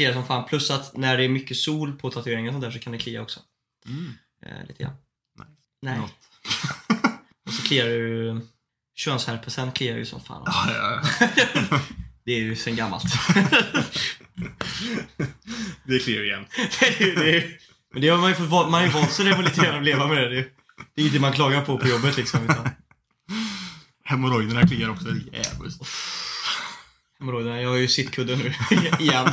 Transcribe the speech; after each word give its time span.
kliar 0.00 0.12
som 0.12 0.26
fan. 0.26 0.44
Plus 0.48 0.70
att 0.70 0.96
när 0.96 1.16
det 1.16 1.24
är 1.24 1.28
mycket 1.28 1.56
sol 1.56 1.92
på 1.92 2.10
tatueringar 2.10 2.48
och 2.48 2.54
sånt 2.54 2.64
där 2.64 2.70
så 2.70 2.78
kan 2.78 2.92
det 2.92 2.98
klia 2.98 3.22
också. 3.22 3.40
Mm. 3.86 4.12
Eh, 4.46 4.66
lite 4.68 4.82
grann. 4.82 4.94
Nej. 5.82 5.98
Något. 5.98 6.12
Och 7.46 7.52
så 7.52 7.62
kliar 7.62 7.86
du... 7.86 8.40
Könsherpesen 8.94 9.72
kliar 9.72 9.96
ju 9.96 10.06
som 10.06 10.20
fan. 10.20 10.42
Ja, 10.46 10.66
ja, 10.74 11.02
ja. 11.70 11.80
Det 12.24 12.32
är 12.32 12.38
ju 12.38 12.56
sen 12.56 12.76
gammalt. 12.76 13.04
Det 15.84 15.98
kliar 15.98 16.22
igen. 16.22 16.44
ju- 16.98 17.36
är, 17.36 17.58
men 17.92 18.02
det 18.02 18.08
har 18.08 18.18
man 18.18 18.28
ju 18.30 18.34
fått, 18.34 18.50
man 18.50 18.72
har 18.72 18.82
ju 18.82 18.88
vant 18.88 19.12
sig 19.12 19.24
det 19.24 19.42
lite 19.42 19.64
grann 19.64 19.78
att 19.78 19.84
leva 19.84 20.06
med 20.06 20.16
det. 20.16 20.28
Det 20.28 20.38
är, 20.38 20.46
är 20.94 21.08
inget 21.08 21.20
man 21.20 21.32
klagar 21.32 21.64
på 21.64 21.78
på 21.78 21.88
jobbet 21.88 22.16
liksom. 22.16 22.44
Utan 22.44 22.68
Hemorrojderna 24.04 24.66
kliar 24.66 24.88
också 24.88 25.08
djävulskt. 25.32 25.86
Hemorrojderna. 27.20 27.62
Jag 27.62 27.68
har 27.68 27.76
ju 27.76 27.88
sittkudden 27.88 28.38
nu 28.38 28.52
igen. 29.04 29.28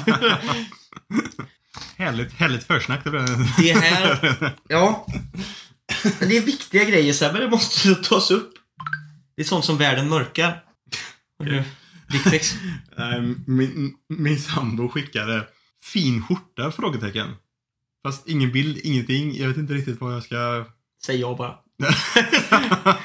Härligt, 1.98 2.34
härligt 2.34 2.64
försnack 2.64 3.04
det 3.04 3.10
blev. 3.10 3.26
Det 3.58 3.74
här... 3.74 4.54
Ja. 4.68 5.06
Det 6.20 6.38
är 6.38 6.42
viktiga 6.42 6.84
grejer 6.84 7.14
Sebbe, 7.14 7.40
det 7.40 7.50
måste 7.50 7.96
tas 7.96 8.32
upp. 8.32 8.54
Det 9.36 9.42
är 9.42 9.46
sånt 9.46 9.66
som 9.66 9.78
världen 9.78 10.10
mörkar. 10.10 10.64
Dickpics. 12.12 12.56
Nej, 12.98 13.36
min, 13.48 13.94
min 14.10 14.40
sambo 14.40 14.90
skickade 14.90 15.48
fin 15.84 16.24
skjorta? 16.24 16.72
Frågetecken. 16.72 17.36
Fast 18.08 18.28
ingen 18.28 18.52
bild, 18.52 18.78
ingenting. 18.84 19.38
Jag 19.38 19.48
vet 19.48 19.58
inte 19.58 19.74
riktigt 19.74 20.02
vad 20.02 20.16
jag 20.16 20.24
ska... 20.24 20.66
Säg 21.06 21.20
ja 21.20 21.36
bara. 21.36 21.56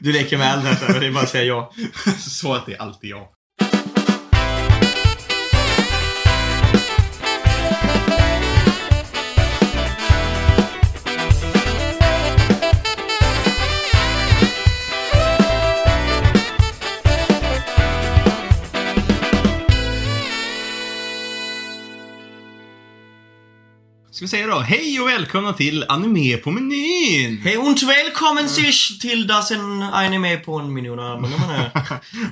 Du 0.00 0.12
leker 0.12 0.38
med 0.38 0.54
eld 0.54 0.62
här 0.62 0.74
Sebbe, 0.74 0.98
det 0.98 1.06
är 1.06 1.12
bara 1.12 1.22
att 1.22 1.30
säga 1.30 1.44
ja. 1.44 1.72
Så 2.18 2.54
att 2.54 2.66
det 2.66 2.74
är 2.74 2.82
alltid 2.82 3.10
jag. 3.10 3.28
Ska 24.22 24.24
vi 24.24 24.28
säga 24.28 24.46
då, 24.46 24.58
hej 24.58 25.00
och 25.00 25.08
välkomna 25.08 25.52
till 25.52 25.84
Anime 25.88 26.36
på 26.36 26.50
menyn! 26.50 27.40
Hej 27.44 27.56
und 27.56 27.82
välkommen 27.82 28.48
sich 28.48 28.98
till 29.00 29.26
das 29.26 29.50
en 29.50 29.82
anime 29.82 30.36
på 30.36 30.58
en 30.58 30.72
miljon 30.72 31.20
Men 31.20 31.30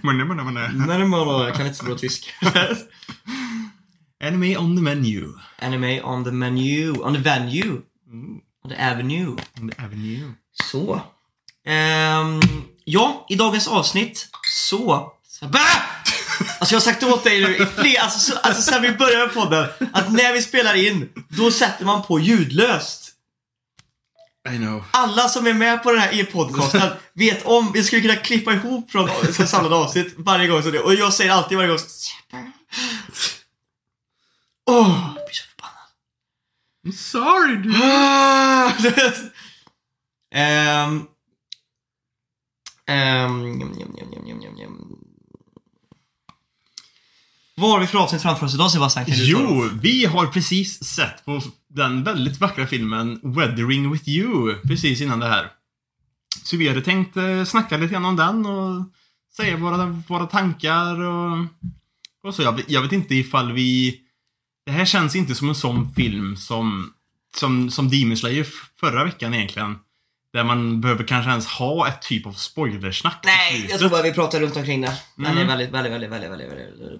Men, 0.02 0.16
men, 0.28 0.36
men, 0.36 0.54
men. 0.54 1.00
men 1.00 1.10
Jag 1.12 1.54
kan 1.54 1.66
inte 1.66 1.78
så 1.78 1.84
bra 1.84 1.94
tysk. 1.94 2.32
Anime 4.24 4.56
on 4.56 4.76
the 4.76 4.82
menu. 4.82 5.28
Anime 5.58 6.02
on 6.02 6.24
the 6.24 6.30
menu, 6.30 6.92
on 6.92 7.14
the 7.14 7.20
venue, 7.20 7.82
Mm, 8.12 8.40
on 8.64 8.70
the 8.70 8.76
avenue. 8.76 9.36
on 9.60 9.70
the 9.70 9.82
avenue. 9.82 10.32
Så. 10.70 11.00
Ehm, 11.66 12.40
ja, 12.84 13.26
i 13.28 13.34
dagens 13.36 13.68
avsnitt 13.68 14.28
så... 14.52 15.12
Bä! 15.40 15.58
Alltså 16.58 16.74
jag 16.74 16.80
har 16.80 16.84
sagt 16.84 17.02
åt 17.02 17.24
dig 17.24 17.40
nu 17.40 17.56
i 17.56 17.66
fler, 17.66 18.00
alltså, 18.00 18.18
så, 18.18 18.38
alltså 18.38 18.62
sen 18.62 18.82
vi 18.82 18.92
började 18.92 19.26
med 19.26 19.34
podden, 19.34 19.68
att 19.92 20.12
när 20.12 20.32
vi 20.32 20.42
spelar 20.42 20.74
in, 20.74 21.08
då 21.28 21.50
sätter 21.50 21.84
man 21.84 22.02
på 22.02 22.20
ljudlöst. 22.20 23.06
I 24.48 24.56
know. 24.56 24.84
Alla 24.90 25.28
som 25.28 25.46
är 25.46 25.54
med 25.54 25.82
på 25.82 25.92
den 25.92 26.00
här 26.00 26.20
e-podcasten 26.20 26.90
vet 27.12 27.46
om, 27.46 27.72
vi 27.72 27.84
skulle 27.84 28.02
kunna 28.02 28.16
klippa 28.16 28.52
ihop 28.52 28.90
från 28.90 29.10
så 29.32 29.46
samlade 29.46 29.76
avsnitt 29.76 30.14
varje 30.16 30.48
gång 30.48 30.62
så 30.62 30.70
det, 30.70 30.80
och 30.80 30.94
jag 30.94 31.12
säger 31.12 31.30
alltid 31.30 31.58
varje 31.58 31.70
gång 31.70 31.78
Åh, 34.66 35.12
jag 35.16 35.26
blir 35.26 35.34
så 35.34 35.44
förbannad. 35.50 35.90
I'm 36.86 36.92
sorry 36.92 37.56
dude. 37.56 39.30
Ehm. 40.34 41.06
Ehm, 42.86 43.58
Vad 47.60 47.70
har 47.70 47.80
vi 47.80 47.86
för 47.86 47.98
avsnitt 47.98 48.22
framför 48.22 48.46
oss 48.46 48.54
idag 48.54 48.70
Sebastian? 48.70 49.04
Kan 49.04 49.14
du? 49.14 49.24
Jo, 49.30 49.68
vi 49.82 50.04
har 50.04 50.26
precis 50.26 50.84
sett 50.84 51.24
på 51.24 51.40
den 51.68 52.04
väldigt 52.04 52.40
vackra 52.40 52.66
filmen 52.66 53.20
Weathering 53.22 53.92
with 53.92 54.08
you 54.08 54.54
precis 54.54 55.00
innan 55.00 55.18
det 55.20 55.26
här. 55.28 55.50
Så 56.44 56.56
vi 56.56 56.68
hade 56.68 56.82
tänkt 56.82 57.16
eh, 57.16 57.44
snacka 57.44 57.76
lite 57.76 57.92
grann 57.92 58.04
om 58.04 58.16
den 58.16 58.46
och 58.46 58.84
säga 59.36 59.56
våra, 59.56 59.86
våra 60.08 60.26
tankar 60.26 61.00
och, 61.00 61.38
och 62.24 62.34
så. 62.34 62.42
Jag, 62.42 62.52
vet- 62.56 62.70
jag 62.70 62.82
vet 62.82 62.92
inte 62.92 63.14
ifall 63.14 63.52
vi... 63.52 64.00
Det 64.66 64.72
här 64.72 64.84
känns 64.84 65.16
inte 65.16 65.34
som 65.34 65.48
en 65.48 65.54
sån 65.54 65.94
film 65.94 66.36
som, 66.36 66.92
som, 67.36 67.70
som 67.70 67.88
Demon 67.90 68.16
Slayer 68.16 68.46
förra 68.80 69.04
veckan 69.04 69.34
egentligen. 69.34 69.78
Där 70.32 70.44
man 70.44 70.80
behöver 70.80 71.04
kanske 71.04 71.30
ens 71.30 71.46
ha 71.46 71.88
ett 71.88 72.02
typ 72.02 72.26
av 72.26 72.32
spoilersnack 72.32 73.22
Nej, 73.24 73.66
jag 73.70 73.78
tror 73.78 73.90
bara 73.90 74.02
vi 74.02 74.12
pratar 74.12 74.40
runt 74.40 74.56
omkring 74.56 74.80
det. 74.80 74.96
Mm. 75.18 75.38
är 75.38 75.44
väldigt, 75.44 75.70
väldigt, 75.70 75.92
väldigt, 75.92 76.10
väldigt, 76.10 76.30
väldigt, 76.30 76.48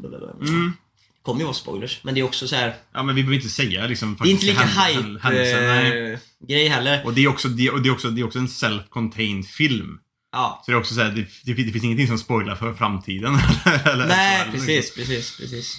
väldigt, 0.03 0.49
Mm. 0.49 0.73
Det 1.21 1.25
kommer 1.25 1.41
ju 1.41 1.45
vara 1.45 1.55
spoilers, 1.55 2.01
men 2.03 2.15
det 2.15 2.21
är 2.21 2.25
också 2.25 2.49
så 2.49 2.57
här. 2.57 2.75
Ja, 2.95 3.03
men 3.03 3.15
vi 3.15 3.23
behöver 3.23 3.37
inte 3.37 3.49
säga 3.49 3.87
liksom 3.87 4.17
Det 4.23 4.29
är 4.29 4.31
inte 4.31 4.47
lika 4.47 4.65
hype-grej 4.65 6.69
heller. 6.69 7.05
Och 7.05 7.15
det 7.15 7.25
är 7.25 7.29
också, 7.29 7.49
det, 7.49 7.71
och 7.71 7.83
det 7.83 7.89
är 7.89 7.93
också, 7.93 8.11
det 8.11 8.21
är 8.21 8.25
också 8.25 8.39
en 8.39 8.47
self-contained 8.47 9.43
film. 9.43 9.99
Ja. 10.33 10.63
Så 10.65 10.71
det 10.71 10.77
är 10.77 10.81
också 10.81 10.95
så 10.95 11.01
här, 11.01 11.11
det, 11.11 11.27
det, 11.45 11.63
det 11.63 11.73
finns 11.73 11.85
ingenting 11.85 12.07
som 12.07 12.19
spoilar 12.19 12.55
för 12.55 12.75
framtiden. 12.75 13.39
eller, 13.85 14.07
Nej, 14.07 14.41
eller- 14.41 14.53
precis, 14.53 14.95
precis, 14.95 15.37
precis. 15.37 15.77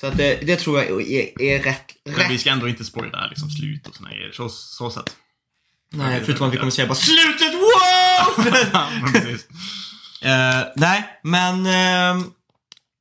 Så 0.00 0.06
att 0.06 0.16
det, 0.16 0.46
det 0.46 0.56
tror 0.56 0.78
jag 0.78 1.10
är, 1.10 1.42
är 1.42 1.62
rätt, 1.62 1.84
Men 2.04 2.28
vi 2.28 2.38
ska 2.38 2.50
ändå 2.50 2.68
inte 2.68 2.84
spoila 2.84 3.26
liksom 3.26 3.50
slut 3.50 3.88
och 3.88 3.96
såna 3.96 4.10
grejer. 4.10 4.32
Så, 4.32 4.48
så 4.48 4.90
sätt. 4.90 5.16
Nej, 5.94 6.22
förutom 6.24 6.46
att 6.48 6.52
vi 6.54 6.58
kommer 6.58 6.70
säga 6.70 6.88
bara 6.88 6.94
SLUTET 6.94 7.54
WOW! 7.54 9.38
Eh, 10.24 10.62
nej, 10.76 11.20
men... 11.22 11.66
ehm, 11.66 12.18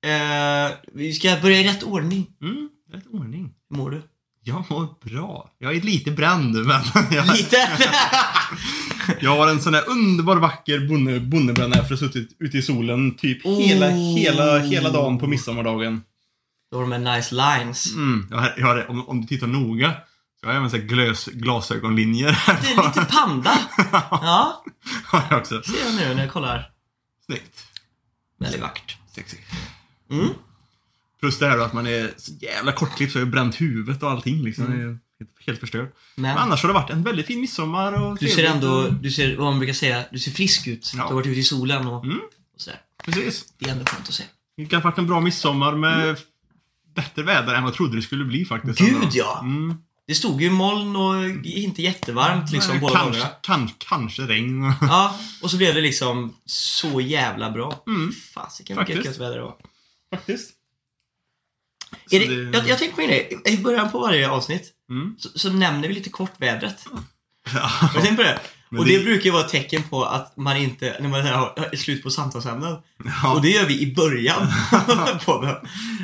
eh, 0.05 0.71
vi 0.93 1.13
ska 1.13 1.37
börja 1.41 1.59
i 1.59 1.63
rätt 1.67 1.83
ordning. 1.83 2.27
Mm, 2.41 2.69
rätt 2.93 3.07
ordning. 3.11 3.51
Hur 3.69 3.77
mår 3.77 3.91
du? 3.91 4.01
Jag 4.43 4.65
mår 4.69 4.87
bra. 5.09 5.51
Jag 5.59 5.75
är 5.75 5.81
lite 5.81 6.11
bränd, 6.11 6.55
men 6.55 6.81
jag, 7.11 7.27
Lite? 7.27 7.57
jag 9.19 9.37
har 9.37 9.47
en 9.47 9.61
sån 9.61 9.73
där 9.73 9.89
underbar 9.89 10.35
vacker 10.35 10.87
bonne, 10.87 11.19
bonnebrännare 11.19 11.85
för 11.85 11.93
att 11.93 12.01
ha 12.01 12.07
suttit 12.07 12.35
ute 12.39 12.57
i 12.57 12.61
solen 12.61 13.15
typ 13.15 13.45
hela, 13.45 13.87
Oh. 13.87 14.17
hela, 14.17 14.59
hela 14.59 14.89
dagen 14.89 15.19
på 15.19 15.27
midsommardagen. 15.27 16.01
Då 16.71 16.77
har 16.77 16.81
de 16.81 16.89
med 17.01 17.15
nice 17.15 17.35
lines. 17.35 17.93
Mm, 17.93 18.27
jag 18.29 18.37
har, 18.37 18.53
jag 18.57 18.67
har, 18.67 18.89
om, 18.89 19.09
om 19.09 19.21
du 19.21 19.27
tittar 19.27 19.47
noga 19.47 19.93
så 20.41 20.47
har 20.47 20.53
jag 20.53 20.59
även 20.65 20.71
här 20.81 20.87
glös, 20.87 21.25
glasögonlinjer 21.25 22.39
Det 22.61 22.67
är 22.81 22.87
lite 22.87 23.05
panda. 23.05 23.59
Ja, 24.11 24.63
har 25.05 25.23
jag 25.29 25.39
också. 25.39 25.61
ser 25.63 25.85
jag 25.85 25.95
nu 25.95 26.13
när 26.15 26.21
jag 26.23 26.31
kollar. 26.33 26.71
Snyggt. 27.25 27.63
Väldigt 28.39 28.61
vackert. 28.61 28.97
Sexy. 29.15 29.37
Mm. 30.11 30.29
Plus 31.19 31.39
det 31.39 31.47
här 31.47 31.57
då 31.57 31.63
att 31.63 31.73
man 31.73 31.87
är 31.87 32.13
så 32.17 32.31
jävla 32.41 32.71
kortklippt 32.71 33.11
så 33.13 33.19
jag 33.19 33.25
har 33.25 33.31
bränt 33.31 33.61
huvudet 33.61 34.03
och 34.03 34.11
allting 34.11 34.43
liksom. 34.43 34.65
Är 34.65 34.77
helt, 35.19 35.31
helt 35.47 35.59
förstörd. 35.59 35.91
Men 36.15 36.23
Men 36.23 36.37
annars 36.37 36.61
har 36.61 36.67
det 36.69 36.73
varit 36.73 36.89
en 36.89 37.03
väldigt 37.03 37.25
fin 37.27 37.41
midsommar 37.41 37.93
och 38.03 38.17
du 38.19 38.27
ser 38.27 38.43
ändå, 38.45 38.87
du 38.87 39.11
ser, 39.11 39.35
vad 39.37 39.45
man 39.45 39.59
brukar 39.59 39.73
säga, 39.73 40.03
du 40.11 40.19
ser 40.19 40.31
frisk 40.31 40.67
ut. 40.67 40.91
Ja. 40.95 40.97
Du 41.03 41.07
har 41.07 41.13
varit 41.13 41.27
ute 41.27 41.39
i 41.39 41.43
solen 41.43 41.87
och, 41.87 42.03
Mm. 42.05 42.17
och 42.55 42.61
sådär. 42.61 42.79
Precis. 43.03 43.53
Det 43.57 43.65
är 43.65 43.71
ändå 43.71 43.85
skönt 43.85 44.07
att 44.07 44.13
se. 44.13 44.23
Det 44.69 44.75
har 44.75 44.81
varit 44.83 44.97
en 44.97 45.07
bra 45.07 45.19
midsommar 45.19 45.75
med 45.75 46.17
bättre 46.95 47.23
väder 47.23 47.53
än 47.53 47.63
vad 47.63 47.69
jag 47.71 47.77
trodde 47.77 47.95
det 47.95 48.01
skulle 48.01 48.25
bli 48.25 48.45
faktiskt. 48.45 48.79
Gud, 48.79 49.09
ja. 49.11 49.39
Mm. 49.43 49.77
Det 50.07 50.15
stod 50.15 50.41
ju 50.41 50.49
moln 50.49 50.95
och 50.95 51.25
inte 51.45 51.81
jättevarmt 51.81 52.51
liksom 52.51 52.71
Nej, 52.71 52.81
båda 52.81 52.93
kanske, 52.95 53.19
dagarna. 53.21 53.35
kanske, 53.41 53.75
kanske 53.79 54.21
regn. 54.21 54.73
Ja, 54.81 55.19
och 55.41 55.51
så 55.51 55.57
blev 55.57 55.75
det 55.75 55.81
liksom 55.81 56.35
så 56.45 57.01
jävla 57.01 57.51
bra. 57.51 57.83
Mm. 57.87 58.11
Fasiken 58.33 58.77
vilket 58.85 59.05
gött 59.05 59.17
väder 59.17 59.35
det 59.35 59.41
var. 59.43 59.55
faktiskt. 60.15 60.51
Är 62.11 62.19
Så 62.19 62.27
det, 62.27 62.57
jag, 62.57 62.67
jag 62.67 62.77
tänker 62.79 62.95
på 62.95 63.01
en 63.01 63.07
grej. 63.07 63.41
I 63.45 63.57
början 63.57 63.91
på 63.91 63.99
varje 63.99 64.29
avsnitt 64.29 64.73
Mm. 64.89 65.15
så, 65.19 65.29
så 65.39 65.49
nämner 65.49 65.87
vi 65.87 65.93
lite 65.93 66.09
kort 66.09 66.31
vädret. 66.37 66.85
Ja. 67.53 67.59
Har 67.59 67.93
du 67.93 68.01
tänkt 68.05 68.17
på 68.17 68.23
det? 68.23 68.39
Och 68.79 68.85
det, 68.85 68.97
det- 68.97 69.03
brukar 69.03 69.25
ju 69.25 69.31
vara 69.31 69.45
ett 69.45 69.51
tecken 69.51 69.83
på 69.83 70.05
att 70.05 70.37
man 70.37 70.57
inte, 70.57 70.97
när 70.99 71.09
man 71.09 71.19
är 71.19 71.75
slut 71.77 72.03
på 72.03 72.09
samtalsämnen. 72.09 72.77
Ja. 73.23 73.33
Och 73.33 73.41
det 73.41 73.49
gör 73.49 73.65
vi 73.65 73.81
i 73.81 73.93
början 73.95 74.47
på 75.25 75.41
den. 75.41 75.55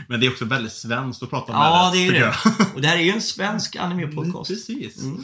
Men 0.07 0.19
det 0.19 0.25
är 0.25 0.31
också 0.31 0.45
väldigt 0.45 0.73
svenskt 0.73 1.23
att 1.23 1.29
prata 1.29 1.51
om 1.51 1.57
Ja, 1.57 1.89
det 1.93 1.97
är 1.97 2.01
ju 2.01 2.07
tycker 2.09 2.21
det. 2.25 2.65
Och 2.75 2.81
det 2.81 2.87
här 2.87 2.97
är 2.97 3.01
ju 3.01 3.11
en 3.11 3.21
svensk 3.21 3.75
anime-podcast. 3.75 4.47
Precis. 4.47 5.01
Mm. 5.03 5.23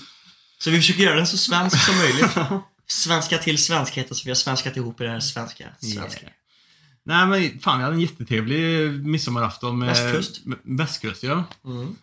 Så 0.59 0.69
vi 0.69 0.77
försöker 0.77 1.03
göra 1.03 1.15
den 1.15 1.27
så 1.27 1.37
svensk 1.37 1.85
som 1.85 1.97
möjligt. 1.97 2.31
Svenska 2.87 3.37
till 3.37 3.57
svenskheten 3.57 4.15
så 4.15 4.23
vi 4.25 4.29
har 4.29 4.35
svenskat 4.35 4.77
ihop 4.77 5.01
i 5.01 5.03
det 5.03 5.09
här 5.09 5.19
svenska. 5.19 5.65
svenska. 5.79 6.21
Yeah. 6.21 6.33
Nej 7.05 7.25
men 7.27 7.59
fan, 7.59 7.79
jag 7.79 7.85
hade 7.85 7.95
en 7.95 8.01
jättetrevlig 8.01 8.89
midsommarafton 9.05 9.79
med... 9.79 9.87
Västkust. 9.87 10.41
Västkust, 10.63 11.23
ja. 11.23 11.43
Mm. 11.65 11.95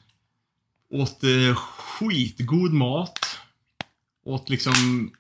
Åt 0.93 1.25
eh, 1.25 1.55
skitgod 1.57 2.73
mat. 2.73 3.19
Åt 4.25 4.49
liksom 4.49 5.11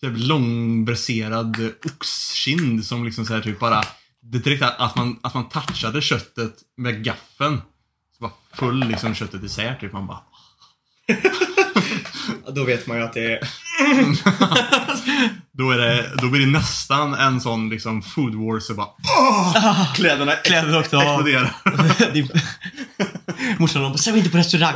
typ 0.00 0.12
långbraserad 0.16 1.72
oxkind 1.84 2.84
som 2.84 3.04
liksom 3.04 3.26
så 3.26 3.34
här 3.34 3.40
typ 3.40 3.58
bara... 3.58 3.82
Det 4.22 4.38
direkt 4.38 4.62
att 4.62 4.96
man, 4.96 5.18
att 5.22 5.34
man 5.34 5.48
touchade 5.48 6.02
köttet 6.02 6.54
med 6.76 7.04
gaffeln. 7.04 7.60
Så 8.18 8.22
bara 8.22 8.32
föll 8.54 8.88
liksom 8.88 9.14
köttet 9.14 9.42
isär 9.42 9.74
typ. 9.74 9.92
Man 9.92 10.06
bara... 10.06 10.20
Då 12.52 12.64
vet 12.64 12.86
man 12.86 12.96
ju 12.96 13.02
att 13.02 13.12
det 13.12 13.32
är... 13.32 13.38
Då, 15.52 15.70
är 15.70 15.78
det, 15.78 16.10
då 16.22 16.28
blir 16.28 16.40
det 16.40 16.52
nästan 16.52 17.14
en 17.14 17.40
sån 17.40 17.68
liksom 17.68 18.02
food 18.02 18.34
wars 18.34 18.62
så 18.64 18.74
bara 18.74 18.88
åh! 19.18 19.94
Kläderna 19.94 20.32
Kläder 20.32 20.78
åkte 20.78 20.96
av. 20.96 21.02
exploderar. 21.02 21.56
Morsan 23.58 23.82
bara, 23.82 23.96
säg 23.96 24.18
inte 24.18 24.30
på 24.30 24.36
restaurang. 24.36 24.74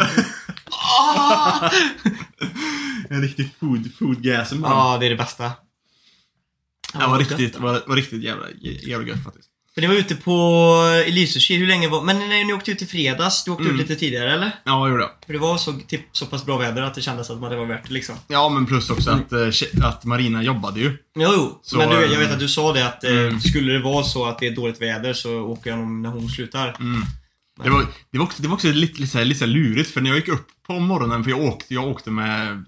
En 3.11 3.23
riktig 3.23 3.51
food, 3.61 3.91
foodgasm. 3.99 4.61
Ja, 4.63 4.97
det 5.01 5.07
är 5.07 5.11
det 5.11 5.17
bästa. 5.17 5.53
det 6.93 6.99
var 7.07 7.19
riktigt, 7.19 7.59
var, 7.59 7.83
var 7.87 7.97
riktigt 7.97 8.23
jävla, 8.23 8.47
jävla 8.61 9.09
gött 9.09 9.25
faktiskt. 9.25 9.47
För 9.75 9.81
ni 9.81 9.87
var 9.87 9.95
ute 9.95 10.17
på 10.17 10.77
Lysekil, 11.09 11.61
hur 11.61 11.67
länge 11.67 11.89
var... 11.89 12.03
Men 12.03 12.19
när 12.19 12.45
ni 12.45 12.53
åkte 12.53 12.71
ut 12.71 12.83
i 12.83 12.87
fredags, 12.87 13.45
du 13.45 13.51
åkte 13.51 13.65
Mm. 13.65 13.75
ut 13.75 13.81
lite 13.89 14.01
tidigare 14.01 14.33
eller? 14.35 14.47
Ja, 14.65 14.87
jag 14.87 14.91
gjorde 14.91 15.03
det. 15.03 15.11
För 15.27 15.33
det 15.33 15.39
var 15.39 15.59
så, 15.59 15.73
typ, 15.89 16.01
så 16.13 16.27
pass 16.27 16.47
bra 16.47 16.57
väder 16.59 16.83
att 16.83 16.95
det 16.95 17.01
kändes 17.01 17.31
att 17.31 17.51
det 17.51 17.57
var 17.57 17.67
värt 17.67 17.89
det 17.89 17.93
liksom. 17.95 18.15
Ja, 18.29 18.49
men 18.49 18.67
plus 18.67 18.91
också 18.91 19.11
att, 19.11 19.33
eh, 19.33 19.39
tje- 19.39 19.85
att 19.85 20.05
Marina 20.05 20.43
jobbade 20.43 20.81
ju. 20.81 20.87
Jo, 21.15 21.29
jo. 21.37 21.61
Så, 21.63 21.77
men 21.77 21.89
du, 21.89 21.95
jag 21.95 22.13
eh, 22.13 22.19
vet 22.19 22.31
att 22.33 22.39
du 22.39 22.49
sa 22.49 22.73
det 22.73 22.87
att 22.87 23.05
eh, 23.05 23.11
mm. 23.13 23.41
skulle 23.41 23.73
det 23.73 23.79
vara 23.83 24.05
så 24.05 24.25
att 24.25 24.39
det 24.39 24.47
är 24.47 24.57
dåligt 24.57 24.83
väder 24.83 25.13
så 25.13 25.41
åker 25.41 25.71
jag 25.71 25.79
nog 25.79 25.89
när 25.91 26.09
hon 26.09 26.29
slutar. 26.29 26.77
Mm. 26.81 27.03
Det 27.65 27.71
var, 27.71 27.87
det 28.11 28.19
var 28.19 28.25
också, 28.25 28.43
det 28.43 28.49
var 28.49 28.55
också 28.55 28.69
lite, 28.73 29.01
lite, 29.01 29.07
så 29.13 29.19
här- 29.19 29.25
lite 29.25 29.39
så 29.41 29.47
lurigt 29.47 29.91
för 29.91 30.01
när 30.01 30.11
jag 30.11 30.17
gick 30.19 30.29
upp 30.29 30.47
på 30.67 30.79
morgonen, 30.79 31.25
för 31.25 31.31
jag 31.31 31.41
åkte, 31.41 31.75
jag 31.75 31.85
åkte 31.89 32.11
med, 32.11 32.65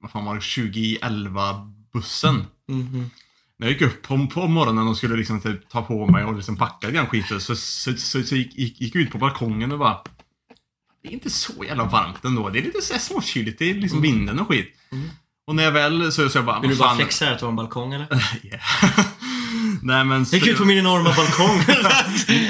vad 0.00 0.10
fan 0.10 0.24
var 0.24 0.34
det, 0.34 0.40
2011 0.40 1.72
bussen. 1.92 2.46
Mhm. 2.68 3.10
När 3.58 3.66
jag 3.66 3.72
gick 3.72 3.82
upp 3.82 4.02
på, 4.02 4.26
på 4.26 4.46
morgonen 4.46 4.88
och 4.88 4.96
skulle 4.96 5.16
liksom 5.16 5.40
typ 5.40 5.68
ta 5.68 5.82
på 5.82 6.06
mig 6.06 6.24
och 6.24 6.36
liksom 6.36 6.56
packa 6.56 6.86
lite 6.88 7.06
skiten 7.06 7.40
så, 7.40 7.56
så, 7.56 7.92
så, 7.96 8.22
så 8.22 8.36
gick, 8.36 8.58
gick, 8.58 8.80
gick 8.80 8.94
ut 8.96 9.10
på 9.10 9.18
balkongen 9.18 9.72
och 9.72 9.78
bara 9.78 9.98
Det 11.02 11.08
är 11.08 11.12
inte 11.12 11.30
så 11.30 11.64
jävla 11.64 11.84
varmt 11.84 12.24
ändå. 12.24 12.48
Det 12.48 12.58
är 12.58 12.62
lite 12.62 12.82
så 12.82 12.98
småkyligt. 12.98 13.58
Det 13.58 13.70
är 13.70 13.74
liksom 13.74 14.02
vinden 14.02 14.38
och 14.40 14.48
skit. 14.48 14.74
Mm. 14.92 15.10
Och 15.46 15.54
när 15.54 15.64
jag 15.64 15.72
väl 15.72 16.12
så, 16.12 16.28
så 16.28 16.38
jag 16.38 16.44
bara, 16.44 16.60
Vill 16.60 16.70
du 16.70 16.76
bara 16.76 16.96
flexa 16.96 17.24
här 17.24 17.32
att 17.32 17.38
du 17.38 17.44
har 17.44 17.50
en 17.50 17.56
balkong 17.56 17.92
eller? 17.94 18.06
Nej 19.82 20.04
men... 20.04 20.26
Jag 20.30 20.40
gick 20.40 20.46
ut 20.46 20.58
på 20.58 20.64
min 20.64 20.78
enorma 20.78 21.12
balkong. 21.16 21.60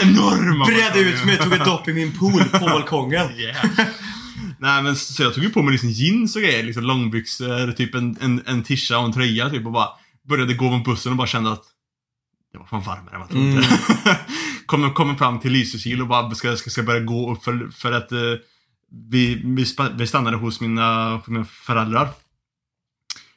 enorma 0.03 0.65
Bredde 0.65 0.83
balkongen. 0.83 1.09
ut 1.15 1.25
mig, 1.25 1.39
tog 1.39 1.53
ett 1.53 1.65
dopp 1.65 1.89
i 1.89 1.93
min 1.93 2.19
pool 2.19 2.45
på 2.45 2.59
balkongen. 2.67 3.31
Yeah. 3.39 3.67
Nej 4.61 4.83
men 4.83 4.97
så 4.97 5.23
jag 5.23 5.35
tog 5.35 5.45
ju 5.45 5.51
på 5.51 5.63
mig 5.63 5.73
liksom 5.73 5.91
jeans 5.91 6.37
och 6.37 6.43
grejer, 6.43 6.63
liksom 6.63 6.85
långbyxor, 6.85 7.73
typ 7.73 7.95
en, 7.95 8.17
en, 8.21 8.43
en 8.47 8.63
tisha 8.63 8.99
och 8.99 9.05
en 9.05 9.13
tröja 9.13 9.51
typ 9.51 9.67
och 9.67 9.73
bara 9.73 9.89
började 10.29 10.55
gå 10.55 10.71
mot 10.71 10.85
bussen 10.85 11.13
och 11.13 11.19
bara 11.19 11.27
kände 11.27 11.53
att 11.53 11.65
det 12.53 12.59
var 12.59 12.67
fan 12.67 12.83
varmare 12.83 13.15
än 13.15 13.21
vad 13.21 13.31
jag 13.31 13.63
trodde. 13.63 14.19
kommer, 14.67 14.91
kommer 14.91 15.15
fram 15.15 15.41
till 15.41 15.53
Lysekil 15.53 16.01
och 16.01 16.09
bara 16.09 16.35
ska, 16.35 16.57
ska, 16.57 16.71
ska 16.71 16.83
börja 16.83 17.01
gå 17.01 17.33
upp 17.33 17.45
för, 17.45 17.71
för 17.71 17.93
att 17.93 18.13
eh, 18.13 18.35
vi, 19.11 19.35
vi, 19.45 19.65
vi 19.95 20.07
stannade 20.07 20.37
hos 20.37 20.61
mina, 20.61 21.21
mina 21.27 21.45
föräldrar. 21.45 22.09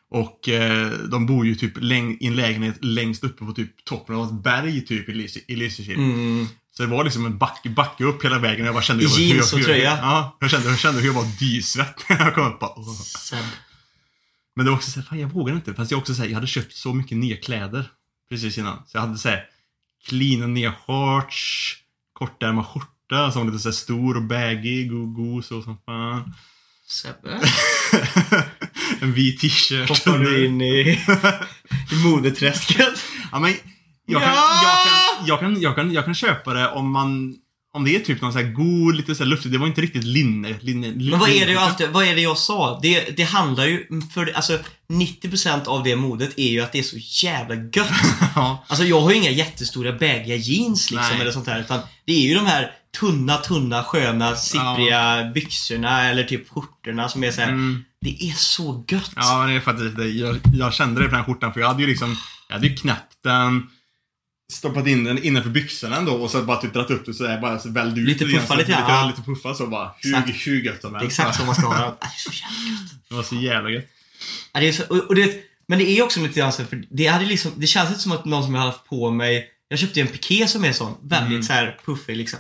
Och 0.10 0.50
eh, 0.50 0.92
de 1.12 1.26
bor 1.26 1.46
ju 1.46 1.56
typ 1.56 1.78
i 1.78 2.28
en 2.28 2.36
lägenhet 2.36 2.84
längst 2.84 3.24
uppe 3.24 3.46
på 3.46 3.52
typ 3.52 3.86
toppen 3.86 4.16
av 4.16 4.26
ett 4.26 4.44
berg 4.44 4.86
typ 4.86 5.10
i, 5.10 5.28
i 5.48 5.56
Lysekil. 5.56 5.96
Mm. 5.96 6.48
Så 6.78 6.84
det 6.84 6.90
var 6.90 7.04
liksom 7.04 7.26
en 7.26 7.38
backe, 7.38 7.70
backe 7.70 8.04
upp 8.04 8.26
hela 8.26 8.40
vägen 8.40 8.62
och 8.62 8.68
jag 8.68 8.74
bara 8.76 8.84
kände 8.84 9.04
I 9.04 9.06
jag- 9.08 9.20
jeans 9.20 9.54
hur 9.54 9.60
och 9.60 9.66
tröja? 9.66 9.98
Ja, 10.02 10.38
jag 10.40 10.52
kände, 10.52 10.70
jag 10.70 10.80
kände 10.80 11.00
hur 11.02 11.08
jag 11.08 11.14
var 11.14 11.40
dysvett 11.40 12.10
när 12.10 12.20
jag 12.26 12.36
kom 12.36 12.48
upp. 12.48 12.60
Bara. 12.60 12.72
Men 14.56 14.66
det 14.66 14.72
var 14.72 14.78
också 14.78 14.92
såhär, 14.92 15.08
fan 15.08 15.20
jag 15.20 15.28
vågar 15.28 15.54
inte. 15.54 15.74
Fast 15.74 15.92
jag 15.92 15.98
också 15.98 16.16
såhär, 16.16 16.30
jag 16.30 16.36
hade 16.36 16.48
köpt 16.48 16.74
så 16.74 16.94
mycket 16.94 17.18
nya 17.18 17.38
kläder 17.38 17.90
precis 18.30 18.58
innan. 18.58 18.78
Så 18.88 18.98
jag 18.98 19.02
hade 19.02 19.18
såhär, 19.18 19.44
cleana 20.08 20.48
nya 20.48 20.74
shorts, 20.74 21.76
kortärmad 22.14 22.66
skjorta 22.66 23.32
som 23.32 23.46
var 23.46 23.52
lite 23.52 23.64
såhär 23.64 23.74
stor 23.74 24.16
och 24.18 24.24
baggy, 24.24 24.88
god, 24.88 25.14
god 25.16 25.46
så 25.46 25.62
som 25.62 25.78
fan. 25.86 26.34
Sebbe. 26.88 27.42
en 29.02 29.14
vit 29.14 29.40
t-shirt. 29.42 29.90
Hoppar 29.90 30.20
du 30.20 30.46
in 30.46 30.62
i, 30.62 31.00
i 31.92 31.96
modeträsket? 32.04 33.04
Ja, 33.32 33.40
men 33.40 33.54
jag, 34.06 34.22
kan, 34.22 34.34
Ja! 34.34 34.64
jag, 34.64 34.88
kan, 34.88 35.01
jag, 35.26 35.40
kan, 35.40 35.62
jag, 35.62 35.76
kan, 35.76 35.94
jag 35.94 36.06
kan 36.06 36.16
köpa 36.16 36.54
det 36.54 36.70
om 36.70 36.92
man 36.92 37.36
om 37.74 37.84
det 37.84 37.96
är 37.96 38.00
typ 38.00 38.22
någon 38.22 38.34
sån 38.34 38.46
här 38.46 38.52
god, 38.52 38.96
lite 38.96 39.16
så 39.16 39.24
här 39.24 39.30
luftig. 39.30 39.52
Det 39.52 39.58
var 39.58 39.68
inte 39.68 39.82
riktigt 39.82 40.04
linne. 40.04 40.56
linne 40.62 40.92
Men 41.12 41.20
vad 41.20 41.30
är 41.30 41.46
det 41.46 41.52
jag 41.52 41.64
alltid, 41.64 41.90
vad 41.90 42.06
är 42.06 42.16
det 42.16 42.22
jag 42.22 42.38
sa? 42.38 42.80
Det, 42.82 43.18
det 43.18 43.24
handlar 43.24 43.66
ju, 43.66 43.88
för 44.14 44.32
alltså 44.36 44.60
90% 44.90 45.68
av 45.68 45.84
det 45.84 45.96
modet 45.96 46.34
är 46.38 46.50
ju 46.50 46.62
att 46.62 46.72
det 46.72 46.80
är 46.80 46.84
så 46.84 47.26
jävla 47.26 47.56
gött. 47.56 47.92
ja. 48.36 48.66
Alltså 48.68 48.86
jag 48.86 49.02
har 49.02 49.12
ju 49.12 49.18
inga 49.18 49.30
jättestora 49.30 49.92
baggiga 49.92 50.36
jeans 50.36 50.92
liksom 50.92 51.10
Nej. 51.12 51.22
eller 51.22 51.32
sånt 51.32 51.46
där 51.46 51.60
utan 51.60 51.80
det 52.06 52.14
är 52.14 52.28
ju 52.30 52.34
de 52.34 52.46
här 52.46 52.72
tunna, 53.00 53.38
tunna, 53.38 53.84
sköna, 53.84 54.36
sippriga 54.36 55.32
byxorna 55.34 56.10
eller 56.10 56.24
typ 56.24 56.50
skjortorna 56.50 57.10
som 57.10 57.24
är 57.24 57.32
såhär, 57.32 57.50
Mm. 57.50 57.84
det 58.02 58.24
är 58.24 58.34
så 58.34 58.86
gött. 58.88 59.12
Ja, 59.16 59.46
det 59.46 59.54
är 59.54 59.60
faktiskt 59.60 59.98
det. 59.98 60.08
Jag, 60.08 60.38
jag 60.54 60.74
kände 60.74 61.02
det 61.02 61.06
på 61.06 61.12
den 61.12 61.20
här 61.20 61.26
skjortan 61.34 61.54
för 61.54 61.60
jag 61.60 61.68
hade 61.68 61.82
ju 61.82 61.88
liksom, 61.88 62.18
jag 62.48 62.56
hade 62.56 62.68
ju 62.68 62.76
knäppt 62.76 63.24
den, 63.24 63.68
stoppat 64.52 64.88
in 64.88 65.04
den 65.04 65.24
innanför 65.24 65.50
byxorna 65.50 65.98
ändå 65.98 66.14
och 66.14 66.32
så 66.32 66.42
bara 66.42 66.58
typ 66.58 66.74
dragit 66.74 66.92
upp 66.92 67.06
det 67.06 67.14
sådär, 67.14 67.42
bara 67.42 67.60
så 67.60 67.70
välde 67.70 68.02
ut 68.02 68.08
Lite 68.08 68.26
puffa 68.26 68.56
lite, 68.56 68.70
lite, 68.70 68.82
ja. 68.88 69.08
lite 69.08 69.22
puffa 69.22 69.54
så 69.54 69.68
bara, 69.68 69.92
Exakt. 70.00 70.28
20, 70.28 70.34
20 70.34 70.66
gött 70.66 70.84
om 70.84 70.94
Det 70.94 71.00
är 71.00 71.04
exakt 71.06 71.38
så 71.38 71.46
man 71.46 71.56
ska 71.56 71.68
ha 71.68 71.86
det. 71.86 71.96
Det 72.00 72.06
är 72.06 72.18
så 72.18 72.32
jävla 72.32 72.70
gött. 72.70 73.10
Det 73.10 73.16
var 73.16 73.24
så 73.24 73.36
jävla 73.36 73.70
gött. 73.70 73.86
Ja, 74.54 74.60
det 74.60 74.68
är 74.68 74.72
så, 74.72 74.84
och, 74.84 74.98
och 74.98 75.16
det, 75.16 75.36
men 75.68 75.80
det 75.80 75.90
är 75.90 76.04
också 76.04 76.20
lite 76.20 76.40
grann 76.40 76.54
så, 76.54 76.66
för 76.66 76.84
det 76.90 77.08
hade 77.08 77.26
liksom, 77.26 77.52
det 77.56 77.68
känns 77.68 77.90
inte 77.90 78.02
som 78.02 78.12
att 78.12 78.26
någon 78.26 78.44
som 78.44 78.54
jag 78.54 78.62
hade 78.62 78.72
haft 78.72 78.86
på 78.86 79.12
mig, 79.12 79.48
jag 79.68 79.80
köpte 79.80 80.00
ju 80.00 80.06
en 80.06 80.12
piké 80.12 80.48
som 80.48 80.66
är 80.66 80.72
sån, 80.72 80.98
väldigt 81.04 81.32
Mm. 81.32 81.44
så 81.44 81.54
här 81.54 81.80
puffig 81.86 82.18
liksom. 82.18 82.40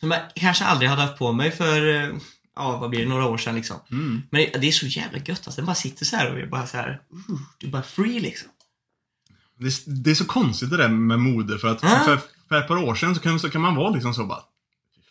Som 0.00 0.10
jag 0.10 0.20
kanske 0.34 0.64
aldrig 0.64 0.90
hade 0.90 1.02
haft 1.02 1.18
på 1.18 1.32
mig 1.32 1.50
för, 1.50 1.94
eh, 1.94 2.08
ja 2.56 2.76
vad 2.76 2.90
blir 2.90 3.00
det, 3.00 3.08
några 3.08 3.26
år 3.26 3.38
sedan 3.38 3.54
liksom. 3.54 3.76
Mm. 3.90 4.22
Men 4.30 4.40
det, 4.40 4.58
det 4.58 4.68
är 4.68 4.72
så 4.72 4.86
jävla 4.86 5.18
gött 5.18 5.28
alltså, 5.46 5.56
den 5.56 5.66
bara 5.66 5.74
sitter 5.74 6.04
så 6.04 6.16
här 6.16 6.32
och 6.32 6.38
är 6.38 6.46
bara 6.46 6.66
så 6.66 6.76
här, 6.76 6.88
uh, 7.30 7.38
du 7.58 7.66
är 7.66 7.70
bara 7.70 7.82
free 7.82 8.20
liksom. 8.20 8.48
Det, 9.64 9.68
är- 9.68 10.02
det 10.04 10.10
är 10.10 10.14
så 10.14 10.24
konstigt 10.24 10.70
det 10.70 10.76
där 10.76 10.88
med 10.88 11.18
mode 11.20 11.58
för 11.58 11.68
att 11.68 11.82
Ja. 11.82 11.88
för, 12.04 12.18
för 12.48 12.60
ett 12.60 12.68
par 12.68 12.76
år 12.76 12.94
sedan 12.94 13.14
så 13.14 13.20
kan, 13.20 13.40
så 13.40 13.50
kan 13.50 13.60
man 13.60 13.74
vara 13.74 13.90
liksom 13.90 14.14
så 14.14 14.24
bara, 14.24 14.40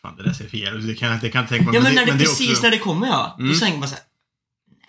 fan 0.01 0.15
det 0.17 0.23
där 0.23 0.33
ser 0.33 0.47
fel 0.47 0.75
ut, 0.77 0.87
det 0.87 0.95
kan, 0.95 1.19
det 1.21 1.29
kan 1.29 1.41
jag 1.41 1.49
tänka 1.49 1.65
mig. 1.65 1.75
Ja 1.75 1.81
men, 1.83 1.95
när 1.95 2.05
det, 2.05 2.11
är 2.11 2.17
precis 2.17 2.49
också- 2.51 2.63
när 2.63 2.71
det 2.71 2.79
kommer 2.79 3.07
ja, 3.07 3.35
då 3.37 3.43
Mm. 3.43 3.59
tänker 3.59 3.79
man 3.79 3.87
så 3.87 3.95
här, 3.95 4.03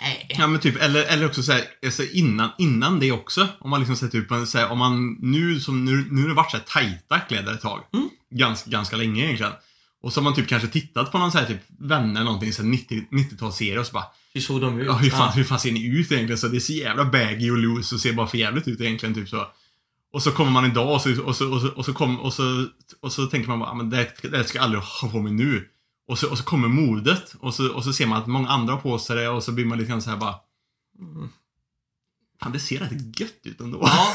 nej. 0.03 0.27
Ja 0.39 0.47
men 0.47 0.61
typ, 0.61 0.77
eller, 0.83 1.03
eller 1.05 1.27
också 1.27 1.43
såhär, 1.43 1.63
alltså 1.87 2.03
innan, 2.13 2.51
innan 2.59 3.01
det 3.01 3.13
också. 3.13 3.49
Om 3.61 3.71
man 3.71 3.81
liksom 3.81 3.97
sett 3.97 4.15
ut 4.15 4.29
på 4.29 4.35
en, 4.35 4.47
såhär, 4.47 4.71
om 4.71 4.79
man 4.79 5.17
nu 5.21 5.61
som, 5.61 5.85
nu, 5.85 6.07
nu 6.11 6.21
har 6.23 6.29
det 6.29 6.35
varit 6.35 6.51
såhär 6.51 6.65
tajta 6.65 7.19
kläder 7.21 7.53
ett 7.53 7.61
tag. 7.61 7.81
Mm. 7.95 8.09
Ganska, 8.31 8.71
ganska 8.71 8.97
länge 8.97 9.25
egentligen. 9.25 9.53
Och 10.05 10.13
så 10.13 10.21
har 10.21 10.25
man 10.25 10.35
typ 10.35 10.49
kanske 10.49 10.69
tittat 10.69 11.13
på 11.13 11.19
någon 11.19 11.33
såhär 11.33 11.47
typ 11.47 11.61
vänner 11.79 12.15
eller 12.21 12.25
någonting, 12.25 12.53
såhär 12.53 12.69
90, 12.69 13.03
90-talsserie 13.11 13.79
och 13.79 13.87
så 13.87 13.93
bara 13.93 14.05
Hur 14.35 14.41
såg 14.41 14.61
de 14.61 14.79
ut? 14.81 14.87
Ja, 14.87 14.93
hur 14.93 15.11
fan, 15.11 15.33
hur 15.33 15.45
fan 15.45 15.61
ser 15.61 15.73
ni 15.73 15.87
ut 15.87 16.13
egentligen? 16.13 16.39
Så 16.39 16.49
det 16.49 16.57
är 16.57 16.61
så 16.61 16.73
jävla 16.73 17.05
baggy 17.05 17.51
och 17.51 17.59
loose 17.59 17.95
och 17.95 18.01
ser 18.01 18.13
bara 18.13 18.27
för 18.27 18.39
jävligt 18.39 18.69
ut 18.69 18.81
egentligen, 18.81 19.15
typ 19.15 19.29
så. 19.29 19.47
Och 20.13 20.23
så 20.23 20.31
kommer 20.33 20.51
man 20.51 20.67
idag 20.67 20.95
och 20.95 21.01
så, 21.01 21.23
och 21.23 21.37
så, 21.37 21.53
och 21.53 21.61
så, 21.61 21.69
och 21.69 21.85
så, 21.85 21.93
kom, 21.93 22.21
och 22.21 22.33
så, 22.33 22.67
och 23.01 23.13
så 23.13 23.27
tänker 23.27 23.49
man 23.49 23.59
bara, 23.59 23.71
"Ah, 23.71 23.75
men 23.75 23.91
det, 23.91 24.11
det 24.23 24.45
ska 24.45 24.59
jag 24.59 24.65
aldrig 24.65 24.83
ha 24.83 25.09
på 25.09 25.23
mig 25.23 25.33
nu. 25.33 25.69
Och 26.09 26.19
så, 26.19 26.31
och 26.31 26.39
så 26.39 26.45
kommer 26.45 26.69
modet 26.69 27.35
och 27.41 27.55
så, 27.55 27.73
och 27.73 27.85
så 27.85 27.93
ser 27.93 28.07
man 28.07 28.19
att 28.23 28.27
många 28.27 28.49
andra 28.49 28.75
har 28.75 28.81
på 28.81 28.99
sig 28.99 29.17
det 29.17 29.29
och 29.29 29.43
så 29.43 29.53
blir 29.53 29.65
man 29.65 29.79
lite 29.79 29.89
grann 29.91 30.03
så 30.03 30.11
här 30.11 30.17
bara 30.17 30.35
Mm. 31.01 31.29
Fan, 32.43 32.53
det 32.53 32.61
ser 32.61 32.79
rätt 32.79 33.21
gött 33.21 33.41
ut 33.43 33.61
ändå. 33.61 33.79
Ja, 33.83 34.15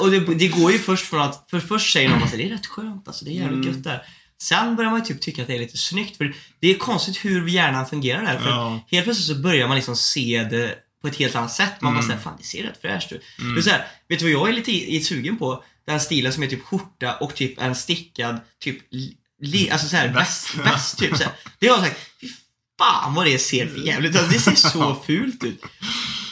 och 0.00 0.10
det, 0.10 0.20
det 0.34 0.48
går 0.48 0.72
ju 0.72 0.78
först 0.78 1.06
från 1.06 1.20
att, 1.20 1.46
för 1.50 1.60
först 1.60 1.92
säger 1.92 2.08
någon 2.10 2.22
att 2.22 2.30
det 2.32 2.42
är 2.46 2.50
rätt 2.50 2.66
skönt 2.66 3.08
alltså, 3.08 3.24
det 3.24 3.30
är 3.30 3.34
jävligt 3.34 3.64
Mm. 3.64 3.74
gött 3.74 3.84
där. 3.84 4.02
Sen 4.42 4.76
börjar 4.76 4.90
man 4.90 5.00
ju 5.00 5.06
typ 5.06 5.20
tycka 5.20 5.42
att 5.42 5.48
det 5.48 5.54
är 5.54 5.58
lite 5.60 5.78
snyggt, 5.78 6.16
för 6.16 6.34
det 6.60 6.68
är 6.70 6.78
konstigt 6.78 7.24
hur 7.24 7.48
hjärnan 7.48 7.86
fungerar 7.86 8.22
där. 8.22 8.38
För 8.38 8.48
Ja. 8.48 8.80
helt 8.90 9.04
plötsligt 9.04 9.26
så 9.36 9.42
börjar 9.42 9.66
man 9.68 9.76
liksom 9.76 9.96
se 9.96 10.46
det 10.50 10.74
på 11.02 11.08
ett 11.08 11.16
helt 11.16 11.34
annat 11.34 11.52
sätt. 11.52 11.80
Man 11.80 11.92
bara 11.94 11.98
Mm. 12.04 12.08
säger 12.10 12.20
fan 12.22 12.34
det 12.38 12.44
ser 12.44 12.62
rätt 12.62 12.80
fräscht 12.80 13.12
ut. 13.12 13.22
Mm. 13.40 13.54
Det 13.54 13.60
är 13.60 13.62
så 13.62 13.70
här, 13.70 13.86
vet 14.08 14.18
du 14.18 14.24
vad 14.24 14.32
jag 14.42 14.48
är 14.48 14.52
lite 14.52 14.72
i- 14.72 14.96
i 14.96 15.00
sugen 15.00 15.36
på? 15.38 15.64
Den 15.86 16.00
stilen 16.00 16.32
som 16.32 16.42
är 16.42 16.46
typ 16.46 16.62
skjorta 16.64 17.14
och 17.14 17.34
typ 17.34 17.60
en 17.62 17.74
stickad 17.74 18.40
typ 18.60 18.78
li, 19.40 19.70
alltså 19.70 19.88
så 19.88 19.96
här, 19.96 20.08
väst, 20.08 20.54
Väst. 20.54 20.98
typ 20.98 21.16
så 21.16 21.22
här. 21.22 21.32
Det 21.58 21.66
har 21.68 21.76
jag 21.76 21.84
sagt, 21.86 22.00
fy 22.20 22.28
fan 22.78 23.14
vad 23.14 23.26
det 23.26 23.38
ser 23.38 23.66
för 23.66 23.78
jävligt 23.86 24.16
ut. 24.16 24.30
Det 24.30 24.38
ser 24.38 24.54
så 24.54 25.02
fult 25.06 25.44
ut. 25.44 25.62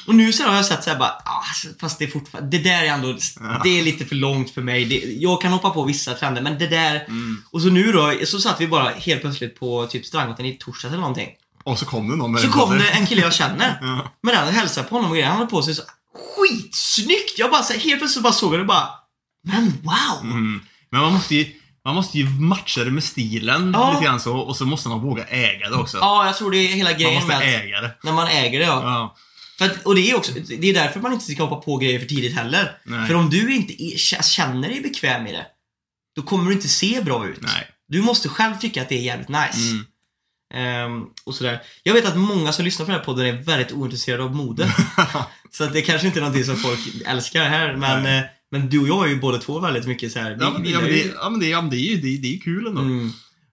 Och 0.07 0.15
nu 0.15 0.33
så 0.33 0.43
har 0.45 0.57
jag 0.57 0.65
sett 0.65 0.85
såhär 0.85 0.99
bara, 0.99 1.09
ah, 1.11 1.45
fast 1.81 1.99
det 1.99 2.05
är 2.05 2.09
fortfarande, 2.09 2.59
det 2.59 2.65
där 2.65 2.83
är 2.83 2.87
ändå, 2.87 3.09
Ja. 3.41 3.61
det 3.65 3.79
är 3.81 3.83
lite 3.85 4.05
för 4.05 4.15
långt 4.15 4.51
för 4.51 4.63
mig. 4.63 4.85
Det, 4.85 4.97
jag 4.97 5.41
kan 5.43 5.53
hoppa 5.53 5.71
på 5.71 5.85
vissa 5.85 6.15
trender, 6.15 6.43
men 6.43 6.59
det 6.59 6.67
där, 6.67 6.97
Mm. 7.09 7.43
och 7.51 7.63
så 7.63 7.69
nu 7.69 7.93
då, 7.93 8.13
så 8.27 8.41
satt 8.41 8.61
vi 8.61 8.67
bara 8.69 8.89
helt 8.91 9.21
plötsligt 9.21 9.61
på 9.61 9.87
typ 9.87 10.07
Strandgatan 10.07 10.47
i 10.47 10.53
torsdags 10.53 10.93
eller 10.93 11.01
någonting. 11.01 11.29
Och 11.65 11.79
så 11.79 11.85
kom 11.87 12.11
det 12.11 12.17
någon 12.17 12.33
med 12.33 12.41
Så 12.43 12.49
kom 12.49 12.79
det 12.79 12.89
en 12.91 13.07
kille 13.07 13.21
jag 13.23 13.35
känner. 13.35 13.79
Ja. 13.83 14.13
Men 14.23 14.37
han 14.37 14.49
hälsade 14.49 14.89
på 14.89 14.95
honom 14.95 15.11
och 15.11 15.17
grejer. 15.17 15.29
Han 15.29 15.39
hade 15.39 15.51
på 15.51 15.63
sig 15.63 15.75
så 15.75 15.83
skitsnyggt! 16.37 17.39
Jag 17.39 17.51
bara 17.51 17.63
så 17.63 17.73
här, 17.73 17.81
helt 17.81 17.99
plötsligt 18.01 18.11
så 18.17 18.21
bara 18.21 18.33
såg 18.33 18.53
jag 18.53 18.59
det 18.59 18.63
och 18.63 18.67
bara, 18.67 18.89
men 19.49 19.65
wow! 19.83 20.23
Mm. 20.31 20.61
Men 20.91 21.01
man 21.01 21.13
måste 21.13 21.35
ju, 21.35 21.47
man 21.85 21.95
måste 21.95 22.19
ju 22.19 22.29
matcha 22.29 22.85
det 22.85 22.91
med 22.91 23.05
stilen 23.05 23.71
Ja. 23.75 23.91
lite 23.93 24.05
grann 24.05 24.21
så, 24.21 24.37
och 24.37 24.57
så 24.57 24.65
måste 24.65 24.89
man 24.89 25.01
våga 25.01 25.25
äga 25.25 25.69
det 25.71 25.75
också. 25.77 25.99
Ja, 25.99 26.27
jag 26.27 26.37
tror 26.37 26.51
det 26.51 26.59
är 26.59 26.69
hela 26.69 26.91
man 26.91 26.99
grejen 26.99 27.15
måste 27.15 27.29
med 27.39 27.65
äga 27.65 27.81
det. 27.81 27.91
när 28.03 28.13
man 28.13 28.29
äger 28.29 28.59
det 28.59 28.65
ja. 28.65 28.83
Ja. 28.83 29.17
Att, 29.65 29.87
och 29.87 29.95
det 29.95 30.11
är 30.11 30.17
också, 30.17 30.33
det 30.59 30.71
är 30.71 30.75
därför 30.75 31.01
man 31.01 31.13
inte 31.13 31.33
ska 31.33 31.45
hoppa 31.45 31.57
på 31.57 31.77
grejer 31.77 31.99
för 31.99 32.07
tidigt 32.07 32.35
heller. 32.35 32.79
Nej. 32.85 33.07
För 33.07 33.15
om 33.15 33.31
du 33.31 33.55
inte 33.55 33.85
är, 33.85 34.23
känner 34.23 34.69
dig 34.69 34.81
bekväm 34.81 35.27
i 35.27 35.33
det, 35.33 35.47
då 36.17 36.23
kommer 36.23 36.47
du 36.47 36.53
inte 36.53 36.69
se 36.69 37.01
bra 37.03 37.29
ut. 37.29 37.41
Nej. 37.41 37.69
Du 37.89 38.03
måste 38.03 38.29
själv 38.29 38.55
tycka 38.59 38.83
att 38.83 38.89
det 38.89 38.95
är 38.95 39.03
jävligt 39.03 39.29
nice. 39.29 39.71
Mm. 39.71 39.85
Ehm, 40.55 41.07
och 41.25 41.35
sådär. 41.35 41.63
Jag 41.83 41.95
vet 41.95 42.07
att 42.07 42.17
många 42.17 42.53
som 42.53 42.65
lyssnar 42.65 42.87
på 42.87 42.93
den 42.93 43.01
här 43.01 43.07
podden 43.07 43.27
är 43.27 43.43
väldigt 43.43 43.73
ointresserade 43.73 44.23
av 44.23 44.37
mode. 44.37 44.75
så 45.51 45.65
att 45.65 45.73
det 45.73 45.83
kanske 45.83 46.07
inte 46.07 46.19
är 46.19 46.21
någonting 46.21 46.45
som 46.45 46.57
folk 46.57 46.81
älskar 47.07 47.45
här, 47.45 47.77
men, 47.77 48.03
Nej. 48.03 48.19
eh, 48.19 48.25
men 48.51 48.69
du 48.69 48.81
och 48.81 48.89
jag 48.89 49.05
är 49.05 49.09
ju 49.09 49.21
båda 49.21 49.39
två 49.39 49.59
väldigt 49.59 49.87
mycket 49.87 50.13
så 50.13 50.19
här. 50.19 50.35
vi 50.35 50.45
Ja, 50.45 50.51
men, 50.51 50.71
ja, 50.71 50.81
men, 50.81 50.91
det, 50.91 51.13
ja, 51.21 51.31
men, 51.31 51.41
det, 51.41 51.47
ja, 51.47 51.61
men 51.61 51.71
det 51.71 51.77
är 51.77 51.95
ju 51.95 51.97
det, 51.97 52.17
det 52.17 52.37
är 52.37 52.41
kul 52.41 52.67
ändå. 52.67 52.81
Mm. 52.81 53.13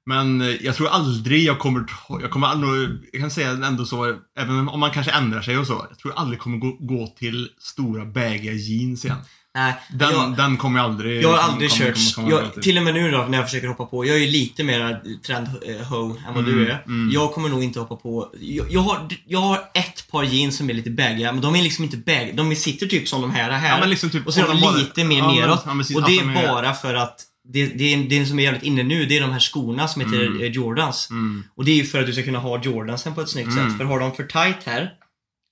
Men 0.09 0.41
eh, 0.41 0.47
jag 0.47 0.75
tror 0.75 0.87
aldrig 0.87 1.43
jag 1.43 1.59
kommer 1.59 1.85
jag 2.21 2.31
kommer 2.31 2.47
aldrig, 2.47 2.89
jag 3.11 3.21
kan 3.21 3.31
säga 3.31 3.49
ändå 3.49 3.85
så, 3.85 4.15
även 4.39 4.69
om 4.69 4.79
man 4.79 4.91
kanske 4.91 5.11
ändrar 5.11 5.41
sig 5.41 5.57
och 5.57 5.67
så, 5.67 5.85
jag 5.89 5.99
tror 5.99 6.13
jag 6.13 6.21
aldrig 6.21 6.39
kommer 6.39 6.57
gå, 6.57 6.77
gå 6.79 7.07
till 7.07 7.49
stora 7.59 8.05
bägiga 8.05 8.53
jeans 8.53 9.05
igen. 9.05 9.17
Nej, 9.55 9.73
Den, 9.93 10.11
jag, 10.11 10.35
den 10.37 10.57
kommer 10.57 10.79
jag 10.79 10.89
aldrig... 10.89 11.23
jag 11.23 11.29
har 11.29 11.37
aldrig 11.37 11.69
kommer, 11.71 11.85
kört, 11.85 12.15
kommer- 12.15 12.29
kommer 12.31 12.43
jag, 12.55 12.63
till. 12.63 12.77
och 12.77 12.83
med 12.83 12.93
nu 12.93 13.11
då 13.11 13.17
när 13.29 13.37
jag 13.37 13.45
försöker 13.49 13.67
hoppa 13.67 13.85
på, 13.85 14.05
jag 14.05 14.15
är 14.15 14.19
ju 14.19 14.27
lite 14.27 14.63
mer 14.63 15.01
trend-ho 15.27 16.17
än 16.27 16.33
vad 16.35 16.45
du 16.45 16.51
Mm, 16.53 16.65
är. 16.71 16.83
mm. 16.87 17.09
Jag 17.13 17.33
kommer 17.33 17.49
nog 17.49 17.63
inte 17.63 17.79
hoppa 17.79 17.95
på, 17.95 18.29
jag, 18.39 18.65
jag, 18.71 18.81
har, 18.81 19.07
jag 19.27 19.39
har 19.39 19.57
ett 19.73 20.11
par 20.11 20.23
jeans 20.23 20.57
som 20.57 20.69
är 20.69 20.73
lite 20.73 20.89
baggiga, 20.89 21.31
men 21.31 21.41
de 21.41 21.55
är 21.55 21.61
liksom 21.63 21.83
inte 21.83 21.97
baggy, 21.97 22.31
de 22.31 22.55
sitter 22.55 22.87
typ 22.87 23.07
som 23.07 23.21
de 23.21 23.31
här 23.31 23.51
här. 23.51 23.69
Ja, 23.69 23.79
men 23.79 23.89
liksom 23.89 24.09
typ, 24.09 24.27
och 24.27 24.33
så 24.33 24.39
är 24.41 24.47
de 24.47 24.61
bara- 24.61 24.75
lite 24.75 25.03
mer 25.03 25.17
ja, 25.17 25.27
men- 25.27 25.35
neråt. 25.35 25.63
ja, 25.65 25.71
precis, 25.71 25.95
och 25.97 26.01
det 26.03 26.19
de 26.19 26.29
är 26.35 26.47
bara 26.47 26.73
för 26.73 26.93
att 26.95 27.25
det, 27.53 27.65
det, 27.67 27.95
det 27.95 28.25
som 28.25 28.39
är 28.39 28.43
jävligt 28.43 28.63
inne 28.63 28.83
nu, 28.83 29.05
det 29.05 29.17
är 29.17 29.21
de 29.21 29.31
här 29.31 29.39
skorna 29.39 29.87
som 29.87 30.01
heter 30.01 30.25
Mm. 30.27 30.41
eh, 30.41 30.47
Jordans. 30.47 31.09
Mm. 31.11 31.43
Och 31.55 31.65
det 31.65 31.71
är 31.71 31.75
ju 31.75 31.83
för 31.83 31.99
att 31.99 32.05
du 32.05 32.13
ska 32.13 32.23
kunna 32.23 32.39
ha 32.39 32.61
Jordansen 32.63 33.15
på 33.15 33.21
ett 33.21 33.29
snyggt 33.29 33.51
Mm. 33.51 33.69
sätt. 33.69 33.77
För 33.77 33.85
har 33.85 33.99
de 33.99 34.15
för 34.15 34.23
tight 34.23 34.63
här, 34.65 34.91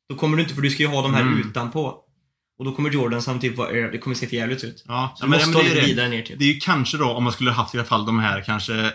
då 0.10 0.16
kommer 0.16 0.38
du 0.38 0.44
inte, 0.44 0.56
för 0.56 0.62
du 0.62 0.70
ska 0.70 0.84
ju 0.84 0.90
ha 0.90 1.02
de 1.02 1.14
här 1.14 1.22
Mm. 1.22 1.40
utanpå. 1.40 2.04
Och 2.60 2.66
då 2.66 2.72
kommer 2.72 2.90
Jordansen 2.92 3.40
typ 3.40 3.58
vara 3.58 3.70
ö- 3.70 3.90
det 3.92 3.98
kommer 3.98 4.16
se 4.16 4.28
för 4.28 4.36
jävligt 4.36 4.64
ut. 4.64 4.84
Ja, 4.88 5.14
Så 5.18 5.26
du 5.26 5.30
men, 5.30 5.40
måste 5.40 5.58
ha 5.58 5.64
men 5.64 5.64
det, 5.64 5.70
lite 5.76 5.80
är 5.80 5.82
det. 5.82 5.88
vidare 5.88 6.10
ner 6.10 6.22
typ. 6.22 6.40
det 6.40 6.46
är 6.46 6.54
ju 6.54 6.60
kanske 6.60 6.98
då, 6.98 7.06
om 7.06 7.24
man 7.24 7.34
skulle 7.34 7.52
haft 7.52 7.76
i 7.76 7.78
alla 7.78 7.88
fall 7.88 8.06
de 8.06 8.20
här 8.20 8.42
kanske 8.42 8.92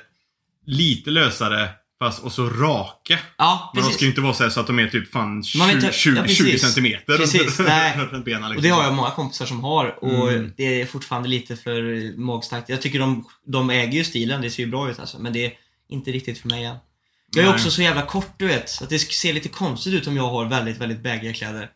lite 0.66 1.10
lösare, 1.10 1.68
fast 2.04 2.22
och 2.22 2.32
så 2.32 2.48
raka. 2.48 3.18
Ja, 3.38 3.72
Men 3.74 3.84
de 3.84 3.90
ska 3.92 4.04
ju 4.04 4.08
inte 4.10 4.20
vara 4.20 4.34
så, 4.34 4.50
så 4.50 4.60
att 4.60 4.66
de 4.66 4.78
är 4.78 4.86
typ 4.88 5.12
fan 5.12 5.44
20, 5.44 5.58
Man 5.58 5.66
vet 5.68 5.76
inte- 5.76 5.92
20, 5.92 6.16
ja, 6.16 6.26
20 6.26 6.44
precis. 6.44 6.60
centimeter 6.62 7.16
Precis, 7.16 7.58
nej. 7.66 7.96
runt 8.12 8.24
benen. 8.24 8.40
Liksom. 8.42 8.56
Och 8.56 8.62
det 8.62 8.68
har 8.68 8.84
jag 8.84 8.94
många 8.94 9.10
kompisar 9.10 9.46
som 9.46 9.64
har 9.64 10.04
och 10.04 10.32
Mm. 10.32 10.52
det 10.56 10.80
är 10.80 10.86
fortfarande 10.86 11.28
lite 11.28 11.56
för 11.56 12.12
magstarkt. 12.20 12.68
Jag 12.68 12.82
tycker 12.82 12.98
de, 12.98 13.24
de 13.46 13.70
äger 13.70 13.92
ju 13.98 14.04
stilen, 14.04 14.40
det 14.42 14.50
ser 14.50 14.62
ju 14.62 14.68
bra 14.70 14.90
ut 14.90 14.98
alltså. 15.00 15.18
Men 15.18 15.32
det 15.32 15.46
är 15.46 15.52
inte 15.88 16.10
riktigt 16.12 16.38
för 16.38 16.48
mig 16.48 16.64
än. 16.64 16.76
Jag 17.34 17.42
är 17.44 17.48
Nej. 17.48 17.54
också 17.54 17.70
så 17.70 17.82
jävla 17.82 18.02
kort 18.02 18.34
du 18.36 18.46
vet, 18.46 18.82
att 18.82 18.88
det 18.90 18.98
ser 18.98 19.32
lite 19.32 19.48
konstigt 19.48 19.94
ut 19.94 20.06
om 20.06 20.16
jag 20.16 20.28
har 20.30 20.44
väldigt, 20.44 20.78
väldigt 20.78 21.02
baggiga 21.02 21.32
kläder. 21.34 21.68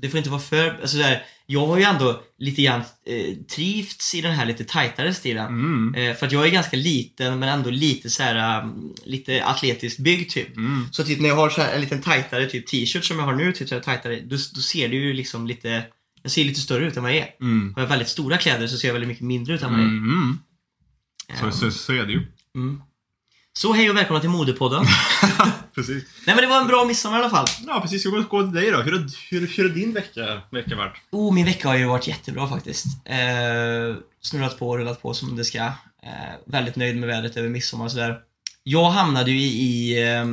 Så 0.00 0.06
det 0.06 0.10
får 0.10 0.18
inte 0.18 0.30
vara 0.30 0.40
för, 0.40 0.78
alltså 0.80 0.96
där, 0.96 1.22
jag 1.46 1.66
har 1.66 1.78
ju 1.78 1.82
ändå 1.82 2.22
lite 2.38 2.62
grann 2.62 2.80
eh, 3.06 3.34
trivts 3.54 4.14
i 4.14 4.20
den 4.20 4.32
här 4.32 4.46
lite 4.46 4.64
tajtare 4.64 5.14
stilen. 5.14 5.46
Mm. 5.46 5.94
Eh, 5.94 6.16
för 6.16 6.26
att 6.26 6.32
jag 6.32 6.46
är 6.46 6.50
ganska 6.50 6.76
liten 6.76 7.38
men 7.38 7.48
ändå 7.48 7.70
lite 7.70 8.10
så 8.10 8.22
här, 8.22 8.62
um, 8.62 8.94
lite 9.04 9.44
atletiskt 9.44 9.98
byggd 10.00 10.30
typ. 10.30 10.56
Mm. 10.56 10.86
Så 10.92 11.04
typ 11.04 11.20
när 11.20 11.28
jag 11.28 11.36
har 11.36 11.50
så 11.50 11.60
här 11.62 11.74
en 11.74 11.80
liten 11.80 12.02
tajtare 12.02 12.46
typ 12.46 12.66
t-shirt 12.66 13.04
som 13.04 13.18
jag 13.18 13.26
har 13.26 13.34
nu, 13.34 13.52
typ 13.52 13.68
så 13.68 13.74
här 13.74 13.82
tajtare, 13.82 14.20
då, 14.20 14.36
då 14.54 14.60
ser 14.60 14.88
det 14.88 14.96
ju 14.96 15.12
liksom 15.12 15.46
lite, 15.46 15.84
jag 16.22 16.32
ser 16.32 16.44
lite 16.44 16.60
större 16.60 16.86
ut 16.86 16.96
än 16.96 17.02
vad 17.02 17.12
jag 17.12 17.18
är. 17.18 17.30
Mm. 17.40 17.74
Har 17.74 17.82
jag 17.82 17.88
väldigt 17.88 18.08
stora 18.08 18.36
kläder 18.36 18.66
så 18.66 18.78
ser 18.78 18.88
jag 18.88 18.92
väldigt 18.92 19.08
mycket 19.08 19.24
mindre 19.24 19.54
ut 19.54 19.62
än 19.62 19.70
vad 19.70 19.80
jag 19.80 19.86
är. 19.86 19.92
Mm. 19.92 20.38
Så, 21.38 21.44
Ehm, 21.46 21.52
så, 21.52 21.70
så 21.70 21.92
är 21.92 22.06
det 22.06 22.12
ju. 22.12 22.26
mm. 22.54 22.82
Så 23.58 23.72
hej 23.72 23.90
och 23.90 23.96
välkomna 23.96 24.20
till 24.20 24.30
Modepodden. 24.30 24.84
Precis. 25.74 26.04
Nej 26.26 26.36
men 26.36 26.44
det 26.44 26.46
var 26.46 26.60
en 26.60 26.66
bra 26.66 26.84
midsommar 26.84 27.18
i 27.18 27.20
alla 27.20 27.30
fall. 27.30 27.46
Ja, 27.66 27.80
precis. 27.80 28.04
Jag 28.04 28.14
går 28.14 28.22
gå 28.22 28.42
till 28.42 28.52
dig 28.52 28.70
då. 28.70 28.78
Hur 28.78 28.92
hur, 29.30 29.46
hur 29.46 29.68
har 29.68 29.74
din 29.74 29.92
vecka, 29.92 30.40
vecka 30.50 30.76
varit? 30.76 30.92
Oh, 31.10 31.34
min 31.34 31.46
vecka 31.46 31.68
har 31.68 31.76
ju 31.76 31.84
varit 31.84 32.06
jättebra 32.06 32.48
faktiskt. 32.48 32.86
Eh, 33.04 33.96
snurrat 34.20 34.58
på 34.58 34.68
och 34.68 34.78
rullat 34.78 35.02
på 35.02 35.14
som 35.14 35.36
det 35.36 35.44
ska. 35.44 35.58
Eh, 35.58 35.72
väldigt 36.46 36.76
nöjd 36.76 36.96
med 36.96 37.08
vädret 37.08 37.36
över 37.36 37.48
midsommar 37.48 37.84
och 37.84 37.92
sådär. 37.92 38.18
Jag 38.62 38.90
hamnade 38.90 39.30
ju 39.30 39.38
i, 39.38 39.62
i 39.62 40.02
eh, 40.12 40.24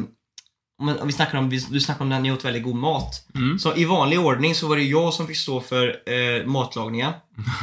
om, 0.79 1.07
vi 1.07 1.13
snackar 1.13 1.37
om, 1.37 1.49
du 1.49 1.79
snackar 1.79 2.01
om 2.01 2.09
när 2.09 2.19
ni 2.19 2.31
åt 2.31 2.45
väldigt 2.45 2.63
god 2.63 2.75
mat. 2.75 3.27
Mm. 3.35 3.59
Så 3.59 3.75
i 3.75 3.85
vanlig 3.85 4.19
ordning 4.19 4.55
så 4.55 4.67
var 4.67 4.75
det 4.75 4.83
jag 4.83 5.13
som 5.13 5.27
fick 5.27 5.37
stå 5.37 5.61
för 5.61 6.11
eh, 6.11 6.45
matlagningen. 6.45 7.13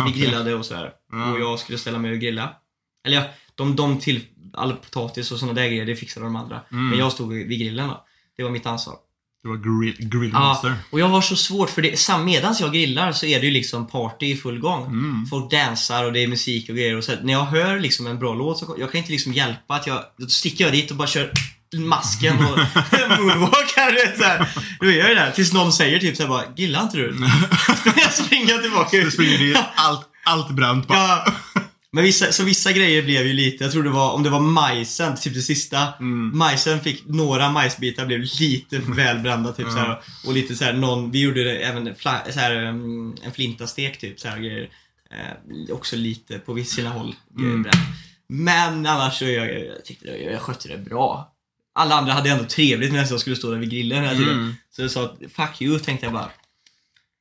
Vi 0.07 0.13
grillade 0.21 0.55
och 0.55 0.67
sådär. 0.67 0.93
Ja. 1.13 1.33
Och 1.33 1.41
jag 1.41 1.59
skulle 1.59 1.79
ställa 1.79 1.99
mig 1.99 2.13
och 2.13 2.19
grilla. 2.19 2.55
Eller 3.07 3.17
ja, 3.17 3.25
de, 3.55 3.77
de 3.77 3.99
till, 3.99 4.21
all 4.55 4.73
potatis 4.73 5.33
och 5.33 5.39
sådana 5.39 5.61
där 5.61 5.69
grejer, 5.69 5.87
det 5.87 5.97
fixade 5.97 6.27
de 6.27 6.37
andra. 6.37 6.61
Mm. 6.73 6.89
Men 6.89 6.99
jag 6.99 7.13
stod 7.13 7.33
vid 7.33 7.59
grillen 7.61 7.89
då. 7.89 8.05
Det 8.37 8.43
var 8.43 8.51
mitt 8.51 8.67
ansvar. 8.67 8.95
Det 9.43 9.49
var 9.49 9.57
grill, 9.57 9.97
Ja, 9.99 10.09
grillmaster. 10.09 10.75
och 10.91 11.01
jag 11.01 11.09
har 11.09 11.21
så 11.21 11.37
svårt 11.37 11.71
för 11.71 11.83
det, 11.83 12.25
medans 12.25 12.61
jag 12.61 12.73
grillar 12.73 13.13
så 13.13 13.27
är 13.27 13.41
det 13.41 13.47
ju 13.47 13.53
liksom 13.53 13.87
party 13.87 14.27
i 14.27 14.37
full 14.37 14.59
gång. 14.61 14.87
Mm. 14.87 15.27
Folk 15.27 15.51
dansar 15.51 16.05
och 16.05 16.13
det 16.13 16.23
är 16.23 16.27
musik 16.29 16.69
och 16.69 16.77
grejer 16.77 16.97
och 16.97 17.05
så 17.05 17.13
när 17.23 17.33
jag 17.33 17.45
hör 17.45 17.81
liksom 17.81 18.07
en 18.07 18.19
bra 18.19 18.35
låt 18.35 18.59
så 18.59 18.77
jag 18.79 18.93
kan 18.93 18.99
inte 18.99 19.13
liksom 19.13 19.33
hjälpa 19.33 19.75
att 19.75 19.87
jag, 19.87 20.05
då 20.19 20.27
sticker 20.27 20.65
jag 20.65 20.73
dit 20.73 20.91
och 20.91 20.97
bara 20.97 21.09
kör 21.09 21.31
masken 21.77 22.37
och 22.37 22.59
moonwalkar. 23.19 23.91
du 23.93 23.97
vet, 24.07 24.19
så 24.19 24.25
här. 24.25 24.49
Då 24.81 24.87
gör 24.91 24.99
jag 25.09 25.09
det 25.09 25.15
där 25.15 25.31
tills 25.31 25.53
någon 25.53 25.73
säger 25.73 25.99
typ 25.99 26.17
såhär 26.17 26.29
bara, 26.29 26.45
gillar 26.57 26.83
inte 26.83 26.97
du? 26.97 27.17
jag 27.97 28.13
springer 28.13 28.59
tillbaka. 28.63 28.97
Du 28.97 29.11
springer 29.11 29.39
dit, 29.39 29.59
allt, 29.75 30.09
allt 30.25 30.51
bränt 30.51 30.89
bara. 30.89 30.99
Ja. 30.99 31.27
Men 31.95 32.05
vissa, 32.05 32.33
så 32.33 32.45
vissa 32.45 32.73
grejer 32.73 33.03
blev 33.03 33.27
ju 33.27 33.33
lite, 33.33 33.65
jag 33.65 33.73
tror 33.73 33.83
det 33.83 33.91
var, 33.91 34.13
om 34.13 34.23
det 34.23 34.31
var 34.31 34.41
majsen, 34.41 35.17
typ 35.17 35.35
det 35.35 35.43
sista. 35.43 35.93
Mm. 36.01 36.39
Majsen 36.39 36.81
fick, 36.81 37.07
några 37.07 37.51
majsbitar 37.51 38.07
blev 38.07 38.21
lite 38.41 38.79
väl 38.79 39.19
brända 39.19 39.53
typ 39.53 39.67
så 39.71 39.79
här, 39.79 40.03
Och 40.27 40.35
lite 40.35 40.57
så 40.57 40.65
här, 40.65 40.73
någon, 40.73 41.11
vi 41.11 41.21
gjorde 41.21 41.45
det 41.45 41.59
även 41.59 41.95
fla, 41.95 42.21
så 42.31 42.41
här, 42.41 42.69
um, 42.69 43.17
en 43.23 43.33
flintastek 43.33 44.01
typ 44.01 44.21
så 44.21 44.29
här 44.29 44.39
grejer. 44.39 44.69
Eh, 45.11 45.75
också 45.75 45.97
lite 45.97 46.39
på 46.39 46.53
vissa 46.53 46.89
håll 46.89 47.15
Mm. 47.39 47.67
Men 48.29 48.87
annars 48.87 49.19
så 49.19 49.25
jag, 49.25 49.65
jag 49.67 49.85
tyckte 49.85 50.07
det, 50.07 50.19
jag 50.19 50.41
skötte 50.41 50.69
det 50.69 50.79
bra. 50.79 51.33
Alla 51.75 51.95
andra 51.95 52.13
hade 52.13 52.31
ändå 52.31 52.45
trevligt 52.45 52.93
medan 52.93 53.07
jag 53.11 53.21
skulle 53.21 53.37
stå 53.37 53.51
där 53.51 53.59
vid 53.59 53.71
grillen 53.71 54.03
hela 54.03 54.15
tiden. 54.15 54.39
Mm. 54.39 54.55
Så 54.71 54.83
jag 54.83 54.91
sa 54.91 55.17
fuck 55.37 55.63
you 55.63 55.79
tänkte 55.79 56.07
jag 56.07 56.13
bara. 56.13 56.31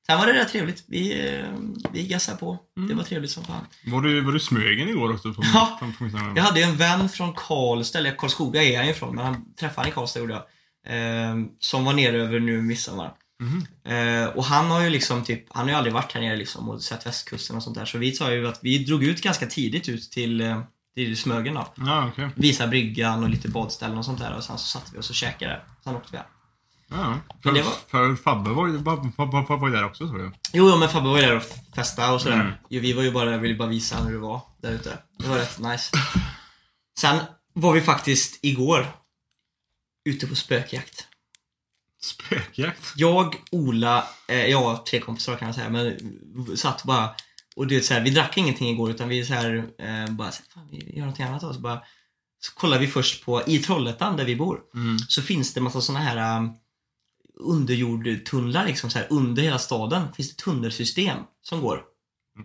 Sen 0.07 0.17
var 0.19 0.27
det 0.27 0.33
rätt 0.33 0.51
trevligt. 0.51 0.83
Vi, 0.87 1.29
eh, 1.39 1.45
vi 1.91 2.07
gassade 2.07 2.37
på. 2.37 2.57
Det 2.89 2.93
var 2.93 3.03
trevligt 3.03 3.31
som 3.31 3.43
fan. 3.43 3.65
Var 3.85 4.01
du, 4.01 4.21
var 4.21 4.31
du 4.31 4.39
Smögen 4.39 4.89
igår 4.89 5.13
också? 5.13 5.33
På, 5.33 5.41
Ja. 5.53 5.77
på, 5.79 5.85
på, 6.05 6.09
på, 6.11 6.33
Jag 6.35 6.43
hade 6.43 6.59
ju 6.59 6.65
en 6.65 6.77
vän 6.77 7.09
från 7.09 7.33
Karlstad, 7.33 7.99
eller 7.99 8.15
Karlskoga 8.15 8.63
är 8.63 8.77
han 8.77 8.89
ifrån, 8.89 9.15
men 9.15 9.25
han 9.25 9.53
träffade 9.55 9.81
han 9.81 9.87
i 9.87 9.91
Karlstad 9.91 10.19
gjorde 10.19 10.33
jag. 10.33 10.43
Eh, 10.87 11.35
som 11.59 11.85
var 11.85 11.93
nere 11.93 12.17
över 12.21 12.39
nu 12.39 12.61
midsommar. 12.61 13.13
Mhm. 13.41 13.65
Eh, 13.95 14.25
och 14.27 14.43
han 14.45 14.71
har 14.71 14.81
ju 14.81 14.89
liksom 14.89 15.23
typ, 15.23 15.45
han 15.49 15.63
har 15.63 15.69
ju 15.69 15.75
aldrig 15.75 15.93
varit 15.93 16.11
här 16.11 16.21
nere 16.21 16.35
liksom 16.35 16.69
och 16.69 16.81
sett 16.81 17.05
västkusten 17.05 17.55
och 17.55 17.63
sånt 17.63 17.77
där. 17.77 17.85
Så 17.85 17.97
vi 17.97 18.11
sa 18.11 18.31
ju 18.33 18.47
att 18.47 18.59
vi 18.63 18.77
drog 18.83 19.03
ut 19.03 19.21
ganska 19.21 19.45
tidigt 19.45 19.89
ut 19.89 20.11
till, 20.11 20.41
eh, 20.41 20.61
till 20.95 21.17
Smögen 21.17 21.53
då. 21.53 21.67
Ja, 21.75 22.07
okej. 22.07 22.29
Visa 22.35 22.67
bryggan 22.67 23.23
och 23.23 23.29
lite 23.29 23.47
badställen 23.49 23.97
och 23.97 24.05
sånt 24.05 24.19
där 24.19 24.35
och 24.35 24.43
sen 24.43 24.57
så 24.57 24.65
satte 24.67 24.89
vi 24.93 24.99
oss 24.99 25.09
och 25.09 25.15
käkade. 25.15 25.61
Sen 25.83 25.95
åkte 25.95 26.09
vi 26.11 26.17
hem. 26.17 26.25
Ja. 26.87 27.19
För, 27.43 27.49
Men 27.51 27.53
det 27.53 27.61
var- 27.61 27.71
för 27.87 28.15
Fabbe 28.15 28.49
var 28.49 28.67
ju 28.67 28.77
var, 28.77 28.95
var, 29.17 29.57
var, 29.57 29.69
där 29.69 29.85
också, 29.85 30.07
tror 30.07 30.21
jag. 30.23 30.33
Jo, 30.53 30.69
jo 30.69 30.77
men 30.77 30.89
Fabbe 30.89 31.07
var 31.07 31.15
ju 31.17 31.21
där 31.25 31.35
och 31.35 31.43
festade 31.75 32.13
och 32.13 32.21
sådär. 32.21 32.39
Mm. 32.39 32.53
Jo, 32.69 32.81
vi 32.81 32.93
var 32.93 33.03
ju 33.03 33.11
bara 33.11 33.29
där, 33.29 33.37
ville 33.37 33.55
bara 33.55 33.67
visa 33.67 33.97
hur 33.97 34.11
det 34.13 34.17
var 34.19 34.41
där 34.61 34.71
ute. 34.71 34.97
Det 35.19 35.27
var 35.27 35.35
rätt 35.37 35.59
nice. 35.59 35.91
Sen 36.99 37.19
var 37.53 37.73
vi 37.73 37.81
faktiskt 37.81 38.39
igår 38.41 38.87
ute 40.09 40.27
på 40.27 40.35
spökjakt. 40.35 41.07
Spökjakt? 42.03 42.93
Jag, 42.95 43.35
Ola, 43.51 44.07
eh, 44.27 44.45
jag 44.45 44.85
tre 44.85 44.99
kompisar 44.99 45.35
kan 45.35 45.47
jag 45.47 45.55
säga, 45.55 45.69
men 45.69 45.97
satt 46.57 46.83
bara 46.83 47.09
och 47.55 47.67
du 47.67 47.75
vet 47.75 47.85
såhär, 47.85 48.01
vi 48.01 48.09
drack 48.09 48.37
ingenting 48.37 48.69
igår 48.69 48.89
utan 48.91 49.07
vi 49.09 49.25
så 49.25 49.33
här, 49.33 49.55
eh, 49.79 50.11
bara 50.11 50.31
så 50.31 50.43
fan 50.53 50.67
vi 50.71 50.77
gör 50.95 50.99
någonting 50.99 51.25
annat 51.25 51.41
då. 51.41 51.53
Så 51.53 51.59
bara 51.59 51.81
så 52.39 52.53
kollar 52.53 52.79
vi 52.79 52.87
först 52.87 53.25
på, 53.25 53.41
i 53.47 53.59
Trollhättan 53.59 54.17
där 54.17 54.25
vi 54.25 54.35
bor, 54.35 54.59
Mm. 54.75 54.97
så 55.07 55.21
finns 55.21 55.53
det 55.53 55.61
massa 55.61 55.81
såna 55.81 55.99
här 55.99 56.37
um, 56.37 56.53
underjordtunnlar 57.39 58.65
liksom 58.65 58.89
så 58.89 58.97
här 58.99 59.07
under 59.09 59.43
hela 59.43 59.59
staden. 59.59 60.13
Finns 60.13 60.35
det 60.35 60.43
tunnelsystem 60.43 61.17
som 61.41 61.61
går. 61.61 61.81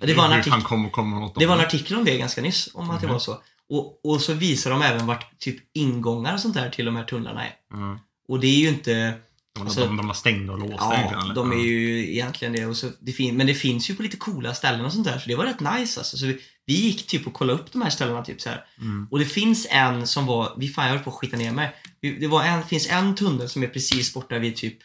Det 0.01 0.15
var 0.15 0.31
en 0.55 0.63
kommer 0.63 0.91
komma 0.91 1.19
något 1.21 1.39
Det 1.39 1.47
var 1.47 1.55
en 1.55 1.61
artikel 1.61 1.97
om 1.97 2.05
det 2.05 2.19
ganska 2.19 2.43
nyss, 2.43 2.69
om 2.75 2.91
att 2.91 3.01
det 3.01 3.07
Mhm. 3.07 3.13
var 3.13 3.21
så. 3.21 3.43
Och, 3.71 4.01
och 4.05 4.21
så 4.21 4.33
visar 4.33 4.71
de 4.71 4.83
även 4.83 5.07
vart 5.07 5.39
typ 5.39 5.57
ingångar 5.73 6.35
och 6.35 6.41
sånt 6.41 6.55
där 6.55 6.71
till 6.71 6.85
de 6.85 6.97
här 6.97 7.05
tunnlarna 7.05 7.45
är. 7.47 7.53
Ja. 7.71 7.99
Och 8.29 8.41
det 8.41 8.47
är 8.47 8.59
ju 8.59 8.69
inte... 8.69 9.15
Alltså- 9.61 9.81
de, 9.81 9.97
de 9.97 10.07
var 10.07 10.15
stängda 10.15 10.53
och 10.53 10.59
låsta 10.59 10.95
egentligen, 10.95 11.13
Ja, 11.19 11.25
eller? 11.25 11.35
de 11.35 11.53
är 11.53 11.57
ju 11.65 12.11
egentligen 12.13 12.53
det. 12.55 12.67
Och 12.67 12.77
så, 12.77 12.91
det 13.01 13.13
fin- 13.13 13.37
men 13.37 13.47
det 13.47 13.55
finns 13.55 13.91
ju 13.91 13.95
på 13.95 14.03
lite 14.03 14.17
coola 14.17 14.55
ställen 14.55 14.85
och 14.85 14.93
sånt 14.93 15.07
där, 15.07 15.19
så 15.19 15.29
det 15.29 15.35
var 15.37 15.45
rätt 15.45 15.61
nice 15.61 16.01
alltså. 16.01 16.17
Så 16.17 16.27
vi, 16.27 16.41
vi 16.69 16.75
gick 16.75 17.07
typ 17.07 17.27
och 17.27 17.33
kollade 17.33 17.59
upp 17.59 17.73
de 17.73 17.83
här 17.83 17.91
ställena 17.91 18.23
typ 18.25 18.41
så 18.41 18.49
här. 18.49 18.65
Mm. 18.81 19.09
Och 19.11 19.19
det 19.19 19.25
finns 19.25 19.67
en 19.71 20.07
som 20.07 20.27
var, 20.27 20.55
vi 20.59 20.69
fan 20.69 20.87
jag 20.87 20.95
höll 20.95 21.03
på 21.05 21.11
att 21.11 21.17
skita 21.17 21.37
ner 21.37 21.53
mig. 21.53 21.75
Det 22.01 22.27
var 22.27 22.45
en, 22.45 22.63
finns 22.63 22.89
en 22.91 23.15
tunnel 23.15 23.49
som 23.49 23.63
är 23.63 23.67
precis 23.69 24.15
borta 24.15 24.39
vid 24.39 24.57
typ, 24.57 24.79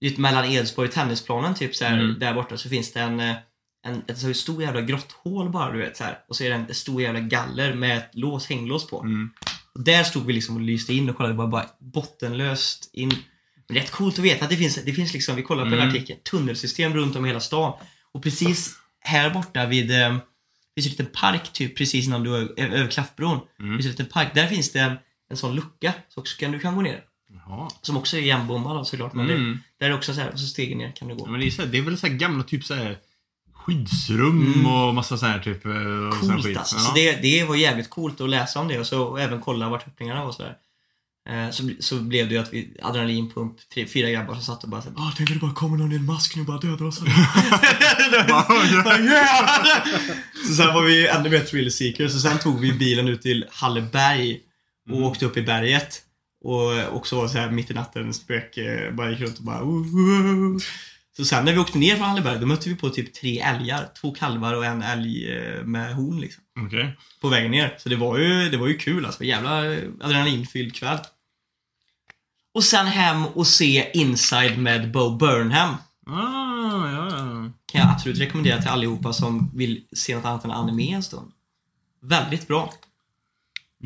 vid 0.00 0.18
mellan 0.18 0.44
Edsborg 0.44 0.88
och 0.88 0.94
tennisplanen 0.94 1.54
typ 1.54 1.76
så 1.76 1.84
Mm. 1.84 2.18
där 2.18 2.34
borta 2.34 2.56
så 2.56 2.68
finns 2.68 2.92
det 2.92 3.00
en, 3.00 3.20
eh, 3.20 3.34
en, 3.86 4.02
ett 4.08 4.18
så 4.18 4.34
stor 4.34 4.62
jävla 4.62 4.80
grotthål 4.80 5.50
bara 5.50 5.72
du 5.72 5.78
vet 5.78 5.96
så. 5.96 6.04
Och 6.28 6.36
så 6.36 6.44
är 6.44 6.48
det 6.48 6.54
en, 6.54 6.74
stor 6.74 7.02
jävla 7.02 7.20
galler 7.20 7.74
med 7.74 7.96
ett 7.98 8.10
lås, 8.12 8.46
hänglås 8.46 8.86
på. 8.86 9.00
Mm. 9.02 9.30
Och 9.74 9.84
där 9.84 10.04
stod 10.04 10.26
vi 10.26 10.32
liksom 10.32 10.54
och 10.56 10.60
lyste 10.62 10.94
in 10.94 11.08
och 11.10 11.16
kollade 11.16 11.34
bara, 11.34 11.46
bara 11.48 11.66
bottenlöst 11.80 12.90
in. 12.92 13.12
Men 13.68 13.76
rätt 13.76 13.90
coolt 13.90 14.18
att 14.18 14.24
veta 14.24 14.44
att 14.44 14.50
det 14.50 14.56
finns, 14.56 14.78
det 14.84 14.92
finns 14.92 15.12
liksom, 15.12 15.36
vi 15.36 15.42
kollar 15.42 15.64
på 15.70 15.74
Mm. 15.76 15.88
artikeln, 15.88 16.18
tunnelsystem 16.30 16.94
runt 16.94 17.16
om 17.16 17.24
i 17.24 17.28
hela 17.28 17.40
stan. 17.40 17.72
Och 18.12 18.22
precis 18.22 18.74
här 19.00 19.30
borta 19.30 19.66
vid, 19.66 19.90
eh, 19.90 20.16
finns 20.74 20.86
en 20.86 20.90
liten 20.90 21.06
park 21.20 21.52
typ 21.52 21.76
precis 21.78 22.06
innan 22.06 22.22
du 22.22 22.36
är 22.36 22.60
över 22.60 22.88
Klaffbron. 22.90 23.40
Det 23.56 23.62
Mm. 23.62 23.76
finns 23.76 23.86
en 23.86 23.90
liten 23.90 24.06
park. 24.06 24.28
Där 24.34 24.46
finns 24.46 24.72
det 24.72 24.78
en, 24.80 24.96
en 25.30 25.36
sån 25.36 25.54
lucka 25.54 25.92
så 26.08 26.20
också 26.20 26.36
kan, 26.38 26.52
du 26.52 26.58
kan 26.58 26.74
gå 26.76 26.82
ner. 26.82 27.00
Jaha. 27.46 27.68
Som 27.82 27.96
också 27.96 28.16
är 28.16 28.20
igenbommad 28.20 28.86
såklart. 28.86 29.12
Men 29.14 29.26
det, 29.26 29.34
Mm. 29.34 29.58
där 29.78 29.86
är 29.86 29.90
det 29.90 29.96
också 29.96 30.14
så 30.14 30.20
här, 30.20 30.30
och 30.32 30.38
så 30.40 30.46
stegen 30.46 30.78
ner 30.78 30.92
kan 30.96 31.08
du 31.08 31.14
Ja, 31.14 31.18
gå. 31.18 31.26
men 31.26 31.40
det, 31.40 31.46
är 31.46 31.50
så 31.50 31.62
här, 31.62 31.68
det 31.68 31.78
är 31.78 31.82
väl 31.82 31.98
så 31.98 32.06
här 32.06 32.14
gamla 32.14 32.44
typ 32.44 32.64
så 32.64 32.74
här 32.74 32.98
skyddsrum 33.52 34.54
Mm. 34.54 34.66
och 34.66 34.94
massa 34.94 35.16
så 35.18 35.26
här 35.26 35.38
typ... 35.38 35.64
eh, 35.66 35.70
och 35.72 36.14
sån 36.14 36.28
här 36.30 36.36
Coolt 36.36 36.44
skit. 36.46 36.56
alltså. 36.58 36.76
Ja. 36.76 36.80
Så 36.82 36.94
det, 36.94 37.12
det 37.22 37.44
var 37.44 37.56
jävligt 37.56 37.90
coolt 37.90 38.20
att 38.20 38.30
läsa 38.30 38.60
om 38.60 38.68
det 38.68 38.78
och, 38.80 38.86
så, 38.86 39.02
och 39.02 39.20
även 39.20 39.40
kolla 39.40 39.68
vart 39.68 39.88
öppningarna 39.88 40.20
var 40.20 40.28
och 40.28 40.34
sådär. 40.34 40.56
Eh, 41.30 41.50
Så, 41.50 41.70
så 41.80 41.96
blev 42.00 42.28
det 42.28 42.34
ju 42.34 42.40
att 42.40 42.52
vi, 42.52 42.76
adrenalinpump, 42.82 43.56
tre, 43.74 43.86
fyra 43.86 44.10
grabbar 44.10 44.34
som 44.34 44.42
satt 44.42 44.64
och 44.64 44.70
bara 44.70 44.82
såhär 44.82 44.96
Åh, 44.98 45.12
tänk 45.16 45.30
att 45.30 45.36
det 45.36 45.40
bara 45.40 45.54
kommer 45.54 45.76
någon 45.76 45.92
i 45.92 45.96
en 45.96 46.04
mask 46.04 46.36
nu 46.36 46.40
och 46.42 46.46
bara 46.46 46.58
dödar 46.58 46.84
oss! 46.86 46.98
Så 50.46 50.54
sen 50.54 50.74
var 50.74 50.82
vi 50.82 51.06
ännu 51.08 51.30
mer 51.30 51.40
thrill 51.40 51.72
seekers 51.72 52.12
så 52.12 52.18
sen 52.20 52.38
tog 52.38 52.60
vi 52.60 52.72
bilen 52.72 53.08
ut 53.08 53.22
till 53.22 53.44
Halleberg 53.50 54.38
och 54.90 54.96
Mm. 54.96 55.02
åkte 55.04 55.26
upp 55.26 55.36
i 55.36 55.42
berget. 55.42 56.00
Och 56.44 56.96
också 56.96 57.16
var 57.16 57.28
så 57.28 57.38
här 57.38 57.50
mitt 57.50 57.70
i 57.70 57.74
natten 57.74 58.14
spök, 58.14 58.56
eh, 58.56 58.94
bara 58.94 59.10
gick 59.10 59.20
runt 59.20 59.38
och 59.38 59.44
bara 59.44 59.62
"Ooh, 59.62 59.94
ooh." 59.94 60.58
Så 61.16 61.24
sen 61.24 61.44
när 61.44 61.52
vi 61.52 61.58
åkte 61.58 61.78
ner 61.78 61.96
från 61.96 62.06
Halleberg 62.06 62.38
då 62.38 62.46
mötte 62.46 62.68
vi 62.68 62.76
på 62.76 62.90
typ 62.90 63.14
tre 63.14 63.40
älgar. 63.40 63.88
Två 64.00 64.10
kalvar 64.10 64.54
och 64.54 64.64
en 64.64 64.82
älg 64.82 65.36
eh, 65.36 65.64
med 65.64 65.94
horn 65.94 66.20
liksom 66.20 66.42
Okej. 66.66 66.96
på 67.20 67.28
vägen 67.28 67.50
ner. 67.50 67.74
Så 67.78 67.88
det 67.88 67.96
var 67.96 68.18
ju, 68.18 68.50
det 68.50 68.56
var 68.56 68.66
ju 68.66 68.76
kul 68.76 69.06
alltså. 69.06 69.24
Jävla 69.24 69.58
adrenalinfylld 70.00 70.74
kväll. 70.74 70.98
Och 72.54 72.64
sen 72.64 72.86
hem 72.86 73.26
och 73.26 73.46
se 73.46 73.90
Inside 73.94 74.58
med 74.58 74.92
Bo 74.92 75.16
Burnham. 75.16 75.76
Ah, 76.06 76.90
ja, 76.90 77.08
ja. 77.10 77.50
Kan 77.72 77.80
jag 77.80 77.90
absolut 77.90 78.18
rekommendera 78.18 78.60
till 78.60 78.70
allihopa 78.70 79.12
som 79.12 79.50
vill 79.54 79.84
se 79.92 80.16
något 80.16 80.24
annat 80.24 80.44
än 80.44 80.50
anime 80.50 80.92
en 80.92 81.02
stund. 81.02 81.32
Väldigt 82.02 82.48
bra. 82.48 82.72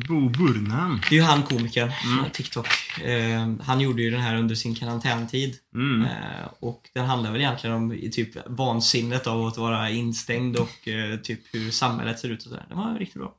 Bo 0.07 0.29
Burnham. 0.29 1.01
Det 1.09 1.15
är 1.15 1.19
ju 1.19 1.21
han 1.25 1.43
komikern 1.43 1.91
från 1.91 2.29
TikTok. 2.31 2.67
Eh, 3.03 3.53
han 3.63 3.79
gjorde 3.81 4.01
ju 4.01 4.11
den 4.11 4.21
här 4.21 4.35
under 4.35 4.55
sin 4.55 4.75
karantäntid. 4.75 5.55
Mm. 5.75 6.01
Eh, 6.05 6.47
och 6.59 6.81
den 6.93 7.05
handlar 7.05 7.31
väl 7.31 7.41
egentligen 7.41 7.75
om 7.75 7.99
typ 8.11 8.29
vansinnet 8.47 9.27
av 9.27 9.45
att 9.45 9.57
vara 9.57 9.89
instängd 9.89 10.57
och 10.57 10.87
eh, 10.87 11.17
typ 11.19 11.39
hur 11.53 11.71
samhället 11.71 12.19
ser 12.19 12.29
ut 12.29 12.39
och 12.43 12.49
sådär. 12.49 12.65
Den 12.69 12.77
var 12.77 12.99
riktigt 12.99 13.21
bra. 13.21 13.33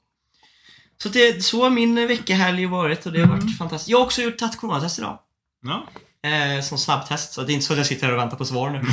Så 1.03 1.09
det, 1.09 1.45
så 1.45 1.63
har 1.63 1.71
min 1.71 1.95
veckahelg 2.09 2.67
varit 2.67 3.07
och 3.07 3.13
det 3.13 3.19
har 3.21 3.27
Mm. 3.27 3.39
varit 3.39 3.59
fantastiskt. 3.59 3.89
Jag 3.91 3.99
har 3.99 4.05
också 4.05 4.23
gjort 4.23 4.39
tagit 4.39 4.57
coronatest 4.61 4.99
idag. 4.99 5.19
Ja. 5.63 5.87
Eh, 6.31 6.63
som 6.63 6.79
snabbtest, 6.79 7.33
så 7.33 7.43
det 7.43 7.53
är 7.53 7.55
inte 7.55 7.67
så 7.67 7.73
att 7.73 7.77
jag 7.79 7.87
sitter 7.87 8.07
här 8.07 8.13
och 8.13 8.19
väntar 8.21 8.37
på 8.37 8.45
svar 8.45 8.71
nu. 8.71 8.83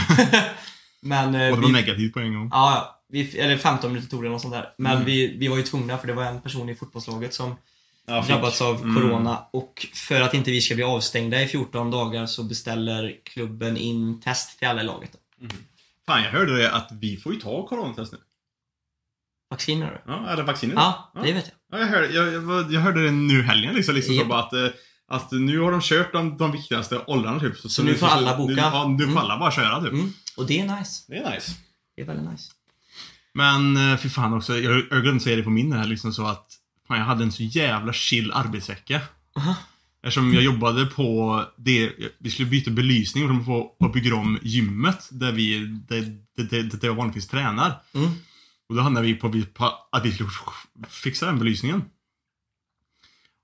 Men 1.07 1.35
eh, 1.35 1.41
det 1.41 1.51
var 1.51 1.57
vi, 1.67 1.71
negativt 1.71 2.13
på 2.13 2.19
en 2.19 2.33
gång. 2.33 2.49
ja, 2.51 3.01
vi, 3.09 3.37
eller 3.39 3.57
15 3.57 3.91
minuter 3.91 4.09
tog 4.09 4.23
det 4.23 4.29
och 4.29 4.41
sånt 4.41 4.53
där. 4.53 4.69
Men 4.77 4.91
Mm. 4.91 5.05
vi, 5.05 5.37
vi 5.37 5.47
var 5.47 5.57
ju 5.57 5.63
tvungna 5.63 5.97
för 5.97 6.07
det 6.07 6.13
var 6.13 6.23
en 6.23 6.41
person 6.41 6.69
i 6.69 6.75
fotbollslaget 6.75 7.33
som 7.33 7.55
Ja, 8.09 8.21
drabbats 8.27 8.61
av 8.61 8.81
Mm. 8.81 8.95
Corona 8.95 9.43
och 9.53 9.87
för 9.93 10.21
att 10.21 10.33
inte 10.33 10.51
vi 10.51 10.61
ska 10.61 10.75
bli 10.75 10.83
avstängda 10.83 11.41
i 11.41 11.47
14 11.47 11.91
dagar 11.91 12.25
så 12.25 12.43
beställer 12.43 13.15
klubben 13.23 13.77
in 13.77 14.21
test 14.21 14.59
till 14.59 14.67
alla 14.67 14.81
i 14.81 14.85
laget. 14.85 15.11
Fan, 16.05 16.23
jag 16.23 16.29
hörde 16.31 16.57
det 16.57 16.71
att 16.71 16.89
vi 16.91 17.17
får 17.17 17.33
ju 17.33 17.39
ta 17.39 17.67
coronatest 17.67 18.11
nu. 18.11 18.17
Vacciner? 19.49 20.01
Ja, 20.07 20.29
eller 20.29 20.43
vaccinet. 20.43 20.75
Ja, 20.77 21.11
det 21.23 21.31
vet 21.33 21.51
jag. 21.69 21.79
Ja, 21.79 21.85
jag, 21.85 21.91
hörde, 21.91 22.07
jag, 22.07 22.33
jag, 22.33 22.71
jag 22.73 22.81
hörde 22.81 23.03
det 23.03 23.11
nu 23.11 23.41
helgen 23.43 23.75
liksom. 23.75 23.95
liksom 23.95 24.13
så 24.13 24.19
Japp. 24.19 24.29
bara 24.29 24.39
att, 24.39 24.53
eh, 24.53 24.67
att 25.07 25.31
nu 25.31 25.59
har 25.59 25.71
de 25.71 25.81
kört 25.81 26.13
de, 26.13 26.37
de 26.37 26.51
viktigaste 26.51 27.01
åldrarna 27.07 27.39
typ. 27.39 27.57
Så, 27.57 27.69
Så 27.69 27.83
nu 27.83 27.95
får 27.95 28.07
alla 28.07 28.37
boka? 28.37 28.53
Nu, 28.53 28.61
ja, 28.61 28.87
nu 28.87 28.97
får 29.03 29.11
Mm. 29.11 29.17
alla 29.17 29.37
bara 29.37 29.51
köra 29.51 29.81
typ. 29.81 29.91
Mm. 29.93 30.13
Och 30.37 30.45
det 30.47 30.59
är 30.59 30.77
nice. 30.79 31.03
Det 31.07 31.17
är 31.17 31.31
nice. 31.35 31.51
Det 31.95 32.01
är 32.01 32.05
väldigt 32.05 32.31
nice. 32.31 32.51
Men 33.33 33.77
eh, 33.91 33.97
fy 33.97 34.09
fan 34.09 34.33
också, 34.33 34.57
jag, 34.59 34.83
jag 34.91 35.01
glömde 35.03 35.23
säga 35.23 35.35
det 35.35 35.43
på 35.43 35.49
min 35.49 35.71
här 35.73 35.85
liksom 35.85 36.13
så 36.13 36.25
att 36.27 36.47
fan, 36.87 36.97
jag 36.97 37.05
hade 37.05 37.23
en 37.23 37.31
så 37.31 37.43
jävla 37.43 37.93
chill 37.93 38.31
arbetsvecka. 38.31 39.01
Aha. 39.37 39.55
Eftersom 40.03 40.33
jag 40.33 40.43
jobbade 40.43 40.85
på 40.85 41.43
det, 41.57 41.91
vi 42.19 42.31
skulle 42.31 42.49
byta 42.49 42.71
belysning 42.71 43.45
och 43.79 43.91
bygga 43.91 44.15
om 44.15 44.39
gymmet 44.41 45.07
där 45.11 45.31
vi, 45.31 45.59
där, 45.87 46.01
där, 46.37 46.63
där, 46.63 46.87
jag 46.87 46.95
vanligtvis 46.95 47.27
tränar. 47.27 47.81
Mm. 47.93 48.09
Och 48.69 48.75
då 48.75 48.81
hamnade 48.81 49.05
vi 49.07 49.13
på, 49.13 49.27
vi- 49.27 49.45
på 49.45 49.73
att 49.91 50.05
vi 50.05 50.11
skulle 50.11 50.29
fixa 50.89 51.25
den 51.25 51.39
belysningen. 51.39 51.83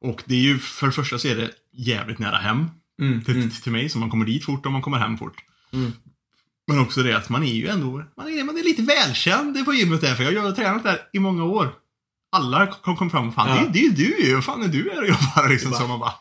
Och 0.03 0.23
det 0.25 0.35
är 0.35 0.39
ju, 0.39 0.59
för 0.59 0.87
det 0.87 0.93
första 0.93 1.17
så 1.19 1.27
är 1.27 1.35
det 1.35 1.49
jävligt 1.73 2.19
nära 2.19 2.37
hem 2.37 2.69
Mm. 3.01 3.23
till, 3.23 3.35
Mm. 3.37 3.49
till 3.49 3.71
mig, 3.71 3.89
så 3.89 3.97
man 3.97 4.09
kommer 4.09 4.25
dit 4.25 4.45
fort 4.45 4.65
och 4.65 4.71
man 4.71 4.81
kommer 4.81 4.97
hem 4.97 5.17
fort. 5.17 5.35
Mm. 5.73 5.91
Men 6.67 6.79
också 6.79 7.03
det 7.03 7.17
att 7.17 7.29
man 7.29 7.43
är 7.43 7.53
ju 7.53 7.67
ändå, 7.67 8.03
man 8.17 8.27
är, 8.27 8.43
man 8.43 8.57
är 8.57 8.63
lite 8.63 8.81
välkänd 8.81 9.65
på 9.65 9.73
gymmet 9.73 10.01
där, 10.01 10.15
för 10.15 10.23
jag 10.31 10.41
har 10.41 10.51
tränat 10.51 10.83
där 10.83 10.97
i 11.13 11.19
många 11.19 11.43
år. 11.43 11.73
Alla 12.35 12.67
kom, 12.67 12.95
kom 12.97 13.09
fram 13.09 13.27
och 13.27 13.33
fan, 13.35 13.49
Ja. 13.49 13.55
det, 13.63 13.69
det 13.73 13.85
är 13.85 13.89
du 13.91 14.25
ju, 14.27 14.35
vad 14.35 14.43
fan 14.45 14.63
är 14.63 14.67
du 14.67 14.91
här 14.93 15.01
och 15.01 15.07
jobbar 15.07 15.49
liksom, 15.53 15.71
bara- 15.71 15.81
så 15.81 15.87
man 15.87 15.99
bara, 15.99 16.13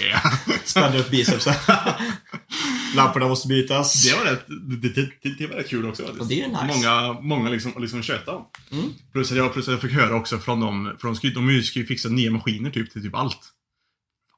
yeah. 0.00 0.34
Spänner 0.64 0.98
upp 0.98 1.10
bicepsen. 1.10 1.54
Lamporna 2.96 3.28
måste 3.28 3.48
bytas. 3.48 4.04
Det 4.04 4.16
var 4.16 4.24
rätt, 4.24 4.46
det, 4.48 4.88
det, 5.22 5.38
det, 5.38 5.46
var 5.46 5.56
rätt 5.56 5.68
kul 5.68 5.88
också 5.88 6.02
faktiskt. 6.02 6.22
Och 6.22 6.28
det 6.28 6.42
är 6.42 6.48
nice. 6.48 6.66
Många, 6.66 7.20
många 7.20 7.50
liksom, 7.50 7.72
liksom 7.78 8.02
köta 8.02 8.32
om. 8.36 8.44
Mm. 8.72 8.90
Plus 9.12 9.30
att 9.30 9.36
jag, 9.36 9.52
plus 9.52 9.68
att 9.68 9.72
jag 9.72 9.80
fick 9.80 9.92
höra 9.92 10.14
också 10.14 10.38
från 10.38 10.60
dem, 10.60 10.96
från 11.00 11.16
skryt, 11.16 11.34
de 11.34 11.62
ska 11.62 11.78
ju 11.78 11.86
fixa 11.86 12.08
nya 12.08 12.30
maskiner 12.30 12.70
typ 12.70 12.92
till 12.92 13.02
typ 13.02 13.14
allt. 13.14 13.38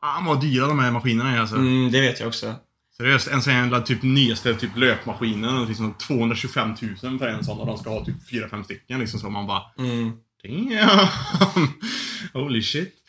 Fan 0.01 0.25
vad 0.25 0.41
dyra 0.41 0.67
de 0.67 0.79
här 0.79 0.91
maskinerna 0.91 1.37
är 1.37 1.41
alltså. 1.41 1.57
Mm, 1.57 1.93
det 1.93 2.01
vet 2.01 2.21
jag 2.21 2.29
också. 2.29 2.55
Seriöst, 2.97 3.29
en 3.29 3.43
sån 3.43 3.53
här 3.53 3.81
typ 3.81 4.03
nyaste 4.03 4.55
typ 4.55 4.77
löpmaskinen, 4.77 5.67
liksom 5.67 5.95
225 5.95 6.75
000 7.03 7.19
för 7.19 7.29
en 7.29 7.45
sån 7.45 7.61
och 7.61 7.67
de 7.67 7.79
ska 7.79 7.91
ha 7.91 8.05
typ 8.05 8.31
4-5 8.31 8.62
stycken 8.62 9.01
liksom 9.01 9.21
så 9.21 9.31
man 9.31 9.47
bara 9.47 9.62
Mm. 9.79 10.12
Damn! 10.45 11.09
Holy 12.43 12.62
shit. 12.62 13.02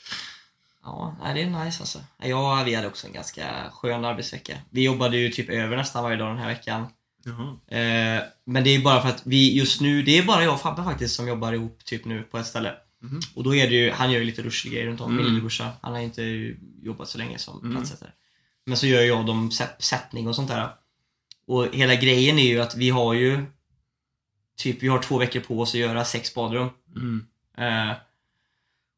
Ja, 0.83 1.15
det 1.35 1.41
är 1.41 1.65
nice 1.65 1.79
alltså. 1.79 1.99
Ja, 2.23 2.63
vi 2.65 2.75
hade 2.75 2.87
också 2.87 3.07
en 3.07 3.13
ganska 3.13 3.69
skön 3.71 4.05
arbetsvecka. 4.05 4.57
Vi 4.69 4.83
jobbade 4.83 5.17
ju 5.17 5.29
typ 5.29 5.49
över 5.49 5.77
nästan 5.77 6.03
varje 6.03 6.17
dag 6.17 6.27
den 6.29 6.37
här 6.37 6.47
veckan. 6.47 6.85
Jaha. 7.25 7.77
Eh, 7.79 8.21
men 8.45 8.63
det 8.63 8.69
är 8.69 8.81
bara 8.81 9.01
för 9.01 9.09
att 9.09 9.21
vi 9.25 9.57
just 9.57 9.81
nu, 9.81 10.01
det 10.03 10.17
är 10.17 10.23
bara 10.23 10.43
jag 10.43 10.53
och 10.53 10.61
Fabbe 10.61 10.83
faktiskt 10.83 11.15
som 11.15 11.27
jobbar 11.27 11.53
ihop 11.53 11.85
typ 11.85 12.05
nu 12.05 12.23
på 12.23 12.37
ett 12.37 12.45
ställe. 12.47 12.75
Mhm. 13.01 13.19
Och 13.35 13.43
då 13.43 13.55
är 13.55 13.69
det 13.69 13.75
ju, 13.75 13.91
han 13.91 14.11
gör 14.11 14.19
ju 14.19 14.25
lite 14.25 14.41
rushgrejer 14.41 14.85
runt 14.85 15.01
om, 15.01 15.09
min 15.11 15.19
Mm. 15.19 15.31
lillebrorsa. 15.31 15.69
Han 15.81 15.93
har 15.93 15.99
inte 15.99 16.23
jobbat 16.83 17.07
så 17.09 17.17
länge 17.17 17.37
som 17.37 17.59
Mm. 17.59 17.75
platssättare. 17.75 18.09
Men 18.65 18.77
så 18.77 18.87
gör 18.87 19.01
jag 19.01 19.25
dem 19.25 19.51
sätt- 19.51 19.75
sättning 19.79 20.27
och 20.27 20.35
sånt 20.35 20.49
där. 20.49 20.69
Och 21.47 21.67
hela 21.73 21.95
grejen 21.95 22.39
är 22.39 22.43
ju 22.47 22.61
att 22.61 22.75
vi 22.75 22.89
har 22.89 23.13
ju 23.13 23.45
Typ 24.57 24.83
vi 24.83 24.87
har 24.87 24.99
två 25.01 25.17
veckor 25.17 25.39
på 25.39 25.59
oss 25.61 25.69
att 25.73 25.79
göra 25.79 26.05
sex 26.05 26.35
badrum. 26.35 26.69
Mm. 26.95 27.25
Eh, 27.57 27.95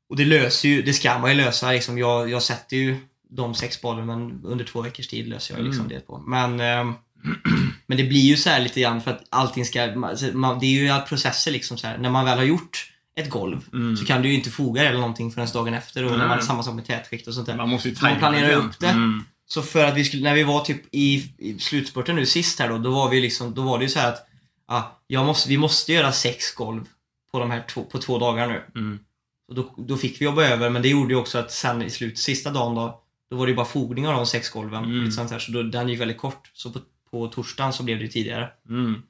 och 0.09 0.15
det 0.15 0.25
löser 0.25 0.69
ju, 0.69 0.81
det 0.81 0.93
ska 0.93 1.19
man 1.19 1.31
ju 1.31 1.37
lösa 1.37 1.71
liksom. 1.71 1.97
Jag, 1.97 2.29
jag 2.29 2.43
sätter 2.43 2.77
ju 2.77 2.97
de 3.29 3.55
sex 3.55 3.81
badrummen 3.81 4.41
under 4.43 4.65
två 4.65 4.81
veckors 4.81 5.07
tid 5.07 5.27
löser 5.27 5.55
jag 5.55 5.63
liksom 5.63 5.85
Mm. 5.85 5.97
det 5.97 6.07
på. 6.07 6.17
Men, 6.27 6.59
ehm, 6.59 6.93
men 7.87 7.97
det 7.97 8.03
blir 8.03 8.21
ju 8.21 8.37
så 8.37 8.49
här 8.49 8.59
lite 8.59 8.81
grann 8.81 9.01
för 9.01 9.11
att 9.11 9.23
allting 9.29 9.65
ska, 9.65 9.95
man, 9.95 10.17
så 10.17 10.25
man, 10.37 10.59
det 10.59 10.65
är 10.65 10.97
ju 10.99 11.05
processer 11.05 11.51
liksom 11.51 11.77
så 11.77 11.87
här. 11.87 11.97
När 11.97 12.09
man 12.09 12.25
väl 12.25 12.37
har 12.37 12.45
gjort 12.45 12.91
ett 13.15 13.29
golv 13.29 13.61
Mm. 13.73 13.97
så 13.97 14.05
kan 14.05 14.21
du 14.21 14.29
ju 14.29 14.35
inte 14.35 14.49
foga 14.49 14.83
eller 14.83 14.99
någonting 14.99 15.31
förrän 15.31 15.47
dagen 15.53 15.73
efter 15.73 16.03
och 16.03 16.11
när 16.11 16.17
Nej. 16.17 16.27
man 16.27 16.37
är 16.37 16.41
samma 16.41 16.63
sak 16.63 16.75
med 16.75 16.85
tätskikt 16.85 17.27
och 17.27 17.33
sånt 17.33 17.47
där. 17.47 17.55
Man 17.55 17.69
måste 17.69 17.89
ju 17.89 17.95
man 18.01 18.17
planerar 18.19 18.47
igen. 18.49 18.59
upp 18.59 18.79
det. 18.79 18.87
Mm. 18.87 19.23
Så 19.47 19.61
för 19.61 19.85
att 19.85 19.95
vi 19.97 20.05
skulle, 20.05 20.23
när 20.23 20.33
vi 20.35 20.43
var 20.43 20.59
typ 20.59 20.81
i, 20.91 21.31
i 21.37 21.59
slutspurten 21.59 22.15
nu 22.15 22.25
sist 22.25 22.59
här 22.59 22.69
då, 22.69 22.77
då 22.77 22.91
var 22.91 23.09
vi 23.09 23.21
liksom, 23.21 23.53
då 23.53 23.61
var 23.61 23.77
det 23.77 23.83
ju 23.85 23.89
så 23.89 23.99
här 23.99 24.09
att 24.09 24.27
ja, 24.67 25.01
jag 25.07 25.25
måste, 25.25 25.49
vi 25.49 25.57
måste 25.57 25.93
göra 25.93 26.11
sex 26.11 26.53
golv 26.55 26.85
på 27.31 27.39
de 27.39 27.51
här 27.51 27.63
två, 27.69 27.83
på 27.83 27.97
två 27.97 28.19
dagar 28.19 28.47
nu. 28.47 28.63
Mm. 28.75 28.99
Och 29.47 29.55
då, 29.55 29.75
då 29.77 29.97
fick 29.97 30.21
vi 30.21 30.25
jobba 30.25 30.43
över, 30.43 30.69
men 30.69 30.81
det 30.81 30.89
gjorde 30.89 31.13
ju 31.13 31.19
också 31.19 31.37
att 31.37 31.51
sen 31.51 31.81
i 31.81 31.89
slut, 31.89 32.17
sista 32.17 32.51
dagen 32.51 32.75
då, 32.75 33.03
då 33.29 33.35
var 33.35 33.45
det 33.45 33.49
ju 33.49 33.55
bara 33.55 33.65
fogning 33.65 34.07
av 34.07 34.13
de 34.13 34.25
sex 34.25 34.49
golven. 34.49 34.83
Mm. 34.83 34.99
Lite 34.99 35.11
sånt 35.11 35.31
här, 35.31 35.39
så 35.39 35.51
då, 35.51 35.63
den 35.63 35.89
gick 35.89 36.01
väldigt 36.01 36.17
kort. 36.17 36.51
Så 36.53 36.71
på, 36.71 36.79
på 37.11 37.27
torsdagen 37.27 37.73
så 37.73 37.83
blev 37.83 37.97
det 37.97 38.03
ju 38.03 38.09
tidigare. 38.11 38.49
Mm. 38.69 39.01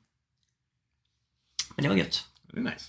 Men 1.75 1.83
det 1.83 1.89
var 1.89 1.95
gött. 1.95 2.25
Det 2.51 2.59
är 2.59 2.61
nice. 2.61 2.85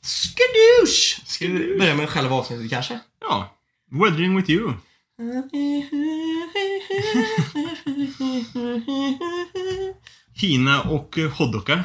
Skadoosh! 0.00 1.26
Ska 1.26 1.46
vi 1.46 1.78
börja 1.78 1.94
med 1.94 2.08
själva 2.08 2.34
avsnittet 2.34 2.70
kanske? 2.70 3.00
Ja. 3.20 3.56
Weathering 3.90 4.36
with 4.36 4.50
you. 4.50 4.72
Hina 10.34 10.82
och 10.82 11.18
eh, 11.18 11.30
Hodoka. 11.30 11.84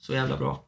Så 0.00 0.12
jävla 0.12 0.36
bra. 0.36 0.64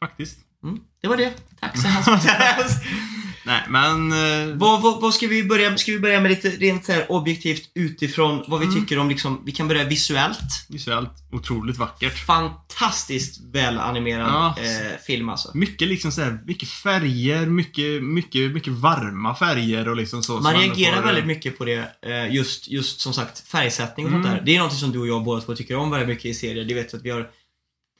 Faktiskt. 0.00 0.38
Mm, 0.64 0.78
det 1.02 1.08
var 1.08 1.16
det. 1.16 1.32
Tack 1.60 1.78
så 1.80 1.88
hemskt 1.88 2.08
mycket. 2.24 2.36
Nej, 3.44 3.62
men... 3.68 4.12
eh, 4.12 4.56
Vad, 4.56 4.82
vad, 4.82 5.00
vad 5.00 5.14
ska 5.14 5.26
vi 5.26 5.44
börja 5.44 5.70
med? 5.70 5.80
Ska 5.80 5.92
vi 5.92 5.98
börja 5.98 6.20
med 6.20 6.30
lite 6.30 6.48
rent 6.50 6.84
så 6.84 6.92
här 6.92 7.12
objektivt 7.12 7.70
utifrån 7.74 8.44
vad 8.48 8.60
vi 8.60 8.66
Mm. 8.66 8.80
tycker 8.80 8.98
om 8.98 9.08
liksom, 9.08 9.42
vi 9.46 9.52
kan 9.52 9.68
börja 9.68 9.84
visuellt. 9.84 10.66
Visuellt 10.68 11.10
otroligt 11.32 11.76
vackert. 11.76 12.18
Fantastiskt 12.26 13.40
välanimerad 13.52 14.28
Ja. 14.28 14.54
eh, 14.62 14.98
film 15.06 15.28
alltså. 15.28 15.50
Mycket 15.54 15.88
liksom 15.88 16.12
så 16.12 16.22
här, 16.22 16.38
mycket 16.46 16.68
färger, 16.68 17.46
mycket, 17.46 18.02
mycket, 18.04 18.50
mycket 18.52 18.72
varma 18.72 19.34
färger 19.34 19.88
och 19.88 19.96
liksom 19.96 20.22
så. 20.22 20.40
Man 20.40 20.54
reagerar 20.54 20.96
får- 20.96 21.02
väldigt 21.02 21.26
mycket 21.26 21.58
på 21.58 21.64
det, 21.64 21.88
eh, 22.02 22.34
just, 22.34 22.68
just 22.68 23.00
som 23.00 23.12
sagt 23.12 23.48
färgsättning 23.48 24.06
och 24.06 24.12
Mm. 24.12 24.24
sånt 24.24 24.36
där. 24.36 24.42
Det 24.46 24.56
är 24.56 24.60
något 24.62 24.74
som 24.78 24.92
du 24.92 24.98
och 24.98 25.06
jag 25.08 25.24
båda 25.24 25.40
två 25.40 25.54
tycker 25.56 25.76
om 25.76 25.90
väldigt 25.90 26.08
mycket 26.08 26.24
i 26.24 26.34
serier. 26.34 26.64
Det 26.64 26.74
vet 26.74 26.94
att 26.94 27.02
vi 27.02 27.10
har 27.10 27.28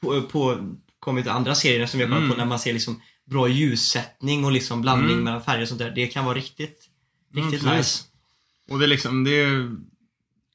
på, 0.01 0.21
på 0.21 0.57
kommit 0.99 1.27
andra 1.27 1.55
serier 1.55 1.85
som 1.87 1.97
vi 1.97 2.03
har 2.03 2.09
kollat 2.09 2.23
Mm. 2.23 2.31
på 2.31 2.37
när 2.37 2.45
man 2.45 2.59
ser 2.59 2.73
liksom 2.73 3.01
bra 3.25 3.47
ljussättning 3.47 4.45
och 4.45 4.51
liksom 4.51 4.81
blandning 4.81 5.11
Mm. 5.11 5.23
mellan 5.23 5.41
färger 5.43 5.61
och 5.61 5.67
sånt 5.67 5.79
där. 5.79 5.91
Det 5.91 6.07
kan 6.07 6.25
vara 6.25 6.35
riktigt, 6.37 6.77
riktigt 7.35 7.63
Mm, 7.63 7.77
nice. 7.77 8.03
Och 8.69 8.79
det 8.79 8.85
är 8.85 8.87
liksom, 8.87 9.23
det 9.23 9.41
är 9.41 9.69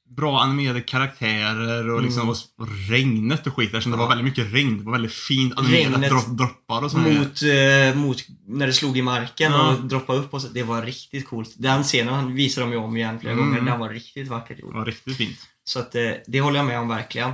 bra 0.09 0.39
animerade 0.41 0.81
karaktärer 0.81 1.89
och 1.89 2.01
liksom 2.01 2.29
och 2.29 2.37
regnet 2.89 3.47
och 3.47 3.55
skit 3.55 3.67
eftersom 3.67 3.91
det 3.91 3.95
Mm. 3.95 3.99
Ja. 4.03 4.07
var 4.07 4.15
väldigt 4.15 4.25
mycket 4.37 4.53
regn. 4.53 4.77
Det 4.77 4.83
var 4.83 4.91
väldigt 4.91 5.13
fint 5.13 5.53
animerat 5.57 6.09
dropp, 6.09 6.37
droppar 6.37 6.83
och 6.83 6.91
sånt. 6.91 7.03
Mot, 7.07 7.41
eh, 7.41 7.95
mot 7.95 8.17
när 8.47 8.67
det 8.67 8.73
slog 8.73 8.97
i 8.97 9.01
marken 9.01 9.51
Ja. 9.51 9.73
och 9.75 9.85
droppade 9.85 10.19
upp 10.19 10.33
och 10.33 10.41
så. 10.41 10.47
Det 10.47 10.63
var 10.63 10.81
riktigt 10.81 11.27
coolt. 11.27 11.53
Den 11.57 11.83
scenen 11.83 12.33
visade 12.35 12.65
de 12.67 12.71
ju 12.71 12.77
om 12.77 12.97
igen 12.97 13.19
flera 13.19 13.33
Mm. 13.33 13.45
gånger. 13.49 13.61
Den 13.61 13.79
var 13.79 13.89
riktigt 13.89 14.27
vackert 14.27 14.57
Det 14.57 14.61
gjord. 14.61 14.73
var 14.73 14.85
riktigt 14.85 15.17
fint. 15.17 15.37
Så 15.63 15.79
att 15.79 15.95
eh, 15.95 16.01
det 16.27 16.41
håller 16.41 16.57
jag 16.59 16.65
med 16.65 16.79
om 16.79 16.87
verkligen. 16.87 17.31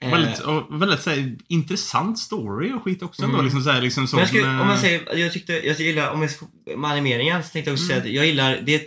Eh, 0.00 0.10
Väldigt, 0.10 0.38
och 0.40 0.82
väldigt 0.82 1.00
så 1.00 1.10
här, 1.10 1.36
intressant 1.48 2.18
story 2.18 2.72
och 2.72 2.84
skit 2.84 3.02
också 3.02 3.22
ändå. 3.22 3.34
Mm. 3.34 3.44
Liksom 3.44 3.62
så 3.62 3.70
här, 3.70 3.82
liksom 3.82 4.08
som, 4.08 4.16
Men 4.16 4.20
jag 4.20 4.28
skulle, 4.28 4.54
eh, 4.54 4.60
om 4.60 4.66
man 4.66 4.78
säger, 4.78 5.16
jag 5.16 5.32
tyckte, 5.32 5.52
jag 5.52 5.80
gillar, 5.80 6.10
om 6.10 6.22
jag 6.22 6.78
med 6.78 6.90
animeringen 6.90 7.42
så 7.42 7.48
tänkte 7.48 7.70
jag 7.70 7.74
också 7.74 7.86
säga 7.86 7.98
att 7.98 8.08
jag 8.08 8.26
gillar, 8.26 8.60
det 8.66 8.86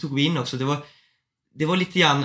tog 0.00 0.14
vi 0.14 0.22
in 0.22 0.38
också, 0.38 0.56
det 0.56 0.64
var, 0.64 0.76
det 1.54 1.66
var 1.66 1.76
lite 1.76 1.98
grann, 1.98 2.24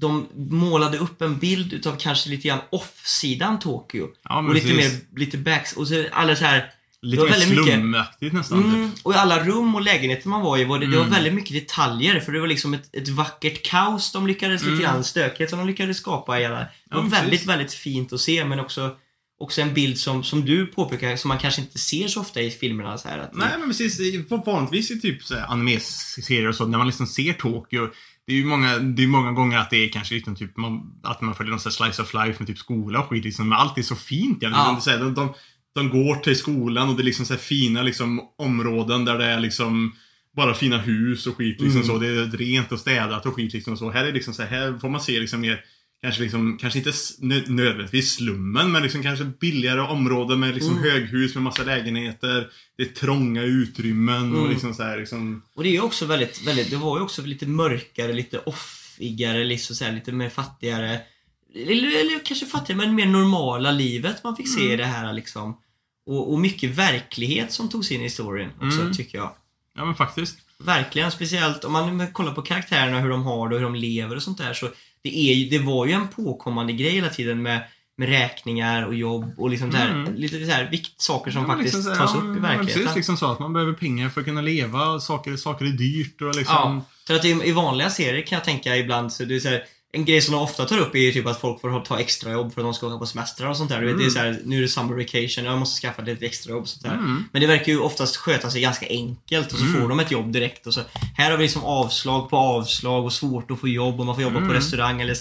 de 0.00 0.28
målade 0.34 0.98
upp 0.98 1.22
en 1.22 1.38
bild 1.38 1.72
utav 1.72 1.96
kanske 1.98 2.30
lite 2.30 2.48
grann 2.48 2.60
off-sidan 2.70 3.58
Tokyo. 3.58 4.08
ja, 4.22 4.38
Och 4.38 4.54
lite 4.54 4.74
mer, 4.74 4.90
lite 5.16 5.38
backs, 5.38 5.72
och 5.72 5.88
så 5.88 6.06
alla 6.12 6.36
så 6.36 6.44
här 6.44 6.72
Lite 7.02 7.22
det 7.22 7.30
var 7.30 7.30
väldigt 7.38 7.58
mycket- 7.58 7.74
slumaktigt 7.74 8.32
nästan. 8.34 8.62
typ. 8.62 8.72
Mm, 8.74 8.90
och 9.02 9.12
i 9.12 9.16
alla 9.16 9.44
rum 9.44 9.74
och 9.74 9.80
lägenheter 9.82 10.28
man 10.28 10.40
var 10.42 10.58
i 10.58 10.64
var 10.64 10.78
det, 10.78 10.86
det 10.86 10.96
var 10.96 11.04
Mm. 11.04 11.10
väldigt 11.14 11.34
mycket 11.34 11.52
detaljer 11.52 12.20
för 12.20 12.32
det 12.32 12.40
var 12.40 12.46
liksom 12.46 12.74
ett, 12.74 12.94
ett 12.96 13.08
vackert 13.08 13.66
kaos 13.70 14.12
de 14.12 14.26
lyckades 14.26 14.60
lite 14.62 14.72
Mm. 14.72 14.82
grann, 14.84 15.04
stökigt 15.04 15.50
som 15.50 15.58
de 15.58 15.66
lyckades 15.68 15.96
skapa 15.98 16.40
i 16.40 16.44
alla. 16.46 16.58
Det 16.58 16.68
Ja, 16.90 16.96
var 16.96 17.02
precis. 17.02 17.18
väldigt, 17.22 17.46
väldigt 17.46 17.72
fint 17.72 18.12
att 18.12 18.20
se 18.20 18.44
men 18.44 18.60
också, 18.60 18.90
också 19.40 19.60
en 19.60 19.74
bild 19.74 19.98
som, 19.98 20.24
som 20.24 20.44
du 20.44 20.66
påpekar 20.66 21.16
som 21.16 21.28
man 21.28 21.38
kanske 21.38 21.60
inte 21.60 21.78
ser 21.78 22.08
så 22.08 22.20
ofta 22.20 22.40
i 22.40 22.50
filmerna 22.50 22.98
så 22.98 23.08
här 23.08 23.18
att 23.18 23.34
Nej 23.34 23.48
men 23.58 23.68
precis, 23.68 24.00
vanligtvis 24.46 24.90
i 24.90 25.00
typ 25.00 25.18
anime-serier 25.48 26.48
och 26.48 26.54
så, 26.54 26.66
när 26.66 26.78
man 26.78 26.86
liksom 26.86 27.06
ser 27.06 27.32
Tokyo, 27.32 27.88
det 28.26 28.32
är 28.32 28.36
ju 28.36 28.44
många, 28.44 28.78
det 28.78 29.02
är 29.02 29.06
många 29.06 29.32
gånger 29.32 29.58
att 29.58 29.70
det 29.70 29.76
är 29.76 29.88
kanske 29.88 30.14
liksom 30.14 30.36
typ, 30.36 30.56
man, 30.56 31.00
att 31.02 31.20
man 31.20 31.34
följer 31.34 31.50
någon 31.50 31.60
här 31.64 31.70
slice 31.70 32.02
of 32.02 32.14
life 32.14 32.34
med 32.38 32.46
typ 32.46 32.58
skola 32.58 33.00
och 33.00 33.08
skit 33.08 33.24
liksom, 33.24 33.48
men 33.48 33.58
allt 33.58 33.78
är 33.78 33.82
så 33.82 33.96
fint. 33.96 34.38
Ja. 34.40 34.78
Ja. 34.86 34.96
De, 34.96 35.14
de, 35.14 35.34
de 35.78 35.88
går 35.90 36.14
till 36.16 36.36
skolan 36.36 36.88
och 36.88 36.96
det 36.96 37.02
är 37.02 37.04
liksom 37.04 37.26
så 37.26 37.36
fina 37.36 37.82
liksom 37.82 38.20
områden 38.38 39.04
där 39.04 39.18
det 39.18 39.24
är 39.24 39.40
liksom 39.40 39.92
bara 40.36 40.54
fina 40.54 40.78
hus 40.78 41.26
och 41.26 41.36
skit 41.36 41.60
liksom 41.60 41.80
Mm. 41.82 41.86
så. 41.86 41.98
Det 41.98 42.06
är 42.06 42.36
rent 42.36 42.72
och 42.72 42.80
städat 42.80 43.26
och 43.26 43.34
skit 43.34 43.52
liksom 43.52 43.76
så. 43.76 43.90
Här 43.90 44.04
är 44.04 44.12
liksom 44.12 44.34
så 44.34 44.42
här, 44.42 44.48
här 44.50 44.78
får 44.78 44.88
man 44.88 45.00
se 45.00 45.20
liksom 45.20 45.40
mer 45.40 45.64
Kanske, 46.02 46.22
liksom, 46.22 46.58
kanske 46.60 46.78
inte 46.78 46.92
nödvändigtvis 47.52 48.14
slummen, 48.14 48.72
men 48.72 48.82
liksom 48.82 49.02
kanske 49.02 49.24
billigare 49.24 49.80
områden 49.80 50.40
med 50.40 50.54
liksom 50.54 50.78
Mm. 50.78 50.90
höghus 50.90 51.34
med 51.34 51.42
massa 51.42 51.64
lägenheter. 51.64 52.48
Det 52.76 52.82
är 52.82 52.86
trånga 52.86 53.42
utrymmen 53.42 54.32
och 54.32 54.38
Mm. 54.38 54.50
liksom 54.50 54.74
så 54.74 54.82
här, 54.82 54.98
liksom... 54.98 55.42
Och 55.54 55.62
det 55.62 55.68
är 55.68 55.72
ju 55.72 55.80
också 55.80 56.06
väldigt, 56.06 56.46
väldigt, 56.46 56.70
det 56.70 56.76
var 56.76 56.98
ju 56.98 57.02
också 57.04 57.22
lite 57.22 57.46
mörkare, 57.46 58.12
lite 58.12 58.38
offigare, 58.38 59.44
liksom 59.44 59.76
så 59.76 59.84
här, 59.84 59.92
lite 59.92 60.12
mer 60.12 60.28
fattigare. 60.28 61.00
Eller, 61.54 62.00
eller 62.00 62.24
kanske 62.24 62.46
fattigare, 62.46 62.76
men 62.86 62.94
mer 62.94 63.06
normala 63.06 63.72
livet 63.72 64.24
man 64.24 64.36
fick 64.36 64.48
se 64.48 64.60
Mm. 64.60 64.72
i 64.72 64.76
det 64.76 64.84
här 64.84 65.12
liksom. 65.12 65.56
Och, 66.08 66.32
och 66.32 66.38
mycket 66.38 66.70
verklighet 66.70 67.52
som 67.52 67.68
togs 67.68 67.90
in 67.92 68.02
i 68.02 68.10
storyn 68.10 68.50
också, 68.62 68.80
Mm. 68.80 68.92
tycker 68.92 69.18
jag. 69.18 69.30
Ja 69.74 69.84
men 69.84 69.94
faktiskt. 69.94 70.38
Verkligen, 70.58 71.10
speciellt 71.10 71.64
om 71.64 71.72
man 71.72 72.12
kollar 72.12 72.32
på 72.32 72.42
karaktärerna, 72.42 73.00
hur 73.00 73.08
de 73.10 73.22
har 73.22 73.48
det 73.48 73.54
och 73.54 73.60
hur 73.60 73.66
de 73.66 73.74
lever 73.74 74.16
och 74.16 74.22
sånt 74.22 74.38
där. 74.38 74.52
Så 74.54 74.68
det, 75.02 75.18
är 75.18 75.34
ju, 75.34 75.48
det 75.48 75.58
var 75.58 75.86
ju 75.86 75.92
en 75.92 76.08
påkommande 76.08 76.72
grej 76.72 76.90
hela 76.90 77.08
tiden 77.08 77.42
med, 77.42 77.60
med 77.96 78.08
räkningar 78.08 78.82
och 78.86 78.94
jobb 78.94 79.34
och 79.36 79.50
liksom 79.50 79.74
här, 79.74 79.90
Mm. 79.90 80.14
lite 80.14 80.46
så 80.46 80.52
här 80.52 80.70
vikt, 80.70 81.00
saker 81.00 81.30
som 81.30 81.42
Ja, 81.42 81.48
faktiskt 81.48 81.74
liksom 81.74 81.94
tas 81.94 82.10
ja, 82.14 82.20
upp 82.20 82.36
i 82.36 82.40
verkligheten. 82.40 82.82
Precis, 82.82 82.96
liksom 82.96 83.16
så 83.16 83.32
att 83.32 83.38
man 83.38 83.52
behöver 83.52 83.72
pengar 83.72 84.08
för 84.08 84.20
att 84.20 84.26
kunna 84.26 84.40
leva. 84.40 85.00
Saker, 85.00 85.36
saker 85.36 85.64
är 85.64 85.70
dyrt 85.70 86.22
och 86.22 86.36
liksom... 86.36 86.54
Ja, 86.56 86.84
för 87.06 87.14
att 87.14 87.24
i, 87.24 87.28
i 87.44 87.52
vanliga 87.52 87.90
serier 87.90 88.22
kan 88.26 88.36
jag 88.36 88.44
tänka 88.44 88.76
ibland 88.76 89.12
så 89.12 89.24
det 89.24 89.36
är 89.36 89.40
så 89.40 89.48
här, 89.48 89.64
en 89.92 90.04
grej 90.04 90.20
som 90.22 90.34
de 90.34 90.42
ofta 90.42 90.64
tar 90.64 90.78
upp 90.78 90.94
är 90.94 90.98
ju 90.98 91.12
typ 91.12 91.26
att 91.26 91.40
folk 91.40 91.60
får 91.60 91.80
ta 91.80 91.98
extra 92.00 92.32
jobb 92.32 92.54
för 92.54 92.60
att 92.60 92.66
de 92.66 92.74
ska 92.74 92.86
åka 92.86 92.98
på 92.98 93.06
semestrar 93.06 93.48
och 93.48 93.56
sånt 93.56 93.70
där. 93.70 93.80
Du 93.80 93.86
vet, 93.86 93.98
det 93.98 94.04
är 94.04 94.10
så 94.10 94.18
här, 94.18 94.40
nu 94.44 94.56
är 94.58 94.62
det 94.62 94.68
summer 94.68 94.94
vacation, 94.96 95.44
jag 95.44 95.58
måste 95.58 95.80
skaffa 95.86 96.02
lite 96.02 96.26
extra 96.26 96.50
jobb 96.52 96.62
och 96.62 96.68
sånt 96.68 96.82
där. 96.82 96.94
Mm. 96.94 97.24
Men 97.32 97.40
det 97.40 97.46
verkar 97.46 97.72
ju 97.72 97.78
oftast 97.80 98.16
sköta 98.16 98.50
sig 98.50 98.60
ganska 98.60 98.86
enkelt 98.88 99.52
och 99.52 99.58
så 99.58 99.64
Mm. 99.64 99.80
får 99.82 99.88
de 99.88 100.00
ett 100.00 100.10
jobb 100.10 100.32
direkt 100.32 100.66
och 100.66 100.74
så. 100.74 100.80
Här 101.16 101.30
har 101.30 101.38
vi 101.38 101.42
liksom 101.44 101.64
avslag 101.64 102.30
på 102.30 102.36
avslag 102.36 103.04
och 103.04 103.12
svårt 103.12 103.50
att 103.50 103.60
få 103.60 103.68
jobb 103.68 104.00
och 104.00 104.06
man 104.06 104.14
får 104.14 104.22
jobba 104.22 104.34
på 104.36 104.40
Mm. 104.44 104.52
restaurang 104.56 105.00
eller 105.00 105.16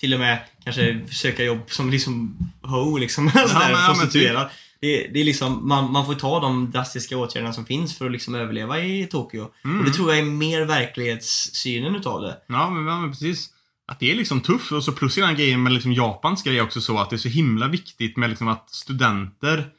till 0.00 0.14
och 0.14 0.20
med 0.20 0.38
kanske 0.64 1.00
söka 1.10 1.44
jobb 1.44 1.60
som 1.66 1.90
liksom 1.90 2.36
ho 2.62 2.96
liksom. 2.98 3.30
sådär, 3.30 3.44
men- 3.58 3.70
ja, 3.70 3.86
men 3.88 3.96
prostituerad. 3.98 4.48
Det, 4.80 5.06
det 5.12 5.20
är 5.20 5.24
liksom, 5.24 5.68
man, 5.68 5.92
man 5.92 6.06
får 6.06 6.14
ta 6.14 6.40
de 6.40 6.70
drastiska 6.70 7.16
åtgärderna 7.16 7.52
som 7.52 7.66
finns 7.66 7.98
för 7.98 8.06
att 8.06 8.12
liksom 8.12 8.34
överleva 8.34 8.80
i 8.80 9.06
Tokyo. 9.06 9.48
Mm. 9.64 9.78
Och 9.78 9.84
det 9.84 9.92
tror 9.92 10.10
jag 10.10 10.18
är 10.18 10.24
mer 10.24 10.64
verklighetssynen 10.64 11.96
utav 11.96 12.22
det. 12.22 12.36
Ja, 12.46 12.70
men, 12.70 12.86
ja, 12.86 13.00
men 13.00 13.10
precis. 13.10 13.48
Att 13.90 14.00
det 14.00 14.10
är 14.10 14.14
liksom 14.14 14.40
tufft. 14.40 14.72
Och 14.72 14.84
så 14.84 14.92
plus 14.92 15.18
i 15.18 15.20
den 15.20 15.34
grejen 15.34 15.62
med 15.62 15.72
liksom 15.72 15.92
Japans 15.92 16.42
grej 16.42 16.60
också 16.60 16.80
så 16.80 16.98
att 16.98 17.10
det 17.10 17.16
är 17.16 17.18
så 17.18 17.28
himla 17.28 17.68
viktigt 17.68 18.16
med 18.16 18.30
liksom 18.30 18.48
att 18.48 18.70
studenter 18.70 19.70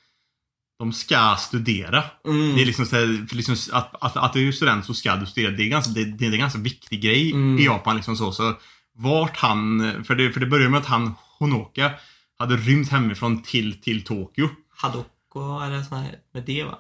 de 0.80 0.94
ska 0.94 1.36
studera. 1.40 2.04
Mm. 2.26 2.56
Det 2.56 2.62
är 2.62 2.66
liksom 2.66 2.86
här, 2.92 3.36
liksom 3.36 3.56
att, 3.72 3.96
att, 4.04 4.18
att 4.18 4.34
du 4.34 4.48
är 4.48 4.52
student 4.52 4.86
så 4.86 4.94
ska 4.94 5.16
du 5.16 5.26
studera. 5.26 5.52
Det 5.52 5.64
är 5.64 5.68
ganska, 5.70 5.92
det, 5.92 6.06
det 6.06 6.26
är 6.26 6.34
en 6.34 6.40
ganska 6.40 6.60
viktig 6.60 7.02
grej 7.02 7.32
Mm. 7.32 7.60
i 7.60 7.66
Japan. 7.66 7.96
Liksom 7.96 8.18
så, 8.18 8.32
så 8.32 8.54
vart 8.94 9.38
han, 9.38 9.94
för 10.04 10.16
det, 10.16 10.32
för 10.32 10.40
det 10.40 10.46
börjar 10.46 10.70
med 10.70 10.80
att 10.80 10.86
han, 10.86 11.14
Honoka, 11.40 11.92
hade 12.38 12.58
rymt 12.58 12.90
hemifrån 12.90 13.44
till, 13.44 13.82
till 13.82 14.04
Tokyo. 14.04 14.50
Hadoko 14.78 15.60
eller 15.62 15.84
sån 15.84 15.98
här 15.98 16.16
med 16.34 16.44
det 16.44 16.64
va? 16.64 16.78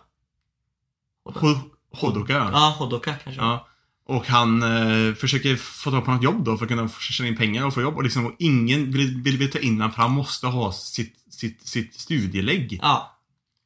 Ho, 1.25 1.55
Hodoka. 1.91 2.33
Ja, 2.53 2.75
Hodoka 2.79 3.13
kanske. 3.23 3.41
Ja. 3.41 3.67
Och 4.07 4.27
han 4.27 4.63
eh, 4.63 5.13
försöker 5.13 5.55
få 5.55 5.91
tag 5.91 6.05
på 6.05 6.11
något 6.11 6.23
jobb 6.23 6.43
då 6.43 6.57
för 6.57 6.65
att 6.65 6.69
kunna 6.69 6.89
tjäna 6.99 7.29
in 7.29 7.37
pengar 7.37 7.65
och 7.65 7.73
få 7.73 7.81
jobb. 7.81 7.95
Och, 7.95 8.03
liksom, 8.03 8.25
och 8.25 8.35
ingen 8.39 8.91
vill, 8.91 9.21
vill, 9.21 9.37
vill 9.37 9.51
ta 9.51 9.59
in 9.59 9.73
honom 9.73 9.91
för 9.91 10.01
han 10.01 10.11
måste 10.11 10.47
ha 10.47 10.71
sitt, 10.71 11.15
sitt, 11.31 11.67
sitt 11.67 11.99
studielägg. 11.99 12.79
Ja. 12.81 13.17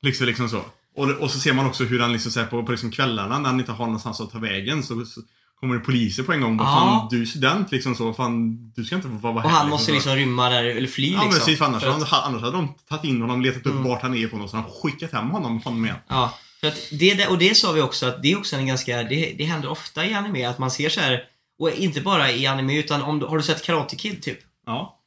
Liksom, 0.02 0.26
liksom 0.28 0.50
så. 0.50 0.62
Och, 0.96 1.10
och 1.10 1.32
så 1.32 1.40
ser 1.40 1.54
man 1.54 1.66
också 1.66 1.84
hur 1.84 2.00
han 2.00 2.14
liksom 2.14 2.32
så 2.32 2.40
här, 2.40 2.48
på, 2.48 2.64
på 2.64 2.72
liksom 2.72 2.92
kvällarna 2.92 3.40
när 3.40 3.50
han 3.50 3.60
inte 3.60 3.72
har 3.72 3.86
någonstans 3.86 4.22
att 4.22 4.32
ta 4.32 4.40
vägen 4.40 4.84
så, 4.84 5.06
så 5.06 5.22
kommer 5.60 5.76
det 5.76 5.82
poliser 5.82 6.24
på 6.24 6.34
en 6.34 6.42
gång. 6.42 6.58
Ja. 6.58 6.64
fan, 6.66 7.08
du 7.12 7.22
är 7.22 7.26
student 7.26 7.72
liksom 7.72 7.96
så. 7.96 8.14
Fan, 8.14 8.58
du 8.76 8.84
ska 8.86 8.96
inte 8.96 9.08
få 9.08 9.14
vara 9.16 9.34
Och 9.34 9.42
här. 9.42 9.50
han 9.50 9.70
måste 9.70 9.86
så. 9.86 9.92
liksom 9.92 10.16
rymma 10.16 10.50
där, 10.50 10.64
eller 10.64 10.88
fly 10.88 11.06
Ja 11.08 11.12
liksom. 11.12 11.30
men 11.30 11.40
precis, 11.40 11.58
för 11.58 11.66
annars, 11.66 11.84
För 11.84 11.90
att- 11.90 12.14
annars 12.26 12.42
hade 12.42 12.58
de 12.58 12.74
tagit 12.90 13.04
in 13.04 13.22
honom, 13.22 13.42
letat 13.42 13.66
upp 13.66 13.72
Mm. 13.74 13.84
vart 13.84 14.02
han 14.02 14.14
är 14.14 14.18
ifrån 14.18 14.42
och 14.42 14.50
så 14.50 14.58
har 14.58 14.64
de 14.64 14.72
skickat 14.72 15.12
hem 15.12 15.30
honom, 15.30 15.62
honom 15.62 15.86
igen. 15.86 15.98
Ja, 16.08 16.34
för 16.72 16.80
att 16.80 17.00
det, 17.00 17.28
och 17.28 17.38
det 17.38 17.56
sa 17.58 17.72
vi 17.72 17.82
också 17.82 18.06
att 18.06 18.22
det 18.22 18.32
är 18.32 18.38
också 18.38 18.56
en 18.56 18.68
ganska, 18.68 19.04
det, 19.04 19.34
det 19.38 19.44
händer 19.44 19.70
ofta 19.70 20.06
i 20.06 20.14
anime 20.14 20.46
att 20.46 20.60
man 20.60 20.72
ser 20.72 20.90
så 20.90 21.00
här 21.02 21.24
och 21.60 21.72
inte 21.72 22.02
bara 22.02 22.32
i 22.32 22.46
anime 22.46 22.80
utan 22.80 23.02
om 23.02 23.20
du, 23.20 23.26
har 23.26 23.38
du 23.38 23.44
sett 23.44 23.64
Karate 23.66 23.96
Kid 23.96 24.22
typ? 24.22 24.40
Ja. 24.66 25.00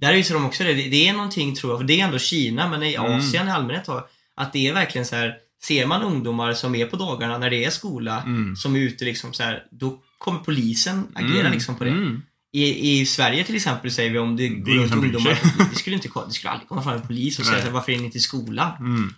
Där 0.00 0.12
visar 0.12 0.34
de 0.34 0.44
också 0.46 0.64
det. 0.64 0.72
det. 0.74 1.08
Är 1.08 1.12
någonting 1.12 1.54
tror 1.54 1.72
jag, 1.72 1.80
för 1.80 1.84
det 1.86 2.00
är 2.00 2.04
ändå 2.04 2.18
Kina 2.18 2.68
men 2.68 2.82
i 2.82 2.94
Mm. 2.94 3.12
Asien 3.18 3.48
i 3.48 3.50
allmänhet 3.50 3.86
har, 3.86 4.04
att 4.36 4.52
det 4.52 4.68
är 4.68 4.74
verkligen 4.74 5.06
så 5.06 5.16
här 5.16 5.34
ser 5.62 5.86
man 5.86 6.02
ungdomar 6.02 6.52
som 6.54 6.74
är 6.74 6.86
på 6.86 6.96
dagarna 6.96 7.38
när 7.38 7.50
det 7.50 7.64
är 7.64 7.70
skola, 7.70 8.22
Mm. 8.26 8.56
som 8.56 8.76
är 8.76 8.80
ute 8.80 9.04
liksom 9.04 9.32
så 9.32 9.42
här, 9.42 9.64
då 9.70 9.98
kommer 10.18 10.38
polisen 10.38 11.06
agera 11.14 11.40
Mm. 11.40 11.52
liksom 11.52 11.74
på 11.76 11.84
det. 11.84 11.90
Mm. 11.90 12.22
I, 12.54 12.90
I 13.00 13.06
Sverige 13.06 13.44
till 13.44 13.56
exempel 13.56 13.90
säger 13.90 14.10
vi 14.10 14.18
om 14.18 14.36
det 14.36 14.48
går 14.48 14.72
runt 14.72 14.92
ungdomar, 14.92 15.38
det 15.70 15.76
skulle, 15.78 15.96
inte, 15.96 16.08
det 16.26 16.32
skulle 16.32 16.50
aldrig 16.50 16.68
komma 16.68 16.82
fram 16.82 16.94
en 16.96 17.06
polis 17.06 17.38
och 17.38 17.46
säga 17.46 17.70
varför 17.70 17.92
är 17.92 17.98
ni 17.98 18.04
inte 18.04 18.18
i 18.18 18.20
skolan? 18.20 18.72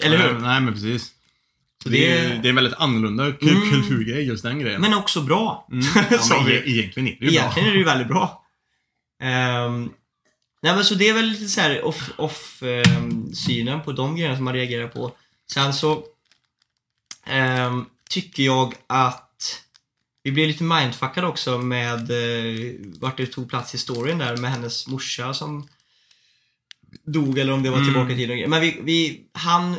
Eller 0.00 0.18
hur? 0.18 0.32
Nej, 0.32 0.42
nej 0.42 0.60
men 0.60 0.72
precis. 0.74 1.12
Så 1.82 1.88
det, 1.88 1.96
det- 1.98 2.18
är, 2.18 2.28
det 2.42 2.48
är 2.48 2.50
en 2.50 2.54
väldigt 2.54 2.74
annorlunda 2.74 3.24
Mm. 3.24 3.70
kulturgrej, 3.70 4.22
just 4.26 4.42
den 4.42 4.58
grejen. 4.58 4.80
Men 4.80 4.94
också 4.94 5.20
bra. 5.22 5.68
Mm. 5.72 5.84
Ja, 6.10 6.42
men 6.44 6.52
e- 6.52 6.62
egentligen 6.66 7.08
är 7.08 7.16
det 7.20 7.26
ju 7.26 7.30
Egentligen 7.32 7.64
bra. 7.64 7.70
är 7.70 7.72
det 7.72 7.78
ju 7.78 7.84
väldigt 7.84 8.08
bra. 8.08 8.44
Ehm, 9.22 9.90
nej 10.62 10.74
men 10.74 10.84
så 10.84 10.94
det 10.94 11.08
är 11.08 11.14
väl 11.14 11.24
lite 11.26 11.48
så 11.48 11.60
här 11.60 11.84
off, 11.84 12.10
off 12.16 12.62
synen 13.34 13.82
på 13.82 13.92
de 13.92 14.16
grejerna 14.16 14.36
som 14.36 14.44
man 14.44 14.54
reagerar 14.54 14.88
på. 14.88 15.12
Sen 15.52 15.74
så 15.74 16.04
ehm, 17.26 17.84
tycker 18.10 18.42
jag 18.42 18.74
att 18.86 19.60
vi 20.22 20.32
blev 20.32 20.48
lite 20.48 20.64
mindfuckade 20.64 21.26
också 21.26 21.58
med 21.58 22.10
eh, 22.10 22.72
vart 23.00 23.16
det 23.16 23.26
tog 23.26 23.48
plats 23.50 23.74
i 23.74 23.78
storyn 23.78 24.18
där 24.18 24.36
med 24.36 24.50
hennes 24.50 24.86
morsa 24.86 25.34
som 25.34 25.68
dog 27.06 27.38
eller 27.38 27.52
om 27.52 27.62
det 27.62 27.70
var 27.70 27.76
Mm. 27.76 27.88
tillbaka 27.88 28.12
i 28.12 28.16
tiden. 28.16 28.30
och 28.30 28.36
grejer. 28.36 28.48
Men 28.48 28.60
vi, 28.60 28.78
vi, 28.82 29.20
han 29.32 29.76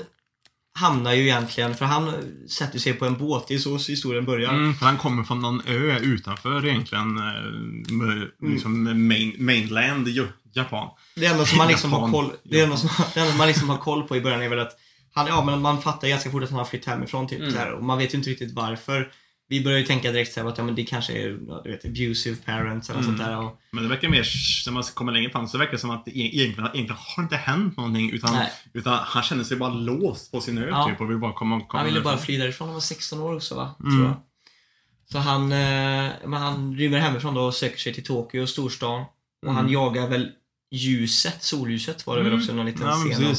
hamnar 0.79 1.13
ju 1.13 1.21
egentligen, 1.21 1.75
för 1.75 1.85
han 1.85 2.11
sätter 2.49 2.79
sig 2.79 2.93
på 2.93 3.05
en 3.05 3.17
båt, 3.17 3.45
det 3.47 3.53
är 3.53 3.57
så 3.57 3.77
historien 3.77 4.25
börjar. 4.25 4.53
Mm, 4.53 4.73
för 4.75 4.85
han 4.85 4.97
kommer 4.97 5.23
från 5.23 5.39
någon 5.41 5.61
ö 5.67 5.99
utanför 5.99 6.65
egentligen, 6.67 7.17
eh, 7.17 7.93
med- 7.93 8.27
liksom 8.53 9.07
main, 9.07 9.35
mainland 9.39 10.07
Japan. 10.53 10.89
Det 11.15 11.25
enda 11.25 11.45
som 11.45 11.57
man 11.57 11.67
liksom 11.67 11.91
har 11.93 11.99
Japan. 11.99 12.11
koll, 12.11 12.31
det 12.43 12.61
enda 12.61 12.77
som, 12.77 12.89
det 13.13 13.19
enda 13.19 13.35
man 13.35 13.47
liksom 13.47 13.69
har 13.69 13.77
koll 13.77 14.03
på 14.07 14.15
i 14.17 14.21
början 14.21 14.41
är 14.41 14.49
väl 14.49 14.59
att 14.59 14.71
han, 15.13 15.27
ja 15.27 15.45
men 15.45 15.61
man 15.61 15.81
fattar 15.81 16.07
ganska 16.07 16.31
fort 16.31 16.43
att 16.43 16.49
han 16.49 16.59
har 16.59 16.65
flytt 16.65 16.85
hemifrån 16.85 17.27
typ 17.27 17.39
Mm. 17.39 17.51
så 17.51 17.57
här, 17.57 17.71
och 17.71 17.83
man 17.83 17.97
vet 17.97 18.13
ju 18.13 18.17
inte 18.17 18.29
riktigt 18.29 18.53
varför. 18.53 19.11
Vi 19.47 19.63
börjar 19.63 19.79
ju 19.79 19.85
tänka 19.85 20.11
direkt 20.11 20.33
så 20.33 20.39
här 20.41 20.47
att 20.49 20.57
ja, 20.57 20.63
men 20.63 20.75
det 20.75 20.83
kanske 20.83 21.13
är 21.13 21.39
ja, 21.47 21.61
du 21.63 21.71
vet, 21.71 21.85
abusive 21.85 22.37
parents 22.45 22.89
eller 22.89 22.99
Mm. 22.99 23.17
sånt 23.17 23.29
där. 23.29 23.37
Och, 23.37 23.59
Men 23.71 23.83
det 23.83 23.89
verkar 23.89 24.09
mer, 24.09 24.27
när 24.65 24.73
man 24.73 24.83
kommer 24.83 25.11
längre 25.11 25.29
fram, 25.29 25.47
så 25.47 25.57
verkar 25.57 25.71
det 25.71 25.77
som 25.79 25.89
att 25.89 26.05
det 26.05 26.11
e- 26.11 26.35
egentligen, 26.37 26.69
egentligen 26.73 26.97
har 27.15 27.23
inte 27.23 27.35
hänt 27.35 27.77
någonting. 27.77 28.11
Utan, 28.11 28.33
Nej. 28.33 28.51
utan 28.73 28.93
han 29.03 29.23
känner 29.23 29.43
sig 29.43 29.57
bara 29.57 29.73
låst 29.73 30.31
på 30.31 30.41
sin 30.41 30.57
ö 30.57 30.67
Ja. 30.69 30.87
typ 30.89 31.01
och 31.01 31.09
vill 31.09 31.17
bara 31.17 31.33
komma, 31.33 31.59
komma 31.59 31.83
han 31.83 31.85
ville 31.85 32.01
bara 32.01 32.17
fly 32.17 32.37
därifrån, 32.37 32.67
han 32.67 32.73
var 32.73 32.81
16 32.81 33.19
år 33.19 33.35
också 33.35 33.55
va? 33.55 33.75
Mm. 33.79 33.91
Tror 33.97 34.05
jag. 34.07 34.15
Så 35.11 35.17
han, 35.19 35.41
eh, 35.51 36.11
men 36.25 36.33
han 36.33 36.75
rymmer 36.77 36.99
hemifrån 36.99 37.33
då 37.33 37.41
och 37.41 37.53
söker 37.53 37.77
sig 37.77 37.93
till 37.93 38.03
Tokyo, 38.03 38.47
storstan. 38.47 39.05
Och 39.45 39.53
han 39.53 39.59
Mm. 39.59 39.71
jagar 39.73 40.07
väl 40.07 40.31
ljuset, 40.71 41.43
solljuset 41.43 42.07
var 42.07 42.17
det 42.17 42.23
väl 42.23 42.33
också 42.33 42.53
någon 42.53 42.65
liten 42.65 42.87
ja, 42.87 42.91
scen 42.93 43.25
om. 43.27 43.35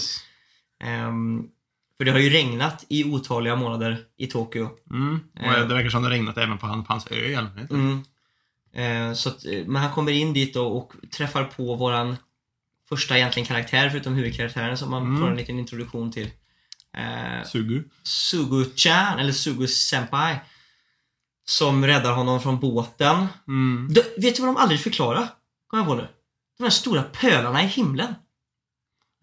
För 1.97 2.05
det 2.05 2.11
har 2.11 2.19
ju 2.19 2.31
regnat 2.31 2.85
i 2.89 3.05
otaliga 3.05 3.57
månader 3.57 3.99
i 4.17 4.27
Tokyo. 4.27 4.71
Mm. 4.91 5.21
Och 5.35 5.41
Eh. 5.45 5.69
det 5.69 5.75
verkar 5.75 5.91
som 5.91 6.03
det 6.03 6.11
regnat 6.11 6.37
även 6.39 6.59
på, 6.59 6.67
han, 6.67 6.85
på 6.85 6.93
hans 6.93 7.07
ö 7.11 7.15
i 7.15 7.35
allmänhet. 7.37 7.71
Mm. 7.71 8.03
Eh, 8.73 9.15
så 9.15 9.29
att, 9.29 9.45
eh, 9.45 9.65
men 9.67 9.83
han 9.83 9.93
kommer 9.93 10.13
in 10.13 10.33
dit 10.33 10.55
då 10.55 10.67
och 10.67 10.93
träffar 11.11 11.45
på 11.45 11.75
våran 11.75 12.17
första 12.89 13.17
egentligen 13.17 13.47
karaktär, 13.47 13.91
förutom 13.91 14.15
huvudkaraktären 14.15 14.79
som 14.79 14.91
man 14.91 15.03
Mm. 15.03 15.21
får 15.21 15.31
en 15.31 15.37
liten 15.37 15.59
introduktion 15.59 16.13
till. 16.13 16.31
Eh, 16.97 17.45
Sugu. 17.47 17.83
Sugu-chan, 18.03 19.19
eller 19.19 19.33
Sugu-senpai. 19.33 20.37
Som 21.49 21.87
räddar 21.87 22.13
honom 22.13 22.41
från 22.41 22.61
båten. 22.61 23.27
Mm. 23.49 23.89
De, 23.95 24.01
vet 24.01 24.37
du 24.37 24.43
vad 24.43 24.49
de 24.49 24.57
aldrig 24.57 24.81
förklarar? 24.81 25.29
Kom 25.67 25.79
jag 25.79 25.89
på 25.89 25.95
nu. 25.95 26.09
De 26.59 26.63
här 26.63 26.71
stora 26.71 27.03
pölarna 27.03 27.63
i 27.63 27.67
himlen. 27.67 28.15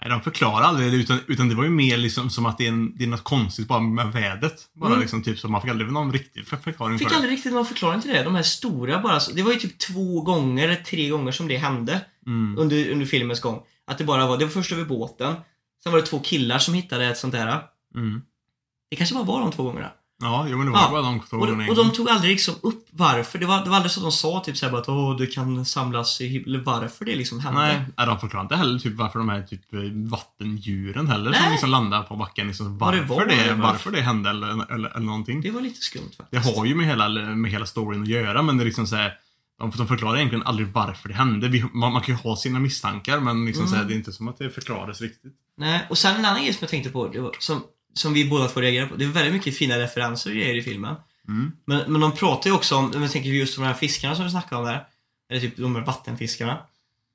Nej, 0.04 0.10
de 0.10 0.22
förklarar 0.22 0.62
aldrig 0.66 0.92
det 0.92 0.98
utan, 0.98 1.20
utan 1.28 1.50
det 1.50 1.56
var 1.56 1.64
ju 1.64 1.70
mer 1.70 1.98
liksom 1.98 2.30
som 2.30 2.46
att 2.46 2.58
det 2.58 2.64
är, 2.66 2.70
en, 2.70 2.98
det 2.98 3.04
är 3.04 3.08
något 3.08 3.24
konstigt 3.24 3.68
bara 3.68 3.80
med 3.80 4.12
vädret. 4.12 4.56
Bara 4.74 4.88
Mm. 4.90 5.02
liksom 5.02 5.24
typ 5.24 5.40
så 5.40 5.48
man 5.48 5.62
fick 5.62 5.72
aldrig 5.72 5.92
någon 5.92 6.14
riktig 6.14 6.48
för, 6.48 6.58
förklaring 6.58 7.00
Fick 7.00 7.08
för 7.08 7.14
det. 7.16 7.16
aldrig 7.16 7.34
riktigt 7.38 7.54
någon 7.54 7.66
förklaring 7.66 8.02
till 8.02 8.12
det. 8.12 8.24
De 8.24 8.36
här 8.36 8.44
stora 8.44 9.02
bara. 9.02 9.20
Det 9.36 9.44
var 9.44 9.52
ju 9.52 9.60
typ 9.60 9.80
två 9.80 10.22
gånger, 10.22 10.64
eller 10.68 10.84
tre 10.84 11.10
gånger 11.10 11.32
som 11.32 11.48
det 11.48 11.58
hände. 11.58 12.02
Mm. 12.28 12.58
under, 12.58 12.90
under 12.92 13.06
filmens 13.06 13.42
gång. 13.42 13.62
Att 13.88 13.98
det 13.98 14.04
bara 14.04 14.28
var, 14.28 14.38
det 14.38 14.46
var 14.46 14.52
först 14.52 14.72
över 14.72 14.86
båten. 14.86 15.36
Sen 15.84 15.92
var 15.92 16.00
det 16.00 16.06
två 16.06 16.20
killar 16.20 16.60
som 16.60 16.74
hittade 16.74 17.06
ett 17.06 17.18
sånt 17.18 17.34
där. 17.34 17.62
Mm. 17.96 18.22
Det 18.90 18.96
kanske 18.96 19.16
bara 19.16 19.24
var 19.24 19.42
de 19.42 19.52
två 19.52 19.64
gångerna. 19.64 19.92
Ja, 20.22 20.46
jo, 20.50 20.58
men 20.58 20.66
det 20.66 20.72
var 20.72 20.80
Ja. 20.80 20.90
bara 20.92 21.02
de 21.02 21.20
två 21.20 21.38
Och, 21.38 21.50
och 21.70 21.76
de 21.76 21.92
tog 21.92 22.10
aldrig 22.10 22.32
liksom 22.32 22.56
upp 22.62 22.88
varför. 22.92 23.40
Det 23.40 23.46
var, 23.46 23.64
det 23.64 23.70
var 23.70 23.76
aldrig 23.76 23.92
så 23.92 24.00
att 24.00 24.04
de 24.04 24.12
sa 24.12 24.40
typ 24.46 24.58
såhär 24.58 24.78
att 24.78 24.90
åh, 24.90 25.18
det 25.18 25.28
kan 25.28 25.66
samlas 25.66 26.22
i 26.22 26.28
himlen. 26.28 26.64
Varför 26.64 27.06
det 27.06 27.16
liksom 27.16 27.40
hände. 27.40 27.86
Nej, 27.98 28.08
de 28.08 28.20
förklarar 28.20 28.44
inte 28.44 28.56
heller 28.56 28.80
typ 28.80 28.94
varför 28.96 29.20
de 29.20 29.30
här 29.30 29.42
typ 29.42 29.74
eh, 29.74 29.80
vattendjuren 29.94 31.08
heller 31.08 31.34
som 31.34 31.42
Nej. 31.42 31.52
liksom 31.52 31.70
landar 31.70 32.04
på 32.04 32.16
backen. 32.16 32.48
Liksom, 32.48 32.78
Vad 32.78 32.94
det 32.94 33.02
varför, 33.02 33.16
var, 33.16 33.26
det, 33.26 33.36
varför. 33.50 33.62
varför 33.62 33.92
det 33.92 34.02
hände 34.02 34.30
eller, 34.30 34.74
eller, 34.74 34.90
eller 34.90 35.06
någonting. 35.06 35.42
Det 35.42 35.52
var 35.52 35.62
lite 35.62 35.80
skumt 35.82 36.10
Det 36.10 36.16
faktiskt. 36.38 36.58
har 36.58 36.66
ju 36.66 36.76
med 36.76 36.86
hela, 36.86 37.10
med 37.10 37.52
hela 37.52 37.66
storyn 37.66 38.02
att 38.02 38.08
göra 38.08 38.42
men 38.42 38.58
det 38.58 38.64
är 38.64 38.66
liksom 38.66 38.88
såhär 38.88 39.14
de, 39.60 39.72
de 39.78 39.88
förklarar 39.88 40.18
egentligen 40.18 40.46
aldrig 40.48 40.68
varför 40.68 41.10
det 41.10 41.16
hände. 41.16 41.48
Vi, 41.48 41.66
man, 41.74 41.94
man 41.94 42.02
kan 42.02 42.16
ju 42.16 42.22
ha 42.22 42.36
sina 42.36 42.60
misstankar 42.60 43.20
men 43.20 43.46
liksom 43.46 43.62
Mm. 43.66 43.72
så 43.72 43.76
här, 43.78 43.84
det 43.86 43.94
är 43.94 43.96
inte 43.96 44.14
som 44.14 44.28
att 44.28 44.38
det 44.38 44.50
förklaras 44.50 45.02
riktigt. 45.02 45.34
Nej, 45.58 45.88
och 45.90 45.98
sen 45.98 46.16
en 46.16 46.26
annan 46.26 46.42
grej 46.44 46.54
som 46.54 46.58
jag 46.62 46.70
tänkte 46.70 46.90
på, 46.90 47.08
det 47.08 47.20
var, 47.20 47.32
som, 47.40 47.64
som 47.94 48.14
vi 48.14 48.30
båda 48.30 48.48
två 48.48 48.62
reagerade 48.62 48.90
på. 48.90 48.96
Det 48.96 49.06
är 49.06 49.10
väldigt 49.10 49.34
mycket 49.34 49.58
fina 49.58 49.80
referenser 49.80 50.30
och 50.30 50.36
grejer 50.36 50.56
i 50.56 50.64
filmen. 50.64 50.96
Mm. 51.28 51.52
Men, 51.66 51.92
men 51.92 52.02
de 52.02 52.12
pratar 52.12 52.50
ju 52.50 52.56
också 52.56 52.76
om, 52.76 52.92
om 52.96 53.02
jag 53.02 53.12
tänker 53.12 53.30
just 53.30 53.56
de 53.56 53.64
här 53.64 53.74
fiskarna 53.74 54.16
som 54.16 54.26
vi 54.26 54.32
snackade 54.32 54.62
om 54.62 54.68
där. 54.68 54.86
Eller 55.32 55.42
typ 55.42 55.58
de 55.58 55.76
här 55.76 55.86
vattenfiskarna. 55.86 56.60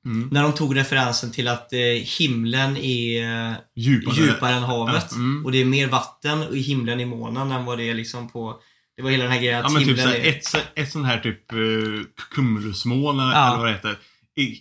Mm. 0.05 0.29
När 0.31 0.43
de 0.43 0.53
tog 0.53 0.75
referensen 0.75 1.31
till 1.31 1.47
att 1.47 1.73
eh, 1.73 1.79
himlen 2.19 2.77
är 2.77 3.49
eh, 3.49 3.55
Djupare. 3.75 4.15
djupare 4.15 4.53
än 4.53 4.63
havet. 4.63 5.11
Mm. 5.11 5.45
Och 5.45 5.51
det 5.51 5.61
är 5.61 5.65
mer 5.65 5.87
vatten 5.87 6.43
i 6.51 6.59
himlen 6.61 6.99
i 6.99 7.05
månen 7.05 7.51
än 7.51 7.65
vad 7.65 7.77
det 7.77 7.89
är 7.89 7.93
liksom 7.93 8.29
på... 8.29 8.59
Det 8.97 9.03
var 9.03 9.09
hela 9.11 9.23
den 9.23 9.33
här 9.33 9.39
grejen 9.39 9.65
att 9.65 9.71
Ja 9.71 9.79
men 9.79 9.87
typ 9.87 9.99
såhär, 9.99 10.15
är... 10.15 10.29
ett, 10.29 10.45
ett 10.75 10.91
sånt 10.91 11.05
här 11.07 11.19
typ 11.19 11.53
uh, 11.53 12.03
Ja. 12.35 13.47
eller 13.47 13.57
vad 13.57 13.67
det 13.67 13.71
heter. 13.73 13.97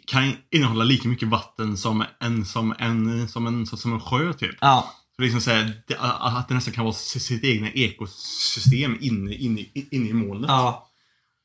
Kan 0.07 0.33
innehålla 0.51 0.85
lika 0.85 1.09
mycket 1.09 1.29
vatten 1.29 1.77
som 1.77 2.05
en, 2.21 2.45
som 2.45 2.75
en, 2.79 3.29
som 3.29 3.47
en, 3.47 3.67
som 3.67 3.93
en 3.93 4.01
sjö 4.01 4.33
typ. 4.33 4.57
Ja, 4.61 4.95
Så 5.19 5.23
liksom 5.23 5.41
så 5.41 5.51
här, 5.51 5.73
det, 5.87 5.97
att 5.99 6.49
det 6.49 6.55
nästan 6.55 6.75
kan 6.75 6.85
vara 6.85 6.95
sitt 6.95 7.45
egna 7.45 7.71
ekosystem 7.71 8.99
inne, 9.01 9.35
inne, 9.35 9.65
inne 9.91 10.09
i 10.09 10.13
molnet. 10.13 10.49
ja. 10.49 10.85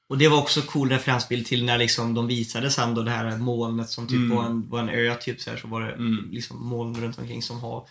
Och 0.10 0.18
det 0.18 0.28
var 0.28 0.38
också 0.38 0.62
cool 0.62 0.90
referensbild 0.90 1.46
till 1.46 1.66
när 1.66 1.78
liksom 1.78 2.14
de 2.14 2.28
visade 2.28 2.72
sen 2.72 2.96
då 2.96 3.02
det 3.02 3.12
här 3.12 3.38
molnet 3.38 3.90
som 3.90 4.08
typ 4.08 4.18
Mm. 4.18 4.30
var, 4.38 4.46
en, 4.46 4.70
var 4.70 4.80
en 4.80 4.90
ö 4.90 5.16
typ 5.16 5.42
så 5.42 5.50
här, 5.50 5.58
så 5.58 5.68
var 5.68 5.82
det 5.82 5.92
Mm. 5.94 6.30
liksom 6.32 6.68
moln 6.68 7.02
runt 7.02 7.18
omkring 7.20 7.42
som 7.42 7.60
hav. 7.60 7.88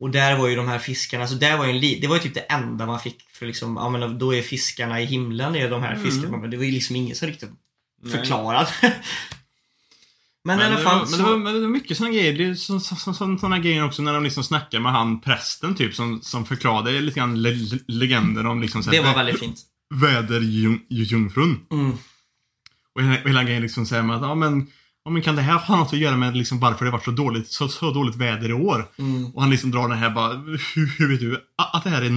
Och 0.00 0.10
där 0.10 0.38
var 0.38 0.48
ju 0.48 0.56
de 0.56 0.68
här 0.68 0.78
fiskarna, 0.78 1.26
så 1.28 1.34
där 1.34 1.56
var 1.58 1.66
en 1.66 1.80
det 1.80 2.06
var 2.06 2.16
ju 2.16 2.22
typ 2.22 2.34
det 2.34 2.40
enda 2.40 2.86
man 2.86 3.00
fick 3.00 3.22
för 3.32 3.46
liksom, 3.46 3.76
ja 3.76 3.88
men 3.90 4.18
då 4.18 4.34
är 4.34 4.42
fiskarna 4.42 5.00
i 5.00 5.04
himlen, 5.04 5.56
är 5.56 5.70
de 5.70 5.82
här 5.82 5.92
Mm. 5.94 6.04
fiskarna. 6.04 6.36
Men 6.36 6.50
det 6.50 6.56
var 6.56 6.64
ju 6.64 6.70
liksom 6.70 6.96
ingen 6.96 7.16
som 7.16 7.28
riktigt 7.28 7.50
Nej. 8.02 8.12
förklarade. 10.52 10.56
men, 10.56 10.60
i 10.60 10.64
alla 10.64 10.76
det 10.76 10.82
fall 10.82 10.98
var, 10.98 11.06
så... 11.06 11.16
men, 11.16 11.24
det 11.26 11.30
var, 11.30 11.38
men 11.38 11.54
det 11.54 11.60
var 11.60 11.68
mycket 11.68 11.96
såna 11.96 12.10
grejer. 12.10 12.54
Så, 12.54 12.80
så, 12.80 12.96
så, 12.96 13.14
så, 13.14 13.38
såna 13.38 13.58
grejer 13.58 13.84
också 13.84 14.02
när 14.02 14.14
de 14.14 14.24
liksom 14.24 14.44
snackar 14.44 14.80
med 14.80 14.92
han 14.92 15.20
prästen 15.20 15.74
typ 15.74 15.94
som, 15.94 16.20
som 16.22 16.44
förklarade 16.46 17.00
lite 17.00 17.20
grann 17.20 17.42
le, 17.42 17.50
le, 17.50 17.78
legender 17.88 18.46
om 18.46 18.60
liksom 18.60 18.82
så 18.82 18.90
det 18.90 19.00
var 19.00 19.12
vä- 19.12 19.16
väldigt 19.16 19.38
fint. 19.40 19.60
väderjungfrun. 19.94 21.60
Mm. 21.72 21.92
Och 22.94 23.02
hela, 23.02 23.16
hela 23.16 23.44
grejen 23.44 23.62
liksom 23.62 23.86
säger 23.86 24.02
med 24.02 24.16
att 24.16 24.22
ja 24.22 24.34
men, 24.34 24.66
ja 25.04 25.10
men 25.10 25.22
kan 25.22 25.36
det 25.36 25.42
här 25.42 25.58
ha 25.58 25.76
något 25.76 25.92
att 25.92 25.98
göra 25.98 26.16
med 26.16 26.36
liksom 26.36 26.60
varför 26.60 26.84
det 26.84 26.90
varit 26.90 27.04
så 27.04 27.10
dåligt, 27.10 27.48
så, 27.48 27.68
så 27.68 27.90
dåligt 27.90 28.16
väder 28.16 28.48
i 28.50 28.52
år? 28.52 28.86
Mm. 28.98 29.26
Och 29.26 29.40
han 29.42 29.50
liksom 29.50 29.70
drar 29.70 29.88
den 29.88 29.98
här 29.98 30.10
bara, 30.10 30.32
hur, 30.74 30.98
hur 30.98 31.08
vet 31.08 31.20
du 31.20 31.40
att 31.74 31.84
det 31.84 31.90
här 31.90 32.02
är 32.02 32.10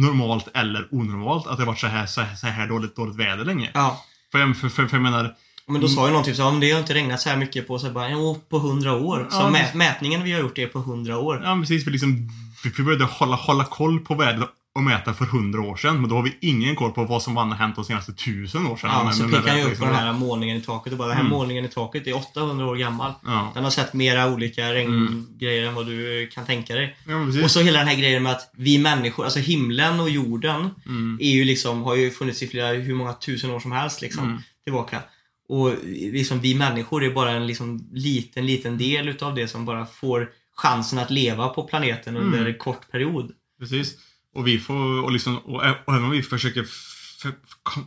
normalt 0.00 0.48
eller 0.54 0.88
onormalt? 0.90 1.46
Att 1.46 1.58
det 1.58 1.64
varit 1.64 1.78
så 1.78 1.86
här, 1.86 2.06
så 2.06 2.20
här, 2.20 2.36
så 2.36 2.46
här 2.46 2.68
dåligt, 2.68 2.96
dåligt 2.96 3.16
väder 3.16 3.44
länge? 3.44 3.70
Ja. 3.74 4.04
För, 4.32 4.52
för, 4.54 4.68
för, 4.68 4.86
för 4.86 4.96
jag 4.96 5.02
menar, 5.02 5.34
Men 5.68 5.80
då 5.80 5.88
sa 5.88 6.06
ju 6.06 6.12
någon 6.12 6.24
typ 6.24 6.36
så 6.36 6.42
"Ja, 6.42 6.50
men 6.50 6.60
det 6.60 6.70
har 6.70 6.80
inte 6.80 6.94
regnat 6.94 7.20
så 7.20 7.28
här 7.28 7.36
mycket 7.36 7.66
på 7.66 7.78
så 7.78 7.90
bara, 7.90 8.10
jo, 8.10 8.40
på 8.48 8.58
hundra 8.58 8.92
år. 8.94 9.26
Så 9.30 9.36
Ja, 9.36 9.50
mä- 9.50 9.76
mätningen 9.76 10.22
vi 10.24 10.32
har 10.32 10.40
gjort 10.40 10.58
är 10.58 10.66
på 10.66 10.78
hundra 10.78 11.18
år. 11.18 11.40
ja 11.44 11.56
precis, 11.60 11.84
för 11.84 11.90
liksom, 11.90 12.28
vi 12.76 12.82
började 12.84 13.04
hålla, 13.04 13.36
hålla 13.36 13.64
koll 13.64 14.00
på 14.00 14.14
vädret 14.14 14.48
och 14.74 14.82
mäta 14.82 15.14
för 15.14 15.24
hundra 15.24 15.60
år 15.60 15.76
sedan. 15.76 16.00
Men 16.00 16.10
då 16.10 16.16
har 16.16 16.22
vi 16.22 16.36
ingen 16.40 16.76
koll 16.76 16.92
på 16.92 17.04
vad 17.04 17.22
som 17.22 17.36
har 17.36 17.54
hänt 17.54 17.76
de 17.76 17.84
senaste 17.84 18.12
tusen 18.12 18.66
år 18.66 18.76
sedan. 18.76 18.90
Ja, 18.92 19.04
Men- 19.04 19.14
så 19.14 19.24
pekar 19.24 19.48
han 19.48 19.58
ju 19.58 19.64
upp 19.64 19.78
på 19.78 19.84
den 19.84 19.94
här 19.94 20.12
målningen 20.12 20.56
i 20.56 20.60
taket 20.60 20.92
och 20.92 20.98
bara, 20.98 21.08
den 21.08 21.16
här 21.16 21.24
Mm. 21.24 21.32
målningen 21.36 21.64
i 21.64 21.68
taket 21.68 22.06
är 22.06 22.16
800 22.16 22.66
år 22.66 22.76
gammal. 22.76 23.12
Ja, 23.24 23.50
Den 23.54 23.64
har 23.64 23.70
sett 23.70 23.92
mera 23.94 24.32
olika 24.32 24.74
regngrejer 24.74 25.68
än 25.68 25.74
vad 25.74 25.86
du 25.86 26.28
kan 26.34 26.46
tänka 26.46 26.74
dig. 26.74 26.96
ja. 27.08 27.42
Och 27.44 27.50
så 27.50 27.60
hela 27.60 27.78
den 27.78 27.88
här 27.88 27.96
grejen 27.96 28.22
med 28.22 28.32
att 28.32 28.50
vi 28.56 28.78
människor, 28.78 29.24
alltså 29.24 29.38
himlen 29.40 30.00
och 30.00 30.10
jorden 30.10 30.70
Mm. 30.86 31.18
är 31.20 31.30
ju 31.30 31.44
liksom, 31.44 31.82
har 31.82 31.94
ju 31.94 32.10
funnits 32.10 32.42
i 32.42 32.46
flera, 32.48 32.68
hur 32.68 32.94
många 32.94 33.12
tusen 33.12 33.50
år 33.50 33.60
som 33.60 33.72
helst 33.72 34.02
liksom, 34.02 34.24
Mm. 34.24 34.38
tillbaka. 34.64 35.00
Och 35.48 35.72
liksom 35.84 36.40
vi 36.40 36.54
människor 36.54 37.04
är 37.04 37.10
bara 37.10 37.30
en 37.30 37.46
liksom 37.46 37.88
liten, 37.92 38.46
liten 38.46 38.78
del 38.78 39.08
utav 39.08 39.34
det 39.34 39.48
som 39.48 39.64
bara 39.64 39.86
får 39.86 40.30
chansen 40.56 40.98
att 40.98 41.10
leva 41.10 41.48
på 41.48 41.62
planeten 41.62 42.16
under 42.16 42.38
Mm. 42.38 42.52
en 42.52 42.58
kort 42.58 42.90
period. 42.90 43.32
Precis. 43.60 43.94
Och 44.34 44.46
vi 44.46 44.58
får, 44.58 45.02
och 45.02 45.12
liksom, 45.12 45.38
och, 45.38 45.54
och 45.86 45.92
även 45.94 46.04
om 46.04 46.10
vi 46.10 46.22
försöker 46.22 46.66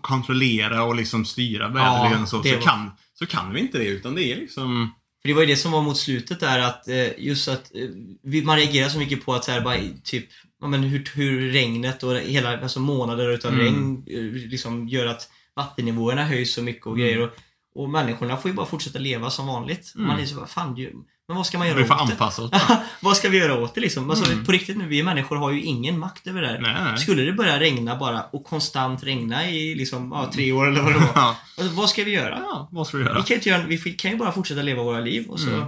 kontrollera 0.02 0.84
och 0.84 0.96
liksom 0.96 1.26
styra 1.26 1.68
väderleken 1.68 2.28
så, 2.28 2.42
det 2.42 2.50
så, 2.50 2.56
var- 2.56 2.62
kan, 2.62 2.92
så 3.14 3.26
kan 3.26 3.54
vi 3.54 3.60
inte 3.60 3.78
det. 3.78 3.86
Utan 3.88 4.16
det 4.16 4.24
är 4.24 4.36
liksom... 4.36 4.92
För 5.22 5.28
det 5.30 5.34
var 5.34 5.42
ju 5.42 5.48
det 5.48 5.56
som 5.56 5.72
var 5.72 5.82
mot 5.82 5.98
slutet 5.98 6.40
där 6.40 6.60
att 6.60 6.88
eh, 6.88 7.08
just 7.18 7.48
att 7.48 7.72
eh, 7.76 8.44
man 8.44 8.58
reagerar 8.58 8.90
så 8.90 8.98
mycket 9.00 9.26
på 9.26 9.34
att 9.34 9.44
så 9.46 9.52
här, 9.52 9.62
bara 9.62 9.78
typ 10.04 10.26
ja, 10.62 10.68
men 10.68 10.84
hur, 10.84 11.12
hur 11.16 11.52
regnet 11.52 12.04
och 12.04 12.16
hela 12.18 12.62
alltså 12.62 12.80
månader 12.80 13.30
utav 13.34 13.54
Mm. 13.54 13.66
regn 13.66 14.04
eh, 14.08 14.50
liksom 14.50 14.88
gör 14.90 15.06
att 15.06 15.30
vattennivåerna 15.56 16.26
höjs 16.26 16.54
så 16.54 16.64
mycket 16.64 16.86
och 16.86 16.94
Mm. 16.96 17.02
grejer 17.08 17.22
och, 17.22 17.30
och 17.76 17.90
människorna 17.90 18.38
får 18.38 18.52
ju 18.52 18.56
bara 18.56 18.66
fortsätta 18.66 19.00
leva 19.00 19.30
som 19.30 19.48
vanligt. 19.48 19.94
Mm. 19.96 20.08
Man 20.08 20.20
är 20.20 20.26
så 20.26 20.36
bara, 20.36 20.48
fan 20.48 20.76
ju, 20.78 20.94
men 21.28 21.38
vad 21.38 21.46
ska 21.46 21.58
man 21.58 21.68
göra 21.68 21.78
Vi 21.78 21.84
får 21.86 21.96
åt 21.96 22.08
det? 22.08 22.12
anpassa 22.14 22.42
oss. 22.44 22.52
vad 23.02 23.18
ska 23.18 23.30
vi 23.30 23.38
göra 23.38 23.60
åt 23.64 23.76
det 23.76 23.82
liksom? 23.82 24.10
Alltså, 24.10 24.32
Mm. 24.32 24.46
På 24.46 24.52
riktigt 24.52 24.78
nu, 24.78 24.88
vi 24.88 25.04
människor 25.04 25.36
har 25.36 25.52
ju 25.52 25.62
ingen 25.62 26.00
makt 26.00 26.28
över 26.28 26.42
det 26.42 26.48
här. 26.48 26.60
Nej, 26.60 26.76
nej. 26.84 26.98
Skulle 26.98 27.22
det 27.24 27.34
börja 27.34 27.60
regna 27.60 27.96
bara 27.96 28.22
och 28.24 28.44
konstant 28.44 29.04
regna 29.04 29.50
i 29.50 29.76
liksom, 29.76 30.12
ja, 30.12 30.32
tre 30.34 30.52
år 30.52 30.68
eller 30.68 30.82
vad 30.82 30.94
det 30.94 31.00
var. 31.00 31.08
Ja. 31.16 31.36
Alltså, 31.58 31.74
vad 31.76 31.90
ska 31.90 32.04
vi 32.04 32.12
göra? 32.12 32.40
ja, 32.44 32.70
vad 32.72 32.88
ska 32.88 32.98
vi 32.98 33.04
Vi 33.04 33.10
göra? 33.10 33.24
kan, 33.24 33.36
inte 33.36 33.50
göra, 33.50 33.64
vi 33.68 33.78
kan 33.78 34.12
ju 34.12 34.18
bara 34.18 34.32
fortsätta 34.32 34.62
leva 34.62 34.84
våra 34.84 35.00
liv 35.00 35.28
och 35.30 35.40
så... 35.40 35.50
Mm. 35.50 35.66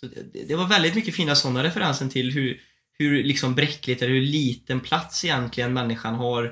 så 0.00 0.06
det, 0.06 0.48
det 0.48 0.56
var 0.56 0.66
väldigt 0.66 0.94
mycket 0.94 1.14
fina 1.14 1.34
sådana 1.34 1.64
referenser 1.64 2.08
till 2.08 2.30
hur, 2.32 2.60
hur 2.98 3.24
liksom 3.24 3.54
bräckligt 3.54 4.02
eller 4.02 4.12
hur 4.14 4.20
liten 4.22 4.80
plats 4.80 5.24
egentligen 5.24 5.72
människan 5.72 6.14
har. 6.14 6.42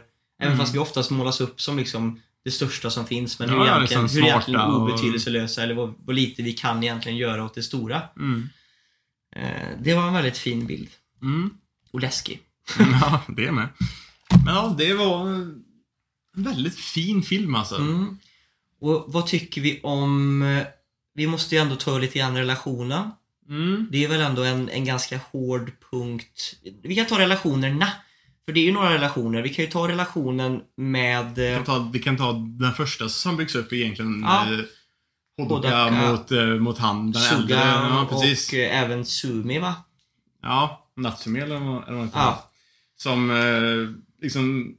Även 0.40 0.52
Mm. 0.52 0.58
fast 0.58 0.74
vi 0.74 0.78
oftast 0.78 1.10
målas 1.10 1.40
upp 1.40 1.60
som 1.60 1.76
liksom 1.78 2.20
det 2.46 2.52
största 2.52 2.90
som 2.90 3.06
finns. 3.06 3.38
Men 3.38 3.48
hur, 3.50 3.56
Ja, 3.56 3.62
egentligen, 3.76 4.02
liksom 4.02 4.22
hur 4.22 4.28
egentligen 4.28 4.60
smarta 4.60 4.76
och- 4.76 4.82
obetydelselösa 4.82 5.62
eller 5.62 5.74
vad, 5.74 5.94
vad 5.98 6.16
lite 6.16 6.42
vi 6.42 6.52
kan 6.52 6.82
egentligen 6.82 7.18
göra 7.18 7.44
åt 7.44 7.54
det 7.54 7.62
stora. 7.62 8.02
Mm. 8.16 8.48
Eh, 9.36 9.68
det 9.82 9.94
var 9.94 10.06
en 10.08 10.14
väldigt 10.14 10.38
fin 10.38 10.66
bild. 10.66 10.88
Mm. 11.22 11.50
Och 11.92 12.00
läskig. 12.00 12.40
Ja, 12.78 13.22
det 13.28 13.52
med. 13.52 13.68
Men 14.44 14.54
ja, 14.54 14.74
det 14.78 14.94
var 14.94 15.26
en 15.28 15.64
väldigt 16.36 16.76
fin 16.78 17.22
film 17.22 17.54
alltså. 17.54 17.76
Mm. 17.76 18.18
Och 18.80 19.04
vad 19.08 19.26
tycker 19.26 19.60
vi 19.60 19.80
om... 19.82 20.42
eh, 20.42 20.66
Vi 21.14 21.26
måste 21.26 21.54
ju 21.54 21.60
ändå 21.60 21.76
ta 21.76 21.98
lite 21.98 22.18
grann 22.18 22.36
relationen. 22.36 23.10
Mm. 23.48 23.88
Det 23.90 24.04
är 24.04 24.08
väl 24.08 24.20
ändå 24.20 24.42
en, 24.44 24.68
en 24.68 24.84
ganska 24.84 25.20
hård 25.32 25.72
punkt. 25.90 26.54
Vi 26.82 26.94
kan 26.96 27.06
ta 27.06 27.18
relationerna. 27.18 27.92
För 28.46 28.52
det 28.52 28.60
är 28.60 28.64
ju 28.64 28.72
några 28.72 28.94
relationer. 28.94 29.42
Vi 29.42 29.48
kan 29.48 29.64
ju 29.64 29.70
ta 29.70 29.88
relationen 29.88 30.60
med... 30.76 31.34
Vi 31.34 31.50
eh, 31.50 31.56
kan, 31.56 31.64
ta, 31.64 31.90
vi 31.92 31.98
kan 31.98 32.16
ta 32.16 32.32
den 32.32 32.72
första 32.72 33.08
som 33.08 33.36
byggs 33.36 33.54
upp 33.54 33.72
egentligen. 33.72 34.22
Ja. 34.22 34.46
Hodoka 35.38 35.68
Hodaka. 35.68 36.10
mot, 36.10 36.32
eh, 36.32 36.46
mot 36.46 36.78
han, 36.78 37.12
den 37.12 37.22
äldre. 37.22 37.42
Suga 37.42 37.66
Ja, 37.66 38.06
precis. 38.10 38.48
och 38.52 38.58
eh, 38.58 38.82
även 38.82 39.04
Sumi 39.04 39.58
va? 39.58 39.74
Ja, 40.42 40.90
Natsumi 40.96 41.40
eller 41.40 41.58
vad 41.58 41.88
eller 41.88 41.98
vad 41.98 42.06
det. 42.06 42.10
Ja. 42.14 42.50
Som 42.96 43.30
eh, 43.30 44.22
liksom... 44.22 44.74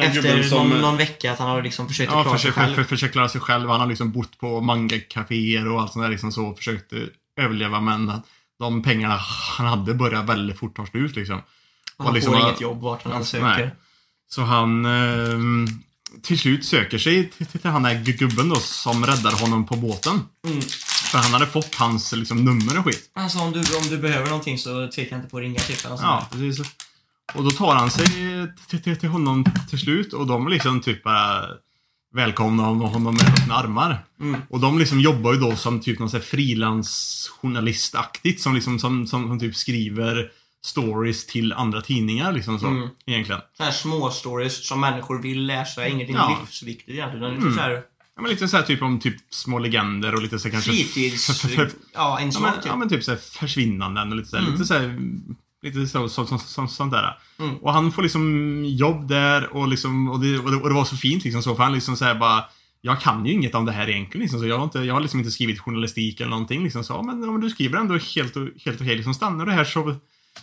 Efter 0.00 0.42
som... 0.42 0.68
någon, 0.68 0.80
någon 0.80 0.96
vecka 0.96 1.32
att 1.32 1.38
han 1.38 1.48
har 1.48 1.62
liksom 1.62 1.88
försökt 1.88 2.12
Ja, 2.12 2.22
klara 2.22 2.38
sig 2.38 2.50
försöker, 2.50 2.60
själv. 2.66 2.74
för, 2.74 2.84
försöker 2.84 3.12
klara 3.12 3.28
sig 3.28 3.40
själv. 3.40 3.68
Han 3.68 3.80
har 3.80 3.86
liksom 3.86 4.12
bott 4.12 4.38
på 4.38 4.60
manga-caféer 4.60 5.72
och 5.72 5.80
allt 5.80 5.92
sånt 5.92 6.04
där 6.04 6.10
liksom 6.10 6.32
så. 6.32 6.54
Försökt 6.54 6.92
eh, 6.92 6.98
överleva 7.36 7.80
men 7.80 8.10
att 8.10 8.26
de 8.58 8.82
pengarna 8.82 9.16
han 9.58 9.66
hade 9.66 9.94
började 9.94 10.26
väldigt 10.26 10.58
fort 10.58 10.76
ta 10.76 10.86
slut 10.86 11.16
liksom. 11.16 11.42
Och 12.00 12.06
han 12.06 12.14
liksom 12.14 12.32
får 12.32 12.42
inget 12.42 12.60
jobb 12.60 12.80
vart 12.80 13.04
han 13.04 13.12
Nej. 13.12 13.24
söker. 13.24 13.74
Så 14.30 14.42
han 14.42 14.84
eh, 14.84 15.38
till 16.22 16.38
slut 16.38 16.64
söker 16.64 16.98
sig 16.98 17.30
till, 17.30 17.46
till 17.46 17.70
han 17.70 17.82
där 17.82 17.94
gu- 17.94 18.16
gubben 18.18 18.48
då 18.48 18.56
som 18.56 19.06
räddar 19.06 19.40
honom 19.40 19.66
på 19.66 19.76
båten. 19.76 20.20
Mm. 20.46 20.60
För 21.10 21.18
han 21.18 21.32
hade 21.32 21.46
fått 21.46 21.74
hans 21.74 22.12
liksom, 22.12 22.44
nummer 22.44 22.78
och 22.78 22.84
skit. 22.84 23.10
Han 23.14 23.30
sa 23.30 23.44
om 23.44 23.52
du, 23.52 23.58
om 23.58 23.88
du 23.88 23.98
behöver 23.98 24.26
någonting 24.26 24.58
så 24.58 24.88
tveka 24.88 25.16
inte 25.16 25.28
på 25.28 25.36
att 25.36 25.42
ringa 25.42 25.60
typ. 25.60 25.78
Ja, 25.84 26.28
precis. 26.32 26.66
Och 27.34 27.44
då 27.44 27.50
tar 27.50 27.74
han 27.74 27.90
sig 27.90 28.06
till, 28.68 28.82
till, 28.82 28.96
till 28.96 29.08
honom 29.08 29.44
till 29.70 29.78
slut 29.78 30.12
och 30.12 30.26
de 30.26 30.48
liksom 30.48 30.80
typ 30.80 31.02
bara 31.02 31.44
välkomnar 32.14 32.64
honom 32.64 33.14
med 33.14 33.28
öppna 33.28 33.54
armar. 33.54 34.04
Mm. 34.20 34.40
Och 34.50 34.60
de 34.60 34.78
liksom 34.78 35.00
jobbar 35.00 35.32
ju 35.32 35.40
då 35.40 35.56
som 35.56 35.80
typ 35.80 35.98
någon 35.98 36.20
frilansjournalistaktigt 36.20 38.42
som 38.42 38.54
liksom 38.54 38.78
som, 38.78 39.06
som, 39.06 39.28
som 39.28 39.40
typ 39.40 39.56
skriver 39.56 40.30
stories 40.64 41.26
till 41.26 41.52
andra 41.52 41.80
tidningar 41.80 42.32
liksom 42.32 42.58
så. 42.58 42.66
Mm. 42.66 42.88
Egentligen. 43.06 43.40
Så 43.56 43.62
här 43.62 43.70
små 43.70 44.10
stories 44.10 44.66
som 44.68 44.80
människor 44.80 45.22
vill 45.22 45.46
läsa. 45.46 45.88
Ingenting 45.88 46.16
Ja. 46.16 46.38
livsviktigt 46.40 46.88
egentligen. 46.90 47.24
utan 47.24 47.34
Lite 47.34 47.46
Mm. 47.46 47.56
så 47.56 47.60
här 47.62 47.82
Ja, 48.16 48.22
men 48.22 48.30
lite 48.30 48.48
så 48.48 48.56
här 48.56 48.64
typ 48.64 48.82
om 48.82 49.00
typ 49.00 49.16
små 49.30 49.58
legender 49.58 50.14
och 50.14 50.22
lite 50.22 50.38
så 50.38 50.48
här 50.48 50.52
kanske... 50.52 50.70
fritids... 50.70 51.26
för- 51.26 51.48
för- 51.48 51.48
för- 51.56 51.70
Ja, 51.94 52.20
Ja 52.20 52.40
men, 52.40 52.54
typ. 52.54 52.64
ja 52.66 52.76
men 52.76 52.88
typ 52.88 53.04
så 53.04 53.10
här 53.10 53.18
försvinnanden 53.18 54.10
och 54.10 54.16
lite 54.16 54.28
så 54.28 54.36
här, 54.36 54.42
Mm. 54.42 54.52
lite 54.54 54.66
så 54.66 54.74
här, 54.74 54.98
Lite 55.62 55.86
så, 55.86 56.08
så, 56.08 56.26
så, 56.26 56.38
så, 56.38 56.66
sånt 56.66 56.92
där. 56.92 57.18
Mm. 57.38 57.56
Och 57.56 57.72
han 57.72 57.92
får 57.92 58.02
liksom 58.02 58.64
jobb 58.66 59.08
där 59.08 59.56
och 59.56 59.68
liksom, 59.68 60.08
och 60.08 60.20
det, 60.20 60.38
och 60.38 60.50
det, 60.50 60.56
och 60.56 60.68
det 60.68 60.74
var 60.74 60.84
så 60.84 60.96
fint 60.96 61.24
liksom 61.24 61.42
så, 61.42 61.54
för 61.56 61.62
han 61.62 61.72
liksom 61.72 61.96
såhär 61.96 62.14
bara 62.14 62.44
jag 62.80 63.00
kan 63.00 63.26
ju 63.26 63.32
inget 63.32 63.54
om 63.54 63.64
det 63.64 63.72
här 63.72 63.88
egentligen 63.88 64.22
liksom, 64.22 64.40
så 64.40 64.46
jag 64.46 64.56
har, 64.58 64.64
inte, 64.64 64.78
jag 64.78 64.94
har 64.94 65.00
liksom 65.00 65.20
inte 65.20 65.30
skrivit 65.32 65.58
journalistik 65.60 66.20
eller 66.20 66.30
någonting 66.30 66.64
liksom 66.64 66.84
så, 66.84 67.02
men, 67.02 67.22
ja, 67.22 67.32
men 67.32 67.40
du 67.40 67.50
skriver 67.50 67.78
ändå 67.78 67.98
helt 68.16 68.36
och 68.36 68.48
helt 68.64 68.80
okej 68.80 68.96
liksom, 68.96 69.14
stannar 69.14 69.46
du 69.46 69.52
här 69.52 69.64
så, 69.64 69.94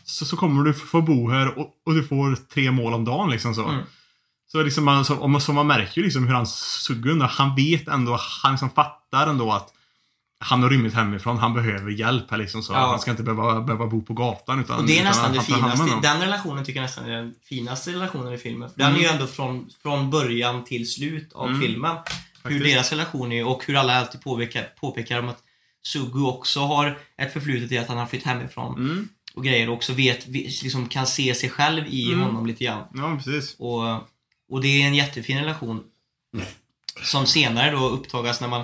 så, 0.04 0.26
så 0.26 0.38
kommer 0.38 0.64
du 0.64 0.74
få 0.74 1.02
bo 1.02 1.30
här 1.30 1.60
och, 1.60 1.70
och 1.86 1.94
du 1.94 2.04
får 2.04 2.36
tre 2.54 2.72
mål 2.72 2.94
om 2.94 3.06
dagen 3.06 3.30
liksom 3.30 3.56
så. 3.56 3.68
Mm. 3.68 3.82
Så 4.52 4.64
liksom 4.64 4.86
man, 4.86 5.06
så, 5.06 5.28
man, 5.28 5.42
så 5.42 5.54
man 5.54 5.68
märker 5.68 5.98
ju 6.02 6.04
liksom 6.04 6.28
hur 6.28 6.34
han 6.34 6.48
suger. 6.48 7.20
Han 7.28 7.56
vet 7.56 7.88
ändå, 7.88 8.20
han 8.44 8.52
liksom 8.52 8.70
fattar 8.70 9.28
ändå 9.28 9.52
att 9.52 9.74
han 10.40 10.64
har 10.64 10.70
rymmit 10.70 10.94
hemifrån, 10.94 11.38
han 11.38 11.54
behöver 11.54 11.92
hjälp 11.92 12.32
här 12.32 12.38
liksom 12.38 12.64
så. 12.64 12.74
Ja. 12.74 12.78
Han 12.88 13.00
ska 13.00 13.12
inte 13.12 13.24
behöva, 13.24 13.62
behöva 13.62 13.88
bo 13.88 14.02
på 14.02 14.14
gatan 14.14 14.60
utan 14.60 14.80
Och 14.80 14.86
det 14.86 15.00
är 15.00 15.04
nästan 15.04 15.34
det 15.34 15.42
finaste. 15.42 16.00
Den 16.02 16.22
relationen 16.22 16.66
tycker 16.66 16.80
jag 16.80 16.84
nästan 16.86 17.06
är 17.06 17.16
den 17.16 17.34
finaste 17.50 17.92
relationen 17.92 18.34
i 18.34 18.38
filmen. 18.38 18.70
För 18.70 18.78
den 18.78 18.88
Mm. 18.88 19.00
är 19.00 19.04
ju 19.04 19.10
ändå 19.10 19.28
från, 19.28 19.70
från 19.82 20.10
början 20.10 20.64
till 20.64 20.92
slut 20.92 21.34
av 21.34 21.48
Mm. 21.48 21.62
filmen. 21.62 21.96
Hur 22.44 22.52
Faktiskt. 22.52 22.64
deras 22.76 22.92
relation 22.92 23.32
är 23.32 23.46
och 23.48 23.64
hur 23.68 23.76
alla 23.76 24.00
alltid 24.00 24.22
påpekar, 24.22 24.64
påpekar 24.80 25.20
om 25.20 25.30
att 25.30 25.40
Sugu 25.84 26.24
också 26.24 26.60
har 26.60 26.98
ett 27.18 27.34
förflutet 27.34 27.72
i 27.72 27.78
att 27.78 27.88
han 27.88 27.98
har 27.98 28.06
flytt 28.06 28.24
hemifrån 28.24 28.76
Mm. 28.76 29.10
Och 29.38 29.44
grejer 29.44 29.70
och 29.70 29.76
också 29.76 29.94
vet, 29.94 30.28
liksom 30.28 30.90
kan 30.90 31.08
se 31.08 31.36
sig 31.36 31.50
själv 31.50 31.88
i 31.88 32.08
Mm. 32.14 32.20
honom 32.26 32.46
lite 32.46 32.64
grann. 32.64 32.84
Ja, 32.94 33.16
precis. 33.24 33.56
Och, 33.60 33.84
och 34.50 34.62
det 34.62 34.68
är 34.82 34.88
en 34.88 34.96
jättefin 34.96 35.38
relation. 35.40 35.84
Som 37.04 37.26
senare 37.26 37.72
då 37.72 37.90
upptagas 37.90 38.42
när 38.42 38.48
man, 38.48 38.64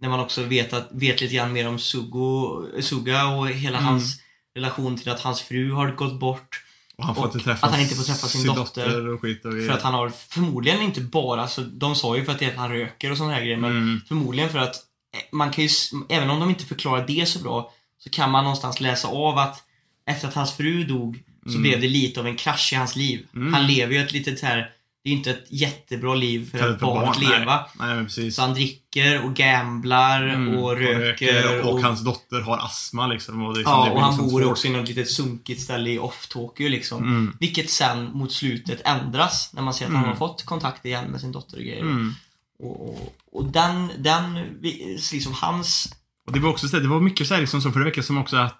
när 0.00 0.08
man 0.08 0.20
också 0.20 0.42
vet, 0.42 0.72
att, 0.72 0.88
vet 0.92 1.20
lite 1.20 1.34
grann 1.34 1.52
mer 1.52 1.68
om 1.68 1.78
Sugo, 1.78 2.62
Suga 2.82 3.26
och 3.26 3.48
hela 3.48 3.78
Mm. 3.78 3.88
hans 3.90 4.20
relation 4.54 4.96
till 4.96 5.08
att 5.08 5.20
hans 5.20 5.40
fru 5.42 5.72
har 5.72 5.90
gått 5.92 6.20
bort. 6.20 6.64
Och 6.96 7.04
han 7.06 7.14
får 7.14 7.26
Och 7.26 7.36
att 7.48 7.60
han 7.60 7.80
inte 7.80 7.94
får 7.94 8.04
träffa 8.04 8.26
sin 8.28 8.46
dotter. 8.46 9.08
och 9.08 9.20
skit 9.20 9.44
och 9.44 9.52
För 9.52 9.70
att 9.70 9.82
han 9.82 9.94
har 9.94 10.08
förmodligen 10.28 10.82
inte 10.82 11.00
bara, 11.00 11.48
så 11.48 11.60
de 11.60 11.94
sa 11.94 12.16
ju 12.16 12.24
för 12.24 12.32
att 12.32 12.38
det 12.38 12.56
han 12.56 12.70
röker 12.70 13.10
och 13.10 13.16
sådana 13.16 13.34
här 13.34 13.40
grejer, 13.42 13.56
men 13.56 13.70
Mm. 13.70 14.00
förmodligen 14.08 14.50
för 14.50 14.58
att 14.58 14.74
eh, 15.14 15.20
man 15.32 15.50
kan 15.50 15.64
ju, 15.64 15.70
även 16.08 16.30
om 16.30 16.40
de 16.40 16.50
inte 16.50 16.64
förklarar 16.64 17.06
det 17.06 17.28
så 17.28 17.38
bra, 17.38 17.72
så 17.98 18.10
kan 18.10 18.30
man 18.30 18.44
någonstans 18.44 18.80
läsa 18.80 19.08
av 19.08 19.38
att 19.38 19.62
efter 20.06 20.28
att 20.28 20.34
hans 20.34 20.52
fru 20.56 20.84
dog 20.84 21.22
så 21.46 21.48
Mm. 21.50 21.62
blev 21.62 21.80
det 21.80 21.88
lite 21.88 22.20
av 22.20 22.26
en 22.26 22.36
krasch 22.36 22.72
i 22.72 22.76
hans 22.76 22.96
liv. 22.96 23.26
Mm. 23.34 23.54
Han 23.54 23.66
lever 23.66 23.94
ju 23.94 24.00
ett 24.00 24.12
litet 24.12 24.38
så 24.38 24.46
här 24.46 24.70
det 25.04 25.10
är 25.10 25.14
inte 25.14 25.30
ett 25.30 25.44
jättebra 25.48 26.14
liv 26.14 26.50
för, 26.50 26.58
För 26.58 26.68
ett 26.68 26.74
ett 26.74 26.80
barn 26.80 27.08
att 27.08 27.20
leva. 27.20 27.66
Nej, 27.78 28.06
nej. 28.16 28.32
Så 28.32 28.42
han 28.42 28.54
dricker 28.54 29.24
och 29.24 29.34
gamblar 29.34 30.28
Mm. 30.28 30.56
och 30.58 30.76
röker. 30.76 31.66
och, 31.66 31.80
hans 31.82 32.04
dotter 32.04 32.40
har 32.40 32.58
astma 32.58 33.06
liksom. 33.06 33.42
Och, 33.42 33.56
liksom, 33.56 33.72
ja, 33.72 33.90
och 33.90 34.00
han 34.00 34.16
bor 34.30 34.44
också 34.50 34.66
i 34.66 34.70
något 34.70 34.88
litet 34.88 35.10
sunkigt 35.10 35.60
ställe 35.60 35.90
i 35.90 35.98
Off-Tokyo 35.98 36.68
liksom. 36.68 37.02
Mm. 37.02 37.36
Vilket 37.40 37.70
sen 37.70 38.10
mot 38.12 38.32
slutet 38.32 38.80
ändras 38.84 39.50
när 39.52 39.62
man 39.62 39.74
ser 39.74 39.84
att 39.86 39.92
han 39.92 39.98
Mm. 40.04 40.08
har 40.10 40.16
fått 40.28 40.42
kontakt 40.44 40.84
igen 40.86 41.04
med 41.10 41.20
sin 41.20 41.32
dotter 41.32 41.56
och 41.56 41.62
grejer. 41.62 41.80
Mm. 41.80 42.14
Och, 42.58 42.88
och, 42.88 43.14
och 43.32 43.44
den, 43.44 43.90
den, 43.98 44.38
liksom 45.12 45.32
hans... 45.32 45.94
Och 46.26 46.32
det 46.32 46.40
var 46.40 46.50
också 46.50 46.68
så 46.68 46.78
det 46.78 46.88
var 46.88 47.00
mycket 47.00 47.26
så 47.26 47.34
här 47.34 47.40
liksom 47.40 47.60
så 47.62 47.72
för 47.72 47.78
det 47.78 47.84
verkar 47.84 48.02
som 48.02 48.18
också 48.18 48.36
att 48.36 48.58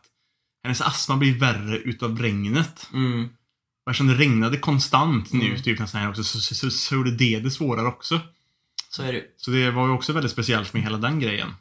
hennes 0.63 0.81
astma 0.81 1.17
blir 1.17 1.39
värre 1.39 1.77
utav 1.79 2.19
regnet. 2.19 2.89
Mm, 2.93 3.29
Och 3.85 3.91
eftersom 3.91 4.07
det 4.09 4.15
regnade 4.15 4.57
konstant 4.57 5.33
nu, 5.33 5.47
Mm. 5.47 5.63
typ 5.63 5.79
nästan 5.79 6.01
här 6.01 6.11
också, 6.11 6.25
så, 6.25 6.41
så, 6.41 6.55
så, 6.55 6.71
så 6.71 6.95
gjorde 6.95 7.11
det 7.11 7.41
det 7.41 7.51
svårare 7.51 7.87
också. 7.87 8.21
så 8.91 9.03
är 9.03 9.13
det 9.13 9.23
Så 9.37 9.51
det 9.51 9.71
var 9.71 9.87
ju 9.87 9.93
också 9.93 10.13
väldigt 10.13 10.33
speciellt 10.33 10.73
med 10.73 10.83
hela 10.83 10.99
den 10.99 11.21
grejen. 11.21 11.55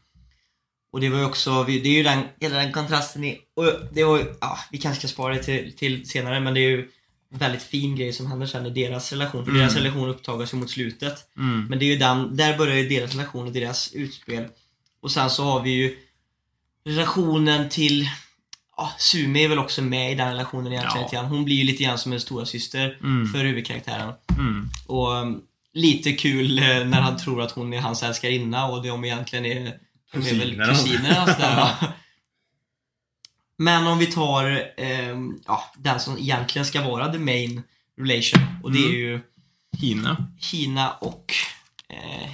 Och 0.94 1.02
det 1.02 1.10
var 1.10 1.20
ju 1.20 1.26
också, 1.26 1.64
det 1.64 1.72
är 1.74 1.88
ju 1.98 2.04
den, 2.04 2.24
hela 2.40 2.56
den 2.58 2.72
kontrasten 2.74 3.24
i, 3.24 3.38
och 3.56 3.74
det 3.94 4.04
var 4.04 4.18
ju, 4.18 4.26
ja, 4.42 4.60
vi 4.72 4.78
kanske 4.78 5.00
ska 5.00 5.08
spara 5.14 5.34
det 5.34 5.44
till, 5.44 5.74
till 5.78 6.10
senare 6.10 6.40
men 6.40 6.54
det 6.54 6.60
är 6.60 6.70
ju 6.70 6.90
en 7.34 7.38
väldigt 7.40 7.64
fin 7.64 7.96
grej 7.96 8.14
som 8.14 8.26
händer 8.26 8.48
sen 8.48 8.66
i 8.66 8.70
deras 8.70 9.12
relation. 9.12 9.44
För 9.46 9.52
Mm. 9.52 9.62
deras 9.62 9.76
relation 9.76 10.10
upptagas 10.10 10.54
ju 10.54 10.58
mot 10.58 10.70
slutet. 10.70 11.16
Mm. 11.38 11.66
Men 11.70 11.80
det 11.80 11.86
är 11.86 11.88
ju 11.88 11.96
den, 11.98 12.36
där 12.38 12.58
börjar 12.58 12.76
ju 12.76 12.90
deras 12.90 13.12
relation 13.12 13.48
och 13.48 13.54
deras 13.54 13.92
utspel. 13.94 14.48
Och 15.02 15.12
sen 15.12 15.30
så 15.30 15.44
har 15.44 15.62
vi 15.64 15.70
ju 15.72 15.98
relationen 16.86 17.70
till, 17.70 18.10
ja, 18.82 18.92
Sumi 19.00 19.44
är 19.44 19.48
väl 19.50 19.60
också 19.60 19.82
med 19.82 20.12
i 20.12 20.16
den 20.16 20.28
relationen 20.28 20.74
egentligen 20.74 21.08
Ja. 21.12 21.22
Hon 21.22 21.46
blir 21.46 21.56
ju 21.56 21.64
lite 21.64 21.84
grann 21.84 21.98
som 21.98 22.14
en 22.14 22.20
stora 22.22 22.46
syster 22.46 22.98
Mm. 23.04 23.28
för 23.34 23.44
huvudkaraktären. 23.44 24.14
Mm. 24.38 24.70
Och 24.88 25.12
um, 25.12 25.42
lite 25.74 26.12
kul 26.14 26.60
eh, 26.60 26.66
när 26.66 27.02
han 27.02 27.18
tror 27.18 27.42
att 27.42 27.52
hon 27.52 27.74
är 27.74 27.80
hans 27.82 28.04
älskarinna 28.04 28.66
och 28.66 28.84
de 28.84 29.06
egentligen 29.06 29.46
är, 29.46 29.74
de 30.12 30.18
är 30.18 30.40
väl 30.40 30.66
Kusiner. 30.70 31.26
Men 33.58 33.88
om 33.88 33.98
vi 33.98 34.06
tar 34.06 34.74
ehm, 34.78 35.40
ja, 35.48 35.64
den 35.78 36.00
som 36.00 36.18
egentligen 36.18 36.66
ska 36.66 36.82
vara 36.82 37.12
the 37.14 37.20
main 37.20 37.64
relation 37.98 38.42
och 38.64 38.72
det 38.72 38.80
är 38.80 38.84
Mm. 38.90 38.96
ju 39.00 39.20
Hina? 39.78 40.28
Hina 40.52 40.92
och... 40.92 41.34
Eh, 41.90 42.30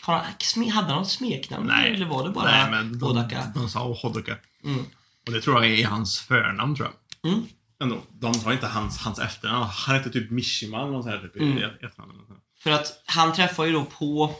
har 0.00 0.14
han, 0.14 0.70
hade 0.70 0.88
han 0.88 0.98
något 0.98 1.10
smeknamn? 1.10 1.66
Nej. 1.66 1.94
Eller 1.94 2.06
var 2.06 2.24
det 2.24 2.30
bara 2.30 2.44
Nej, 2.50 2.70
men 2.70 2.98
de, 2.98 3.04
Hodaka? 3.06 3.52
de 3.54 3.68
sa 3.68 3.92
Hodaka. 4.02 4.36
Mm. 4.64 4.84
Och 5.26 5.32
det 5.32 5.40
tror 5.40 5.64
jag 5.64 5.78
är 5.80 5.86
hans 5.86 6.18
förnamn, 6.20 6.76
tror 6.76 6.88
jag. 7.22 7.32
Mm. 7.32 7.46
Ändå. 7.82 7.98
De 8.10 8.34
sa 8.34 8.52
inte 8.52 8.66
hans, 8.66 8.98
hans 8.98 9.18
efternamn. 9.18 9.66
Han 9.70 9.96
hette 9.96 10.10
typ 10.10 10.30
Mishima 10.30 10.80
eller 10.80 10.90
något 10.92 11.04
sånt 11.04 11.14
här 11.16 11.22
typ, 11.22 11.36
Mm. 11.42 11.58
efternamn. 11.82 12.12
För 12.58 12.70
att 12.70 13.02
han 13.06 13.34
träffar 13.34 13.64
ju 13.64 13.72
då 13.72 13.84
på... 13.84 14.34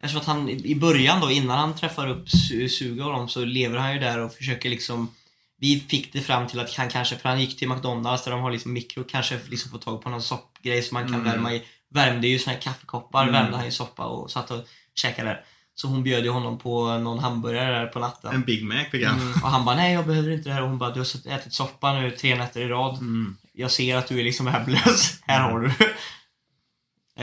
Eftersom 0.00 0.20
att 0.20 0.26
han 0.26 0.48
i 0.48 0.74
början 0.74 1.20
då, 1.20 1.30
innan 1.30 1.58
han 1.58 1.74
träffar 1.76 2.08
upp 2.08 2.26
Su- 2.28 2.68
Suga 2.68 3.06
och 3.06 3.12
dem, 3.12 3.28
så 3.28 3.44
lever 3.44 3.78
han 3.78 3.92
ju 3.94 4.00
där 4.00 4.18
och 4.18 4.32
försöker 4.32 4.70
liksom... 4.70 5.14
Vi 5.58 5.80
fick 5.80 6.12
det 6.12 6.20
fram 6.20 6.46
till 6.46 6.60
att 6.60 6.74
han 6.74 6.88
kanske, 6.88 7.16
för 7.16 7.28
han 7.28 7.40
gick 7.40 7.58
till 7.58 7.68
McDonalds 7.68 8.24
där 8.24 8.30
de 8.32 8.40
har 8.40 8.50
liksom 8.50 8.72
mikro, 8.72 9.04
kanske 9.04 9.40
liksom 9.50 9.70
få 9.70 9.78
tag 9.78 10.02
på 10.02 10.08
någon 10.10 10.22
soppgrej 10.22 10.82
som 10.82 10.94
man 10.94 11.02
kan 11.04 11.14
Mm. 11.14 11.24
värma 11.26 11.52
i. 11.54 11.62
Värmde 11.90 12.28
ju 12.28 12.38
såna 12.38 12.54
här 12.54 12.60
kaffekoppar, 12.62 13.22
Mm. 13.22 13.34
värmde 13.34 13.56
han 13.56 13.66
i 13.66 13.70
soppa 13.72 14.04
och 14.04 14.30
satt 14.30 14.50
och 14.50 14.64
käkade 14.94 15.28
där. 15.28 15.44
Så 15.74 15.88
hon 15.88 16.02
bjöd 16.02 16.24
ju 16.24 16.30
honom 16.30 16.58
på 16.58 16.98
någon 16.98 17.18
hamburgare 17.18 17.78
där 17.78 17.86
på 17.86 17.98
natten. 17.98 18.34
En 18.34 18.42
Big 18.42 18.64
Mac 18.64 18.84
fick 18.90 19.06
han. 19.06 19.20
Mm, 19.20 19.32
och 19.42 19.48
han 19.48 19.64
bara, 19.64 19.76
nej 19.76 19.94
jag 19.94 20.06
behöver 20.06 20.30
inte 20.30 20.48
det 20.48 20.52
här. 20.54 20.62
Och 20.62 20.68
hon 20.68 20.78
bara, 20.78 20.90
du 20.90 21.00
har 21.00 21.32
ätit 21.36 21.52
soppa 21.52 21.92
nu 21.92 22.10
tre 22.10 22.34
nätter 22.34 22.60
i 22.60 22.68
rad. 22.68 22.98
Mm. 22.98 23.36
Jag 23.52 23.70
ser 23.70 23.96
att 23.96 24.08
du 24.08 24.20
är 24.20 24.24
liksom 24.24 24.46
värdelös. 24.46 25.18
här 25.26 25.40
har 25.50 25.60
du. 25.60 25.66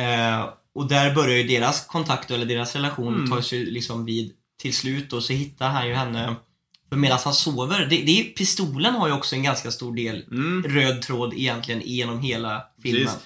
eh, 0.01 0.49
och 0.75 0.87
där 0.87 1.15
börjar 1.15 1.37
ju 1.37 1.43
deras 1.43 1.85
kontakt, 1.87 2.31
eller 2.31 2.45
deras 2.45 2.75
relation, 2.75 3.15
Mm. 3.15 3.29
ta 3.29 3.41
sig 3.41 3.65
liksom 3.65 4.05
vid 4.05 4.31
till 4.61 4.73
slut. 4.73 5.13
Och 5.13 5.23
så 5.23 5.33
hittar 5.33 5.69
han 5.69 5.87
ju 5.87 5.93
henne. 5.93 6.35
För 6.89 6.95
medan 6.95 7.19
han 7.23 7.33
sover, 7.33 7.85
det, 7.89 7.97
det 8.01 8.23
pistolen 8.23 8.93
har 8.95 9.07
ju 9.07 9.13
också 9.13 9.35
en 9.35 9.43
ganska 9.43 9.71
stor 9.71 9.95
del 9.95 10.23
Mm. 10.31 10.63
röd 10.63 11.01
tråd 11.01 11.33
egentligen 11.33 11.81
genom 11.85 12.19
hela 12.21 12.63
filmen. 12.83 13.05
Precis. 13.05 13.19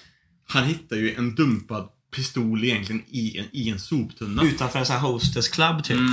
Han 0.48 0.64
hittar 0.64 0.96
ju 0.96 1.14
en 1.14 1.34
dumpad 1.34 1.88
pistol 2.14 2.64
egentligen 2.64 3.02
i 3.10 3.38
en, 3.38 3.46
i 3.52 3.70
en 3.70 3.78
soptunna. 3.78 4.42
Utanför 4.42 4.78
en 4.78 4.86
sån 4.86 4.96
här 4.96 5.02
hostess 5.02 5.48
club 5.48 5.84
typ. 5.84 5.96
Mm. 5.98 6.12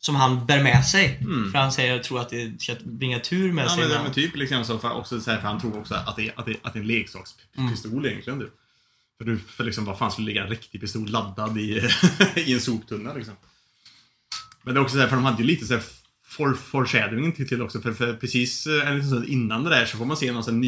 som 0.00 0.14
han 0.16 0.46
bär 0.46 0.62
med 0.62 0.84
sig. 0.86 1.18
Mm. 1.20 1.52
För 1.52 1.58
han 1.58 1.72
säger, 1.72 1.94
jag 1.94 2.04
tror 2.04 2.20
att 2.20 2.28
det 2.30 2.60
ska 2.62 2.74
bringa 2.84 3.20
tur 3.20 3.52
med 3.52 3.64
Ja, 3.64 3.68
sig. 3.68 3.78
men, 3.84 3.92
han- 3.96 4.04
men 4.04 4.12
typ 4.14 4.36
liksom 4.36 4.64
så 4.64 4.78
för, 4.78 4.90
också 4.92 5.20
så 5.20 5.30
här, 5.30 5.40
för 5.40 5.48
han 5.48 5.60
tror 5.60 5.78
också 5.78 5.94
att 5.94 6.16
det, 6.16 6.32
att 6.36 6.46
det, 6.46 6.56
att 6.62 6.72
det 6.72 6.78
är 6.78 6.80
en 6.80 6.86
leksakspistol 6.86 8.06
egentligen. 8.06 8.38
Du. 8.38 8.50
För, 9.18 9.24
du, 9.24 9.38
för 9.38 9.64
liksom, 9.64 9.84
vad 9.84 9.98
fan 9.98 10.12
skulle 10.12 10.26
ligga 10.26 10.42
en 10.44 10.50
riktig 10.50 10.80
pistol 10.80 11.10
laddad 11.10 11.58
i, 11.58 11.88
i 12.36 12.52
en 12.54 12.60
soptunna 12.60 13.14
liksom. 13.14 13.34
Men 14.62 14.74
det 14.74 14.80
är 14.80 14.82
också 14.82 14.94
så 14.94 15.00
här, 15.00 15.08
för 15.08 15.16
de 15.16 15.24
hade 15.24 15.38
ju 15.42 15.44
lite 15.48 15.66
så 15.66 15.74
här 15.74 15.82
for, 16.26 16.54
foreshadowing 16.54 17.32
till, 17.32 17.48
till 17.48 17.62
också. 17.62 17.80
För, 17.80 17.92
för 17.92 18.12
precis 18.14 18.66
eh, 18.66 18.88
en 18.88 18.94
liten 18.94 19.10
stund 19.10 19.24
innan 19.24 19.64
det 19.64 19.70
där 19.70 19.86
så 19.86 19.96
får 19.96 20.04
man 20.04 20.16
se 20.16 20.32
någon 20.32 20.44
sån 20.44 20.54
här 20.54 20.60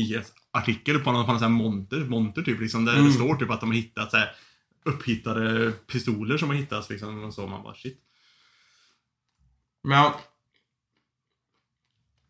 nyhetsartikel 0.55 0.99
på 1.01 1.13
någon, 1.13 1.27
på 1.27 1.33
någon 1.33 1.41
sån 1.41 1.53
här 1.53 1.59
monter, 1.63 2.01
monter 2.05 2.43
typ. 2.43 2.61
Liksom, 2.61 2.85
där 2.85 2.93
Mm. 2.95 3.07
det 3.07 3.13
står 3.13 3.35
typ 3.37 3.51
att 3.51 3.61
de 3.61 3.69
har 3.69 3.77
hittat 3.77 4.11
så 4.11 4.17
här, 4.17 4.31
upphittade 4.85 5.73
pistoler 5.73 6.39
som 6.39 6.49
har 6.49 6.57
hittats 6.57 6.91
liksom. 6.91 7.25
Och 7.25 7.35
så 7.35 7.47
man 7.47 7.63
bara 7.63 7.75
shit. 7.75 7.99
Men... 9.85 10.11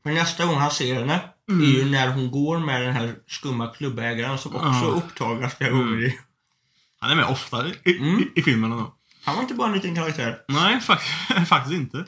För 0.02 0.10
nästa 0.10 0.46
gång 0.46 0.56
han 0.56 0.70
ser 0.70 0.94
henne 0.94 1.20
Mm. 1.50 1.62
är 1.62 1.66
ju 1.66 1.90
när 1.90 2.08
hon 2.08 2.30
går 2.30 2.58
med 2.58 2.82
den 2.82 2.92
här 2.94 3.14
skumma 3.26 3.66
klubbägaren 3.66 4.38
som 4.38 4.56
också 4.56 4.68
Ja. 4.68 5.02
upptagas 5.04 5.54
flera 5.54 5.70
Mm. 5.72 5.86
gånger. 5.86 6.02
i- 6.06 6.18
Han 7.02 7.10
är 7.10 7.16
med 7.16 7.24
ofta 7.24 7.66
i, 7.68 7.96
Mm. 7.98 8.18
i, 8.20 8.40
i 8.40 8.42
filmen 8.42 8.72
ändå. 8.72 8.94
Han 9.24 9.34
var 9.34 9.42
inte 9.42 9.54
bara 9.54 9.68
en 9.68 9.74
liten 9.74 9.94
karaktär. 9.94 10.38
Nej, 10.48 10.80
fak- 10.80 11.44
faktiskt 11.46 11.74
inte. 11.74 12.04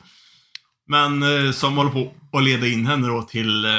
Men 0.87 1.23
eh, 1.23 1.51
som 1.51 1.77
håller 1.77 1.91
på 1.91 2.13
att 2.37 2.43
leda 2.43 2.67
in 2.67 2.85
henne 2.85 3.07
då 3.07 3.21
till... 3.21 3.65
Eh, 3.65 3.71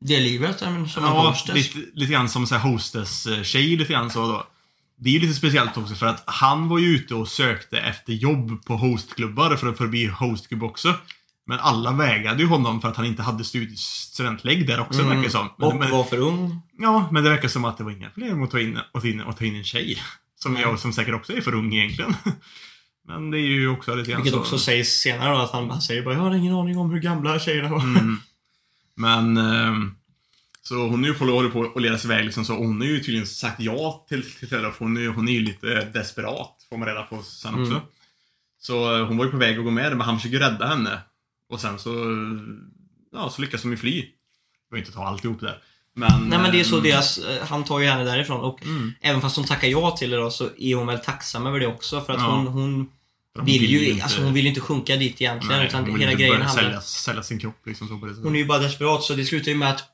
Det 0.00 0.20
livet, 0.20 0.58
som 0.58 0.86
ja, 0.96 1.28
hostess. 1.28 1.54
lite, 1.54 1.78
lite 1.94 2.12
grann 2.12 2.28
som 2.28 2.46
hostess-tjej 2.62 3.76
lite 3.76 3.92
grann 3.92 4.10
så 4.10 4.26
då. 4.26 4.46
Det 4.96 5.08
är 5.10 5.12
ju 5.14 5.20
lite 5.20 5.34
speciellt 5.34 5.76
också 5.76 5.94
för 5.94 6.06
att 6.06 6.22
han 6.26 6.68
var 6.68 6.78
ju 6.78 6.86
ute 6.86 7.14
och 7.14 7.28
sökte 7.28 7.78
efter 7.78 8.12
jobb 8.12 8.64
på 8.64 8.76
hostklubbar 8.76 9.56
för 9.56 9.66
att 9.84 9.90
bli 9.90 10.06
hostklubb 10.06 10.62
också. 10.62 10.94
Men 11.46 11.58
alla 11.60 11.92
vägrade 11.92 12.42
ju 12.42 12.48
honom 12.48 12.80
för 12.80 12.88
att 12.88 12.96
han 12.96 13.06
inte 13.06 13.22
hade 13.22 13.44
studentlägg 13.44 14.66
där 14.66 14.80
också 14.80 15.02
verkar 15.02 15.22
det 15.22 15.30
som. 15.30 15.48
Men, 15.58 15.70
Mm. 15.70 15.76
Och 15.76 15.84
men, 15.84 15.90
var 15.90 16.04
för 16.04 16.18
ung. 16.18 16.60
ja, 16.78 17.08
men 17.12 17.24
det 17.24 17.30
verkar 17.30 17.48
som 17.48 17.64
att 17.64 17.78
det 17.78 17.84
var 17.84 17.90
inga 17.90 18.10
problem 18.10 18.42
att 18.42 18.50
ta 18.50 18.60
in, 18.60 18.76
att 18.92 19.02
ta 19.02 19.08
in, 19.08 19.20
att 19.20 19.36
ta 19.38 19.44
in 19.44 19.56
en 19.56 19.64
tjej. 19.64 20.02
Som 20.42 20.54
Nej. 20.54 20.62
jag, 20.62 20.78
som 20.78 20.92
säkert 20.92 21.14
också 21.14 21.32
är 21.32 21.40
för 21.40 21.54
ung 21.54 21.74
egentligen. 21.74 22.14
Men 23.08 23.30
det 23.30 23.38
är 23.38 23.40
ju 23.40 23.68
också 23.68 23.94
lite 23.94 24.10
grann 24.10 24.22
Vilket 24.22 24.34
så. 24.34 24.40
också 24.40 24.58
sägs 24.58 24.88
senare 24.88 25.32
då, 25.32 25.38
att 25.38 25.50
han, 25.50 25.70
han 25.70 25.80
säger 25.82 26.02
bara 26.02 26.14
jag 26.14 26.20
har 26.20 26.34
ingen 26.34 26.54
aning 26.54 26.78
om 26.78 26.90
hur 26.90 27.00
gamla 27.00 27.38
tjejerna 27.38 27.68
var. 27.68 27.80
Mm. 27.80 28.20
Men... 29.00 29.36
ehm, 29.36 29.94
så 30.62 30.88
hon 30.88 31.04
är 31.04 31.08
ju 31.08 31.14
på, 31.14 31.24
håller 31.24 31.50
på 31.50 31.72
att 31.76 31.82
leda 31.82 31.98
sig 31.98 32.10
iväg 32.10 32.24
liksom, 32.24 32.44
så 32.44 32.54
hon 32.54 32.80
har 32.80 32.86
ju 32.86 32.98
tydligen 33.00 33.26
sagt 33.26 33.60
ja 33.60 34.06
till, 34.08 34.22
till 34.32 34.48
för 34.48 34.74
Hon 34.78 34.96
är, 34.96 35.08
hon 35.08 35.28
är 35.28 35.32
ju 35.32 35.40
lite 35.40 35.84
desperat, 35.84 36.66
får 36.68 36.76
man 36.76 36.88
reda 36.88 37.02
på 37.02 37.22
sen 37.22 37.54
också. 37.54 37.72
Mm. 37.72 37.82
Så 38.58 38.96
eh, 38.98 39.06
hon 39.06 39.16
var 39.16 39.24
ju 39.24 39.30
på 39.30 39.36
väg 39.36 39.58
att 39.58 39.64
gå 39.64 39.70
med 39.70 39.90
men 39.96 40.00
han 40.00 40.16
försöker 40.18 40.38
rädda 40.38 40.66
henne. 40.66 41.00
Och 41.48 41.60
sen 41.60 41.78
så... 41.78 41.90
Ja, 43.12 43.30
så 43.30 43.42
lyckas 43.42 43.62
de 43.62 43.70
ju 43.70 43.76
fly. 43.76 43.96
Jag 44.70 44.76
vill 44.76 44.84
inte 44.84 44.92
ta 44.92 45.04
alltihop 45.06 45.40
där. 45.40 45.58
Men... 45.94 46.28
Nej 46.28 46.38
men 46.38 46.52
det 46.52 46.60
är 46.60 46.64
så 46.64 46.76
ehm, 46.76 46.82
deras, 46.82 47.18
eh, 47.18 47.46
han 47.46 47.64
tar 47.64 47.78
ju 47.80 47.86
henne 47.86 48.04
därifrån 48.04 48.40
och 48.40 48.62
Mm. 48.62 48.92
även 49.00 49.20
fast 49.20 49.36
hon 49.36 49.46
tackar 49.46 49.68
ja 49.68 49.90
till 49.90 50.10
det 50.10 50.16
då 50.16 50.30
så 50.30 50.48
är 50.58 50.74
hon 50.74 50.86
väl 50.86 50.98
tacksam 50.98 51.46
över 51.46 51.60
det 51.60 51.66
också 51.66 52.00
för 52.00 52.12
att 52.12 52.20
Ja. 52.20 52.26
hon, 52.36 52.46
hon 52.46 52.90
hon 53.40 53.46
vill 53.46 53.70
ju, 53.70 53.88
inte- 53.90 54.02
alltså 54.04 54.22
hon 54.22 54.32
vill 54.34 54.42
ju 54.42 54.48
inte 54.48 54.60
sjunka 54.60 54.96
dit 54.96 55.20
egentligen 55.20 55.58
Nej, 55.58 55.66
utan 55.68 55.80
hon 55.80 55.92
vill 55.92 56.00
hela 56.00 56.12
inte 56.12 56.22
grejen 56.22 56.42
handlar 56.42 56.62
sälja, 56.62 56.80
sälja 56.80 57.22
sin 57.22 57.38
kropp 57.38 57.66
liksom 57.66 57.88
så 57.88 57.98
på 57.98 58.06
det 58.06 58.12
sättet. 58.12 58.24
Hon 58.24 58.34
är 58.34 58.38
ju 58.38 58.46
bara 58.46 58.58
desperat 58.58 59.02
så 59.02 59.14
det 59.14 59.24
slutar 59.24 59.50
ju 59.50 59.56
med 59.56 59.70
att 59.70 59.84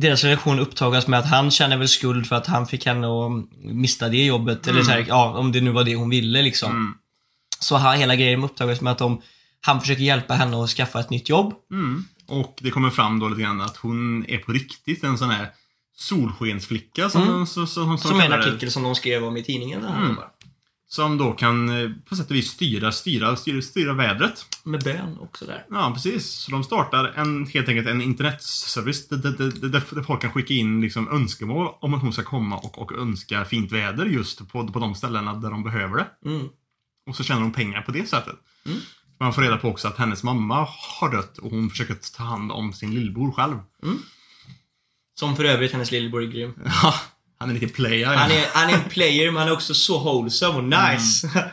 deras 0.00 0.24
relation 0.24 0.58
upptagas 0.58 1.06
med 1.06 1.18
att 1.20 1.26
han 1.30 1.50
känner 1.50 1.76
väl 1.76 1.88
skuld 1.88 2.26
för 2.26 2.36
att 2.36 2.46
han 2.46 2.66
fick 2.66 2.86
henne 2.86 3.06
att 3.06 3.32
mista 3.64 4.08
det 4.08 4.24
jobbet. 4.24 4.66
Eller 4.66 4.82
så 4.82 4.90
här, 4.90 5.04
ja, 5.08 5.38
om 5.38 5.52
det 5.52 5.60
nu 5.60 5.70
var 5.70 5.84
det 5.84 5.94
hon 5.94 6.10
ville 6.10 6.42
liksom. 6.42 6.70
Mm. 6.70 6.94
Så 7.60 7.76
ha- 7.76 7.92
hela 7.92 8.16
grejen 8.16 8.44
upptagas 8.44 8.80
med 8.80 8.90
att 8.92 8.98
de, 8.98 9.22
han 9.60 9.80
försöker 9.80 10.02
hjälpa 10.02 10.34
henne 10.34 10.64
att 10.64 10.70
skaffa 10.70 11.00
ett 11.00 11.10
nytt 11.10 11.28
jobb. 11.28 11.54
Mm. 11.70 12.04
Och 12.28 12.58
det 12.60 12.70
kommer 12.70 12.90
fram 12.90 13.18
då 13.18 13.28
lite 13.28 13.42
grann 13.42 13.60
att 13.60 13.76
hon 13.76 14.24
är 14.28 14.38
på 14.38 14.52
riktigt 14.52 15.04
en 15.04 15.18
sån 15.18 15.30
här 15.30 15.48
solskensflicka 15.96 17.10
som, 17.10 17.22
Mm. 17.22 17.34
de, 17.34 17.46
så, 17.46 17.66
så, 17.66 17.84
som, 17.84 17.98
Som 17.98 18.16
en 18.16 18.20
kallar 18.22 18.38
det. 18.38 18.44
artikel 18.48 18.70
som 18.70 18.82
de 18.82 18.94
skrev 18.94 19.24
om 19.24 19.36
i 19.36 19.42
tidningen. 19.44 19.82
Där 19.82 19.88
Mm. 19.96 20.08
jobbar. 20.08 20.28
Som 20.96 21.18
då 21.18 21.32
kan 21.32 21.68
eh, 21.68 21.90
på 22.08 22.16
sätt 22.16 22.30
och 22.30 22.36
vis 22.36 22.50
styra, 22.50 22.92
styra, 22.92 23.36
styra, 23.36 23.62
styra 23.62 23.92
vädret. 23.92 24.46
Med 24.64 24.84
bön 24.84 25.18
också 25.20 25.44
där. 25.44 25.66
Ja, 25.70 25.90
precis. 25.94 26.26
Så 26.26 26.50
de 26.50 26.64
startar 26.64 27.12
en, 27.16 27.46
helt 27.46 27.68
enkelt 27.68 27.88
en 27.88 28.02
internetservice 28.02 29.08
där, 29.08 29.16
där, 29.16 29.68
där, 29.68 30.02
folk 30.02 30.20
kan 30.20 30.32
skicka 30.32 30.54
in 30.54 30.80
liksom 30.80 31.08
önskemål 31.08 31.74
om 31.80 31.94
att 31.94 32.02
hon 32.02 32.12
ska 32.12 32.22
komma 32.22 32.56
och, 32.56 32.78
och 32.78 32.92
önska 32.92 33.44
fint 33.44 33.72
väder 33.72 34.06
just 34.06 34.48
på, 34.48 34.68
på 34.68 34.78
de 34.78 34.94
ställena 34.94 35.34
där 35.34 35.50
de 35.50 35.64
behöver 35.64 35.96
det. 35.96 36.30
Mm. 36.30 36.48
Och 37.06 37.16
så 37.16 37.24
tjänar 37.24 37.40
de 37.40 37.52
pengar 37.52 37.82
på 37.82 37.92
det 37.92 38.08
sättet. 38.08 38.36
Mm. 38.66 38.78
Man 39.20 39.32
får 39.32 39.42
reda 39.42 39.56
på 39.56 39.68
också 39.68 39.88
att 39.88 39.98
hennes 39.98 40.22
mamma 40.22 40.68
har 41.00 41.12
dött 41.12 41.38
och 41.38 41.50
hon 41.50 41.70
försöker 41.70 41.96
ta 42.16 42.22
hand 42.22 42.52
om 42.52 42.72
sin 42.72 42.94
lillebror 42.94 43.32
själv. 43.32 43.56
Som 45.18 45.36
för 45.36 45.44
övrigt 45.44 45.72
hennes 45.72 45.90
lillebror 45.90 46.22
är 46.22 46.26
grym. 46.26 46.54
Ja, 46.82 46.94
han 47.38 47.50
är 47.50 47.54
lite 47.54 47.68
player. 47.68 48.06
Han 48.06 48.30
är, 48.30 48.46
han 48.52 48.70
är 48.70 48.74
en 48.74 48.84
player 48.84 49.30
men 49.30 49.36
han 49.36 49.48
är 49.48 49.52
också 49.52 49.74
så 49.74 49.98
wholesome 49.98 50.58
och 50.58 50.64
nice. 50.64 51.30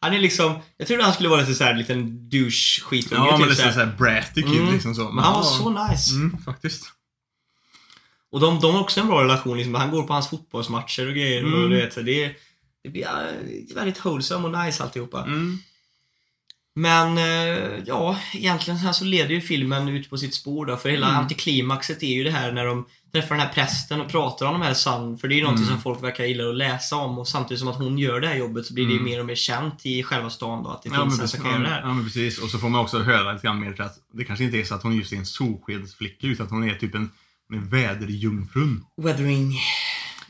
Han 0.00 0.14
är 0.14 0.18
liksom, 0.18 0.58
jag 0.76 0.86
trodde 0.88 1.02
han 1.04 1.12
skulle 1.12 1.28
vara 1.28 1.40
lite 1.40 1.54
såhär 1.54 1.70
en 1.70 1.78
liten 1.78 2.28
douche-skitunge. 2.30 3.24
Ja, 3.24 3.30
men 3.30 3.40
typ 3.40 3.48
lite 3.48 3.60
såhär. 3.60 3.72
såhär 3.72 3.96
bratty 3.98 4.42
kid 4.42 4.60
Mm. 4.60 4.72
liksom 4.72 4.94
så. 4.94 5.10
Men 5.10 5.24
han 5.24 5.32
var 5.34 5.42
så 5.42 5.88
nice. 5.88 6.14
Mm, 6.14 6.36
faktiskt. 6.44 6.84
Och 8.32 8.40
de, 8.40 8.60
de 8.60 8.74
har 8.74 8.80
också 8.80 9.00
en 9.00 9.06
bra 9.06 9.22
relation. 9.22 9.56
Liksom. 9.56 9.74
Han 9.74 9.90
går 9.90 10.02
på 10.02 10.12
hans 10.12 10.28
fotbollsmatcher 10.30 11.06
och 11.08 11.14
grejer. 11.14 11.40
Mm. 11.42 11.62
Och 11.62 11.70
du 11.70 11.76
vet, 11.76 11.94
det, 11.94 12.34
det 12.82 12.88
blir 12.88 13.06
väldigt 13.74 14.04
wholesome 14.04 14.48
och 14.48 14.64
nice 14.64 14.82
alltihopa. 14.82 15.22
Mm. 15.22 15.58
Men 16.76 17.18
eh, 17.18 17.78
ja, 17.86 18.18
egentligen 18.32 18.94
så, 18.94 19.04
leder 19.04 19.34
ju 19.34 19.40
filmen 19.40 19.88
ut 19.88 20.10
på 20.10 20.18
sitt 20.18 20.34
spår 20.34 20.66
då. 20.66 20.76
För 20.76 20.88
hela 20.88 21.06
Mm. 21.08 21.20
antiklimaxet 21.20 22.02
är 22.02 22.06
ju 22.14 22.24
det 22.24 22.30
här 22.30 22.52
när 22.52 22.66
de 22.66 22.86
träffar 23.12 23.34
den 23.36 23.46
här 23.46 23.52
prästen 23.52 24.00
och 24.00 24.08
pratar 24.10 24.46
om 24.46 24.52
de 24.52 24.62
här 24.62 24.74
sann. 24.74 25.18
För 25.18 25.28
det 25.28 25.34
är 25.34 25.36
ju 25.36 25.42
någonting 25.42 25.64
Mm. 25.66 25.74
som 25.76 25.82
folk 25.82 26.02
verkar 26.02 26.24
gilla 26.24 26.48
att 26.48 26.56
läsa 26.56 26.96
om. 26.96 27.18
Och 27.18 27.28
samtidigt 27.28 27.58
som 27.60 27.68
att 27.68 27.76
hon 27.76 27.98
gör 27.98 28.20
det 28.20 28.26
här 28.28 28.36
jobbet 28.36 28.66
så 28.66 28.74
blir 28.74 28.84
det 28.86 28.92
ju 28.92 28.98
Mm. 28.98 29.10
mer 29.10 29.20
och 29.20 29.26
mer 29.26 29.34
känt 29.34 29.86
i 29.86 30.02
själva 30.02 30.30
stan 30.30 30.62
då. 30.62 30.70
Att 30.70 30.82
det 30.82 30.90
Ja 30.92 31.02
finns 31.02 31.20
en 31.20 31.28
som 31.28 31.40
kan 31.40 31.50
göra 31.50 31.62
det 31.62 31.68
här. 31.68 31.80
ja 31.80 31.94
men 31.94 32.04
precis. 32.04 32.38
Och 32.38 32.50
så 32.50 32.58
får 32.58 32.68
man 32.68 32.80
också 32.80 32.98
höra 33.02 33.32
lite 33.32 33.46
grann 33.46 33.60
mer 33.60 33.80
att 33.80 33.94
det 34.12 34.24
kanske 34.24 34.44
inte 34.44 34.58
är 34.58 34.64
så 34.64 34.74
att 34.74 34.82
hon 34.82 34.96
just 34.96 35.12
är 35.12 35.16
en 35.16 35.26
solskensflicka 35.26 36.26
utan 36.26 36.46
att 36.46 36.52
hon 36.52 36.70
är 36.70 36.74
typ 36.74 36.94
en, 36.94 37.10
är 37.54 37.58
väderjungfrun. 37.70 38.84
Weathering. 39.02 39.58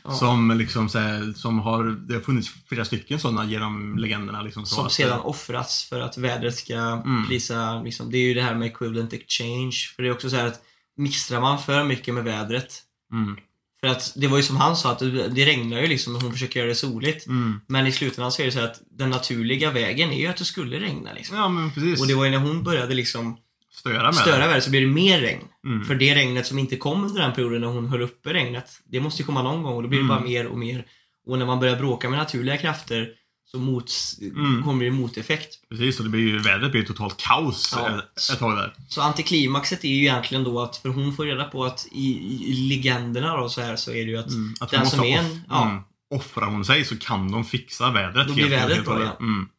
Ja. 0.07 0.13
Som 0.13 0.57
liksom 0.57 0.89
så 0.89 0.99
här, 0.99 1.33
som 1.33 1.59
har, 1.59 1.83
det 2.07 2.13
har 2.13 2.21
funnits 2.21 2.49
flera 2.69 2.85
stycken 2.85 3.19
sådana 3.19 3.45
genom 3.45 3.97
legenderna 3.97 4.41
liksom. 4.41 4.65
Så 4.65 4.75
Som 4.75 4.85
att, 4.85 4.91
sedan 4.91 5.19
offras 5.19 5.83
för 5.89 5.99
att 5.99 6.17
vädret 6.17 6.55
ska 6.55 6.75
Mm. 6.75 7.25
plisa, 7.27 7.81
liksom, 7.81 8.11
det 8.11 8.17
är 8.17 8.21
ju 8.27 8.33
det 8.33 8.41
här 8.41 8.55
med 8.55 8.67
equivalent 8.67 9.13
exchange. 9.13 9.75
För 9.95 10.03
det 10.03 10.09
är 10.09 10.13
också 10.13 10.29
så 10.29 10.35
här 10.35 10.45
att 10.47 10.61
mixtrar 10.97 11.41
man 11.41 11.59
för 11.59 11.83
mycket 11.83 12.13
med 12.13 12.23
vädret 12.23 12.81
Mm, 13.13 13.37
För 13.79 13.87
att 13.87 14.13
det 14.15 14.27
var 14.27 14.37
ju 14.37 14.43
som 14.43 14.55
han 14.57 14.75
sa, 14.77 14.91
att 14.91 14.99
det, 14.99 15.45
regnar 15.45 15.81
ju 15.81 15.87
liksom 15.87 16.15
och 16.15 16.21
hon 16.21 16.31
försöker 16.31 16.59
göra 16.59 16.69
det 16.69 16.75
soligt. 16.75 17.27
mm. 17.27 17.59
Men 17.67 17.87
i 17.87 17.91
slutändan 17.91 18.31
så 18.31 18.41
är 18.41 18.45
det 18.45 18.51
så 18.51 18.59
att 18.59 18.81
den 18.91 19.09
naturliga 19.09 19.71
vägen 19.71 20.11
är 20.11 20.19
ju 20.19 20.27
att 20.27 20.37
det 20.37 20.45
skulle 20.45 20.79
regna 20.79 21.13
liksom. 21.13 21.37
Ja 21.37 21.49
men 21.49 21.71
precis. 21.71 22.01
Och 22.01 22.07
det 22.07 22.13
var 22.15 22.25
ju 22.25 22.31
när 22.31 22.37
hon 22.37 22.63
började 22.63 22.93
liksom 22.93 23.37
Störa 23.75 24.03
med 24.03 24.15
störa 24.15 24.37
det. 24.37 24.47
vädret 24.47 24.63
så 24.63 24.69
blev 24.69 24.81
det 24.81 24.87
mer 24.93 25.19
regn. 25.21 25.43
Mm. 25.65 25.85
För 25.85 25.95
det 25.95 26.15
regnet 26.15 26.47
som 26.47 26.59
inte 26.59 26.75
kom 26.77 27.03
under 27.03 27.21
den 27.21 27.33
perioden 27.33 27.61
när 27.61 27.67
hon 27.67 27.87
höll 27.87 28.01
uppe 28.01 28.33
regnet, 28.33 28.81
det 28.91 28.99
måste 28.99 29.21
ju 29.21 29.25
komma 29.25 29.41
någon 29.43 29.63
gång 29.63 29.73
och 29.75 29.83
då 29.83 29.89
blir 29.89 29.99
det 29.99 30.05
Mm. 30.05 30.15
bara 30.17 30.25
mer 30.27 30.47
och 30.47 30.57
mer. 30.57 30.85
Och 31.27 31.37
när 31.39 31.45
man 31.45 31.59
börjar 31.59 31.75
bråka 31.75 32.09
med 32.09 32.19
naturliga 32.19 32.57
krafter 32.57 33.09
så 33.51 33.57
mot, 33.59 33.91
Mm. 34.21 34.63
kommer 34.63 34.85
det 34.85 34.91
moteffekt. 34.91 35.69
Precis, 35.69 35.97
och 35.99 36.03
det 36.05 36.09
blir 36.11 36.21
ju, 36.21 36.39
vädret 36.39 36.71
blir 36.71 36.83
totalt 36.83 37.17
kaos 37.17 37.73
Ja. 37.77 38.01
ett, 38.33 38.39
tag 38.39 38.57
där. 38.57 38.73
Så 38.87 39.01
antiklimaxet 39.01 39.83
är 39.83 39.87
ju 39.89 40.01
egentligen 40.01 40.43
då 40.43 40.61
att, 40.61 40.77
för 40.77 40.89
hon 40.89 41.15
får 41.15 41.25
reda 41.25 41.43
på 41.43 41.65
att 41.65 41.87
i, 41.91 42.07
i, 42.49 42.53
legenderna 42.53 43.37
då 43.37 43.49
så 43.49 43.61
här 43.61 43.75
så 43.75 43.91
är 43.91 43.95
det 44.05 44.11
ju 44.11 44.17
att 44.17 44.29
Mm. 44.29 44.53
Att 44.59 44.71
den 44.71 44.85
som 44.85 45.03
är 45.03 45.17
en, 45.19 45.25
off- 45.25 45.39
ja, 45.49 45.65
mm. 45.69 45.81
Offrar 46.09 46.45
hon 46.45 46.65
sig 46.65 46.85
så 46.85 46.97
kan 46.97 47.31
de 47.31 47.45
fixa 47.45 47.91
vädret 47.91 48.27
Då 48.27 48.33
blir 48.33 48.49
vädret 48.49 48.85
bra 48.85 48.93
hållet. 48.93 49.19
Mm. 49.19 49.49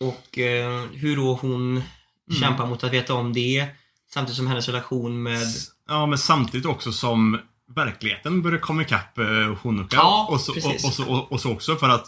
Och 0.00 0.38
eh, 0.38 0.82
hur 0.92 1.16
då 1.16 1.34
hon 1.42 1.82
kämpar 2.40 2.66
mot 2.66 2.84
att 2.84 2.92
veta 2.92 3.14
om 3.14 3.32
det. 3.32 3.66
Samtidigt 4.10 4.36
som 4.36 4.46
hennes 4.46 4.68
relation 4.68 5.22
med... 5.22 5.46
Ja, 5.88 6.06
men 6.06 6.18
samtidigt 6.18 6.66
också 6.66 6.92
som 6.92 7.38
verkligheten 7.74 8.42
börjar 8.42 8.58
komma 8.58 8.82
ikapp 8.82 9.18
eh, 9.18 9.54
Honoka. 9.62 9.96
Ja, 9.96 10.26
och, 10.30 10.40
så, 10.40 10.52
och, 10.52 10.54
precis. 10.54 10.84
och, 10.84 10.92
så, 10.92 11.04
och, 11.12 11.32
och 11.32 11.40
så 11.40 11.52
också 11.52 11.76
för 11.76 11.88
att 11.88 12.06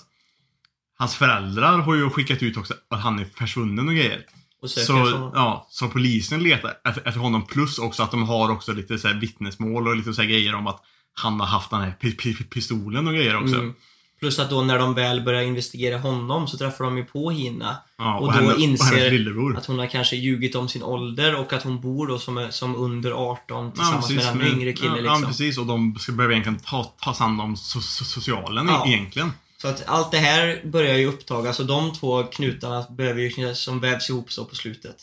hans 0.98 1.14
föräldrar 1.14 1.78
har 1.78 1.94
ju 1.94 2.10
skickat 2.10 2.42
ut 2.42 2.56
också 2.56 2.74
att 2.90 3.00
han 3.00 3.18
är 3.18 3.24
försvunnen 3.24 3.88
och 3.88 3.94
grejer. 3.94 4.26
Och 4.62 4.70
Så, 4.70 4.80
så, 4.80 5.30
ja, 5.34 5.66
så 5.70 5.88
polisen 5.88 6.42
letar 6.42 6.74
efter, 6.84 7.08
efter 7.08 7.20
honom 7.20 7.46
plus 7.46 7.78
också 7.78 8.02
att 8.02 8.10
de 8.10 8.28
har 8.28 8.50
också 8.50 8.72
lite 8.72 8.98
så 8.98 9.12
vittnesmål 9.12 9.88
och 9.88 9.96
lite 9.96 10.14
så 10.14 10.22
grejer 10.22 10.54
om 10.54 10.66
att 10.66 10.80
han 11.14 11.40
har 11.40 11.46
haft 11.46 11.70
den 11.70 11.80
här 11.80 11.94
pi- 12.00 12.16
pi- 12.16 12.48
pistolen 12.48 13.06
och 13.06 13.14
grejer 13.14 13.36
också. 13.36 13.54
mm. 13.54 13.74
Plus 14.20 14.38
att 14.38 14.50
då 14.50 14.62
när 14.62 14.78
de 14.78 14.94
väl 14.94 15.20
börjar 15.20 15.42
investigera 15.42 15.98
honom 15.98 16.48
så 16.48 16.58
träffar 16.58 16.84
de 16.84 16.96
ju 16.96 17.04
på 17.04 17.30
Hina. 17.30 17.76
Ja, 17.98 18.18
Och 18.18 18.26
då 18.26 18.32
henne, 18.32 18.52
och 18.52 18.60
inser 18.60 19.10
lillebror. 19.10 19.56
Att 19.56 19.66
hon 19.66 19.78
har 19.78 19.86
kanske 19.86 20.16
ljugit 20.16 20.54
om 20.54 20.68
sin 20.68 20.82
ålder 20.82 21.34
och 21.36 21.52
att 21.52 21.62
hon 21.62 21.80
bor 21.80 22.06
då 22.06 22.18
som, 22.18 22.46
som 22.50 22.76
under 22.76 23.10
18 23.12 23.72
tillsammans 23.72 24.10
med 24.10 24.24
en 24.26 24.38
men- 24.38 24.46
yngre 24.46 24.72
kille 24.72 24.88
ja, 24.88 24.94
liksom. 24.96 25.22
Ja, 25.22 25.28
precis. 25.28 25.58
Och 25.58 25.66
de 25.66 25.96
ska 25.98 26.12
egentligen 26.12 26.58
ta, 26.58 26.94
ta 27.00 27.12
hand 27.12 27.40
om 27.40 27.56
so, 27.56 27.80
so, 27.80 28.04
socialen 28.04 28.66
Ja. 28.68 28.86
egentligen. 28.86 29.32
Så 29.62 29.68
att 29.68 29.82
allt 29.86 30.10
det 30.10 30.18
här 30.18 30.60
börjar 30.64 30.96
ju 30.96 31.06
upptagas 31.06 31.60
och 31.60 31.66
de 31.66 31.92
två 31.94 32.22
knutarna 32.22 32.86
behöver 32.90 33.20
ju 33.20 33.54
som 33.54 33.80
vävs 33.80 34.10
ihop 34.10 34.32
så 34.32 34.44
på 34.44 34.54
slutet. 34.54 34.96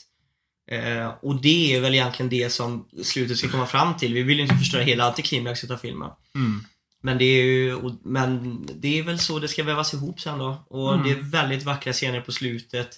Eh, 0.71 1.11
och 1.21 1.41
det 1.41 1.75
är 1.75 1.81
väl 1.81 1.93
egentligen 1.93 2.29
det 2.29 2.49
som 2.49 2.85
slutet 3.03 3.37
ska 3.37 3.49
komma 3.49 3.65
fram 3.65 3.97
till. 3.97 4.13
Vi 4.13 4.23
vill 4.23 4.37
ju 4.37 4.43
inte 4.43 4.55
förstöra 4.55 4.83
hela 4.83 5.03
antiklimaxet 5.07 5.71
av 5.71 5.77
filmen. 5.77 6.09
Mm. 6.35 6.63
Men 7.05 7.17
det 7.17 7.25
är 7.25 7.43
ju, 7.43 7.79
men 8.03 8.59
det 8.75 8.99
är 8.99 9.03
väl 9.03 9.19
så 9.19 9.39
det 9.39 9.47
ska 9.47 9.63
vävas 9.63 9.93
ihop 9.93 10.19
sen 10.19 10.39
då. 10.39 10.63
Och 10.69 10.93
Mm. 10.93 11.05
det 11.05 11.11
är 11.11 11.21
väldigt 11.21 11.63
vackra 11.63 11.93
scener 11.93 12.21
på 12.21 12.31
slutet. 12.31 12.89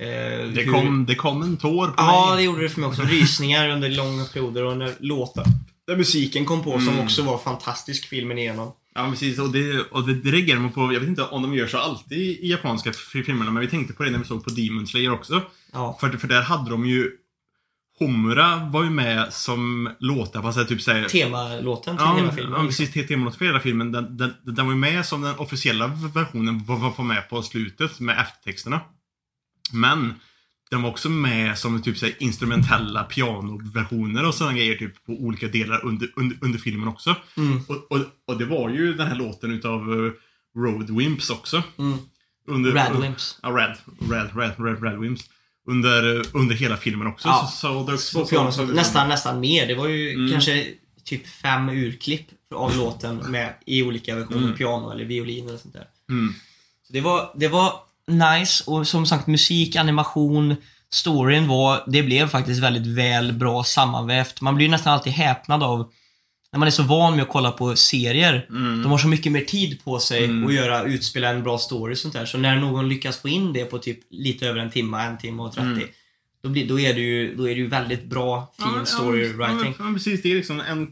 Eh, 0.00 0.06
Det, 0.06 0.62
hur- 0.62 0.72
kom, 0.72 1.04
det 1.06 1.14
kom 1.14 1.42
en 1.42 1.56
tår 1.56 1.86
på 1.86 1.94
Ja, 1.96 2.26
mig. 2.28 2.36
det 2.36 2.42
gjorde 2.42 2.62
det 2.62 2.68
för 2.68 2.80
mig 2.80 2.88
också. 2.88 3.02
Rysningar 3.02 3.68
under 3.68 3.88
långa 3.88 4.24
perioder 4.24 4.64
och 4.64 4.76
när 4.76 4.94
låtar 5.00 5.44
där 5.86 5.96
musiken 5.96 6.44
kom 6.44 6.62
på 6.64 6.70
som 6.72 6.88
Mm. 6.88 7.00
också 7.04 7.22
var 7.22 7.38
fantastisk 7.38 8.08
filmen 8.08 8.38
igenom. 8.38 8.72
Ja, 8.94 9.10
precis. 9.10 9.38
Och 9.38 9.50
det, 9.52 9.80
och 9.80 10.06
det, 10.06 10.14
det 10.14 10.30
reagerar 10.30 10.58
man 10.60 10.72
på. 10.72 10.80
Jag 10.92 11.00
vet 11.00 11.08
inte 11.08 11.22
om 11.22 11.42
de 11.42 11.54
gör 11.54 11.66
så 11.66 11.78
alltid 11.78 12.18
i 12.18 12.48
japanska 12.50 12.92
filmerna, 13.26 13.50
men 13.50 13.60
vi 13.60 13.68
tänkte 13.68 13.94
på 13.94 14.02
det 14.02 14.10
när 14.10 14.18
vi 14.18 14.24
såg 14.24 14.44
på 14.44 14.50
Demon 14.50 14.86
Slayer 14.86 15.12
också. 15.12 15.42
Ja. 15.72 15.96
För, 16.00 16.08
för 16.10 16.28
där 16.28 16.42
hade 16.42 16.70
de 16.70 16.86
ju 16.86 17.10
Homura 17.98 18.68
var 18.72 18.84
ju 18.84 18.90
med 18.90 19.32
som 19.32 19.90
låtar, 19.98 20.42
fast 20.42 20.68
typ 20.68 20.82
såhär... 20.82 21.04
Temalåten 21.08 21.96
till 21.96 22.06
Ja, 22.06 22.14
hela 22.16 22.28
ja, 22.28 22.32
filmen. 22.34 22.66
precis. 22.66 22.92
te- 22.92 23.02
Temalåt 23.02 23.36
för 23.36 23.44
hela 23.44 23.60
filmen. 23.60 23.92
Den, 23.92 24.16
den, 24.16 24.34
den 24.44 24.66
var 24.66 24.72
ju 24.72 24.78
med 24.78 25.06
som 25.06 25.22
den 25.22 25.36
officiella 25.38 25.86
versionen 26.14 26.64
var, 26.64 26.76
var 26.96 27.04
med 27.04 27.28
på 27.28 27.42
slutet 27.42 28.00
med 28.00 28.18
eftertexterna. 28.20 28.80
Men 29.72 30.14
den 30.70 30.82
var 30.82 30.90
också 30.90 31.08
med 31.10 31.58
som 31.58 31.82
typ 31.82 31.98
såhär, 31.98 32.14
instrumentella 32.18 33.04
pianoversioner 33.04 34.26
och 34.26 34.34
sådana 34.34 34.56
grejer 34.56 34.74
typ 34.76 35.06
på 35.06 35.12
olika 35.12 35.48
delar 35.48 35.84
under, 35.84 36.08
under, 36.16 36.38
under 36.40 36.58
filmen 36.58 36.88
också. 36.88 37.16
Mm. 37.36 37.60
Och, 37.68 37.92
och, 37.92 37.98
och 38.26 38.38
det 38.38 38.44
var 38.44 38.70
ju 38.70 38.94
den 38.94 39.06
här 39.06 39.16
låten 39.16 39.50
utav 39.52 39.90
uh, 39.92 40.12
Road 40.56 40.90
Wimps 40.90 41.30
också. 41.30 41.62
Mm. 41.78 41.98
Under, 42.46 42.72
Radlimps. 42.72 43.38
Ja, 43.42 43.48
Rad, 43.48 43.76
Rad, 44.10 44.30
Rad, 44.36 44.52
Rad, 44.58 44.82
Rad 44.84 45.00
Wimps. 45.00 45.24
Under, 45.66 46.22
under 46.36 46.54
hela 46.54 46.76
filmen 46.76 47.06
också. 47.06 47.28
Ja. 47.28 47.50
Så, 47.52 47.84
så, 47.98 48.18
På 48.18 48.24
så, 48.24 48.26
piano, 48.26 48.52
så, 48.52 48.62
nästan, 48.64 49.08
nästan 49.08 49.40
mer. 49.40 49.66
Det 49.66 49.74
var 49.74 49.86
ju 49.86 50.14
Mm. 50.14 50.32
kanske 50.32 50.66
typ 51.04 51.26
fem 51.28 51.68
urklipp 51.68 52.26
av 52.54 52.76
låten 52.76 53.16
med 53.16 53.54
i 53.66 53.82
olika 53.82 54.14
versioner. 54.14 54.42
Mm. 54.44 54.56
Piano 54.56 54.90
eller 54.90 55.04
violin 55.04 55.48
eller 55.48 55.58
sånt 55.58 55.74
där. 55.74 55.86
Mm. 56.08 56.34
Så 56.86 56.92
det 56.92 57.00
var, 57.00 57.30
det 57.36 57.48
var 57.48 57.72
nice 58.06 58.64
och 58.66 58.86
som 58.88 59.06
sagt 59.06 59.26
musik, 59.26 59.76
animation, 59.76 60.56
storyn 60.92 61.48
var, 61.48 61.84
det 61.86 62.02
blev 62.02 62.28
faktiskt 62.28 62.62
väldigt 62.62 62.86
väl 62.86 63.32
bra 63.32 63.64
sammanvävt. 63.64 64.40
Man 64.40 64.54
blir 64.54 64.68
nästan 64.68 64.92
alltid 64.92 65.12
häpnad 65.12 65.62
av 65.62 65.92
när 66.52 66.58
man 66.58 66.66
är 66.66 66.70
så 66.72 66.82
van 66.82 67.16
med 67.16 67.22
att 67.22 67.28
kolla 67.28 67.50
på 67.52 67.76
serier. 67.76 68.46
Mm. 68.50 68.82
De 68.82 68.90
har 68.90 68.98
så 68.98 69.08
mycket 69.08 69.32
mer 69.32 69.40
tid 69.40 69.84
på 69.84 69.98
sig 69.98 70.24
Mm. 70.24 70.46
att 70.46 70.54
göra, 70.54 70.84
utspela 70.84 71.28
en 71.28 71.42
bra 71.42 71.58
story 71.58 71.94
och 71.94 71.98
sånt 71.98 72.14
där. 72.14 72.26
Så 72.26 72.38
när 72.38 72.56
någon 72.60 72.88
lyckas 72.88 73.18
få 73.18 73.28
in 73.28 73.52
det 73.52 73.64
på 73.64 73.78
typ 73.78 73.98
lite 74.10 74.46
över 74.46 74.60
en 74.60 74.70
timme, 74.70 75.02
en 75.02 75.18
timme 75.18 75.42
och 75.42 75.52
30. 75.52 75.66
Mm. 75.68 75.88
Då, 76.42 76.48
blir, 76.48 76.68
då, 76.68 76.80
är 76.80 76.94
det 76.94 77.00
ju, 77.00 77.34
då 77.36 77.44
är 77.44 77.54
det 77.54 77.60
ju 77.60 77.66
väldigt 77.68 78.04
bra, 78.04 78.52
fin 78.58 78.66
Ja, 78.78 78.84
story 78.84 79.26
ja, 79.26 79.32
writing. 79.32 79.74
Ja, 79.78 79.84
men 79.84 79.94
precis. 79.94 80.22
Det 80.22 80.30
är 80.32 80.34
liksom 80.36 80.60
en, 80.60 80.88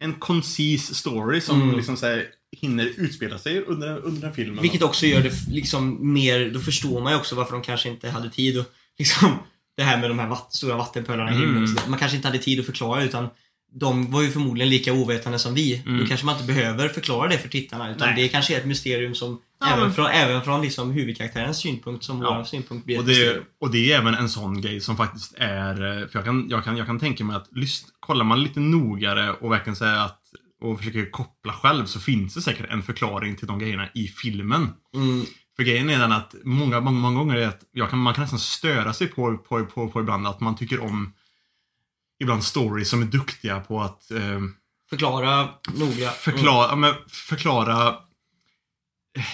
en 0.00 0.12
koncis 0.14 0.94
story 0.94 1.40
som 1.40 1.62
Mm. 1.62 1.76
liksom 1.76 1.96
så 1.96 2.06
här, 2.06 2.24
hinner 2.56 2.90
utspela 2.96 3.38
sig 3.38 3.64
under, 3.64 3.98
under 3.98 4.20
den 4.22 4.34
filmen. 4.34 4.62
Vilket 4.62 4.82
också 4.82 5.06
gör 5.06 5.22
det 5.22 5.32
liksom 5.50 6.12
mer, 6.12 6.50
då 6.54 6.60
förstår 6.60 7.00
man 7.00 7.12
ju 7.12 7.18
också 7.18 7.34
varför 7.34 7.52
de 7.52 7.62
kanske 7.62 7.88
inte 7.88 8.10
hade 8.10 8.30
tid 8.30 8.58
att 8.58 8.70
liksom 8.98 9.28
det 9.76 9.82
här 9.82 9.98
med 10.00 10.10
de 10.10 10.18
här 10.18 10.28
vatt, 10.28 10.54
stora 10.54 10.76
vattenpölarna 10.76 11.30
i 11.30 11.34
Mm. 11.34 11.46
himlen. 11.54 11.76
och. 11.84 11.90
Man 11.90 11.98
kanske 11.98 12.16
inte 12.16 12.28
hade 12.28 12.38
tid 12.38 12.60
att 12.60 12.66
förklara 12.66 13.02
utan 13.04 13.28
de 13.74 14.10
var 14.10 14.22
ju 14.22 14.30
förmodligen 14.30 14.70
lika 14.70 14.92
ovetande 14.92 15.38
som 15.38 15.54
vi. 15.54 15.82
Mm. 15.86 15.98
Då 16.00 16.06
kanske 16.06 16.26
man 16.26 16.34
inte 16.34 16.46
behöver 16.46 16.88
förklara 16.88 17.28
det 17.28 17.38
för 17.38 17.48
tittarna. 17.48 17.90
Utan 17.90 18.08
Nej. 18.08 18.22
det 18.22 18.28
kanske 18.28 18.54
är 18.54 18.58
ett 18.58 18.66
mysterium 18.66 19.14
som 19.14 19.40
Ja, 19.60 19.66
även 19.68 19.80
men- 19.84 19.92
från, 19.92 20.06
även 20.06 20.42
från 20.42 20.62
liksom 20.62 20.90
huvudkaraktärens 20.90 21.58
synpunkt 21.58 22.04
som 22.04 22.22
Ja. 22.22 22.34
vår 22.38 22.44
synpunkt 22.44 22.86
blir 22.86 22.98
och 22.98 23.04
det, 23.04 23.08
mysterium. 23.10 23.44
och 23.60 23.70
det 23.70 23.92
är 23.92 23.98
även 23.98 24.14
en 24.14 24.28
sån 24.28 24.60
grej 24.60 24.80
som 24.80 24.96
faktiskt 24.96 25.34
är... 25.38 25.74
eh, 26.02 26.08
För 26.08 26.18
jag 26.18 26.24
kan, 26.24 26.46
jag 26.50 26.64
kan, 26.64 26.76
jag 26.76 26.86
kan 26.86 26.98
tänka 26.98 27.24
mig 27.24 27.36
att 27.36 27.48
lyssn, 27.52 27.88
kollar 28.00 28.24
man 28.24 28.42
lite 28.42 28.60
nogare 28.60 29.32
och 29.32 29.52
verkligen 29.52 29.76
säga 29.76 30.00
att 30.02 30.18
och 30.62 30.78
försöker 30.78 31.10
koppla 31.10 31.52
själv 31.52 31.86
så 31.86 32.00
finns 32.00 32.34
det 32.34 32.42
säkert 32.42 32.70
en 32.70 32.82
förklaring 32.82 33.36
till 33.36 33.46
de 33.46 33.58
grejerna 33.58 33.88
i 33.94 34.08
filmen. 34.08 34.68
Mm, 34.94 35.24
För 35.56 35.62
grejen 35.62 35.90
är 35.90 35.98
den 35.98 36.12
att 36.12 36.34
många, 36.44 36.80
många, 36.80 36.98
många 37.00 37.18
gånger 37.18 37.36
är 37.36 37.48
att 37.48 37.60
jag 37.72 37.90
kan, 37.90 37.98
man 37.98 38.14
kan 38.14 38.22
nästan 38.22 38.38
störa 38.38 38.92
sig 38.92 39.06
på, 39.06 39.38
på, 39.38 39.64
på, 39.66 39.88
på 39.88 40.00
ibland 40.00 40.26
att 40.26 40.40
man 40.40 40.56
tycker 40.56 40.80
om 40.80 41.12
ibland 42.22 42.44
stories 42.44 42.88
som 42.90 43.02
är 43.02 43.06
duktiga 43.06 43.60
på 43.60 43.80
att 43.80 44.10
eh, 44.10 44.40
förklara 44.90 45.48
noga. 45.74 46.02
Mm. 46.02 46.12
förklara, 46.18 46.76
men 46.76 46.94
förklara 47.08 47.88
eh, 49.18 49.24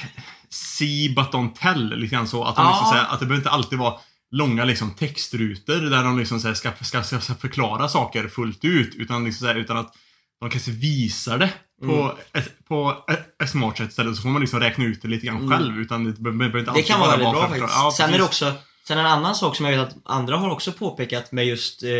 see 0.51 1.15
but 1.15 1.27
don't 1.27 1.55
tell, 1.55 1.97
lite 1.97 2.15
grann 2.15 2.29
så. 2.29 2.45
Att, 2.45 2.57
de 2.57 2.67
liksom, 2.67 2.87
säger, 2.91 3.05
att 3.05 3.21
det 3.21 3.27
behöver 3.27 3.41
inte 3.41 3.51
alltid 3.51 3.79
vara 3.79 3.95
långa 4.31 4.65
liksom, 4.65 4.91
textrutor 4.91 5.91
där 5.91 6.05
de 6.05 6.19
liksom, 6.19 6.41
så 6.41 6.49
här, 6.49 6.55
ska, 6.55 6.73
ska, 6.81 7.03
ska, 7.03 7.35
förklara 7.35 7.89
saker 7.89 8.29
fullt 8.29 8.65
ut. 8.65 8.95
Utan, 8.95 9.25
liksom, 9.25 9.41
så 9.41 9.47
här, 9.47 9.55
utan 9.55 9.77
att 9.77 9.95
de 10.41 10.51
kanske 10.51 10.71
visar 10.71 11.39
det 11.39 11.53
på, 11.83 12.03
Mm. 12.03 12.17
ett, 12.33 12.69
på 12.69 13.05
ett, 13.09 13.43
ett 13.43 13.51
smart 13.51 13.79
sätt 13.79 13.89
istället. 13.89 14.17
Så 14.17 14.23
får 14.23 14.29
man 14.29 14.41
liksom 14.41 14.61
räkna 14.61 14.85
ut 14.85 15.03
det 15.03 15.09
lite 15.09 15.27
grann 15.27 15.37
Mm. 15.37 15.51
själv. 15.51 15.79
Utan 15.79 16.05
det 16.05 16.13
behöver 16.13 16.39
behöver 16.39 16.59
inte 16.59 16.73
Det 16.75 16.83
kan 16.83 17.01
vara 17.01 17.11
väldigt 17.11 17.31
bra 17.31 17.49
faktiskt. 17.49 17.75
Ja, 17.75 17.93
sen 17.97 18.15
är 18.15 18.19
det 18.19 18.25
också, 18.25 18.53
sen 18.89 18.99
en 18.99 19.07
annan 19.07 19.35
sak 19.35 19.57
som 19.57 19.67
jag 19.67 19.79
vet 19.79 19.89
att 19.89 19.97
andra 20.05 20.37
har 20.37 20.51
också 20.51 20.73
påpekat 20.73 21.33
med 21.33 21.47
just 21.47 21.83
eh, 21.83 21.91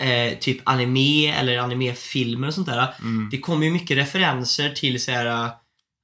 eh, 0.00 0.38
typ 0.38 0.60
anime 0.64 1.26
eller 1.32 1.58
animefilmer 1.58 2.48
och 2.48 2.54
sånt 2.54 2.66
där. 2.66 2.94
Mm. 3.00 3.28
Det 3.30 3.38
kommer 3.38 3.66
ju 3.66 3.72
mycket 3.72 3.96
referenser 3.96 4.70
till 4.70 5.04
så 5.04 5.10
här, 5.10 5.26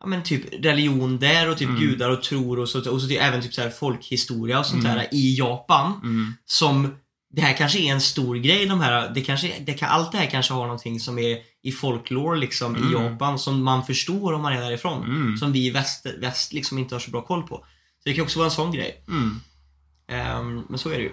ja 0.01 0.07
men 0.07 0.23
typ 0.23 0.65
religion 0.65 1.19
där 1.19 1.51
och 1.51 1.59
typ 1.59 1.69
Mm. 1.69 1.81
gudar 1.81 2.11
och 2.11 2.23
tror 2.23 2.59
och 2.59 2.69
så, 2.69 2.91
och 2.91 3.03
så 3.03 3.11
även 3.11 3.43
typ 3.43 3.55
så 3.55 3.63
här 3.63 3.71
folkhistoria 3.71 4.59
och 4.59 4.67
sånt 4.67 4.85
Mm. 4.85 4.97
där 4.97 5.09
i 5.13 5.37
Japan. 5.39 5.93
Mm. 6.03 6.35
Som, 6.45 6.95
det 7.31 7.43
här 7.43 7.53
kanske 7.57 7.79
är 7.79 7.93
en 7.93 8.01
stor 8.01 8.37
grej 8.37 8.67
de 8.67 8.81
här, 8.81 9.11
det 9.15 9.21
kanske, 9.21 9.53
det 9.67 9.73
kan, 9.75 9.89
allt 9.89 10.13
det 10.13 10.19
här 10.19 10.31
kanske 10.31 10.53
har 10.53 10.63
någonting 10.63 11.01
som 11.01 11.19
är 11.19 11.39
i 11.63 11.73
folklore 11.73 12.39
liksom 12.39 12.77
i 12.77 12.79
Mm. 12.79 12.93
Japan 12.93 13.39
som 13.39 13.63
man 13.65 13.87
förstår 13.87 14.33
om 14.33 14.43
man 14.43 14.53
är 14.53 14.61
därifrån. 14.61 15.05
Mm. 15.05 15.37
Som 15.37 15.53
vi 15.53 15.67
i 15.67 15.71
väst, 15.71 16.07
väst 16.19 16.53
liksom 16.53 16.79
inte 16.79 16.95
har 16.95 17.01
så 17.01 17.11
bra 17.11 17.23
koll 17.23 17.43
på. 17.43 17.57
Så 18.03 18.09
det 18.09 18.15
kan 18.15 18.25
också 18.25 18.39
vara 18.39 18.49
en 18.49 18.55
sån 18.55 18.73
grej. 18.73 19.03
Ehm, 20.09 20.63
men 20.69 20.79
så 20.79 20.89
är 20.91 20.97
det 20.97 21.03
ju. 21.03 21.13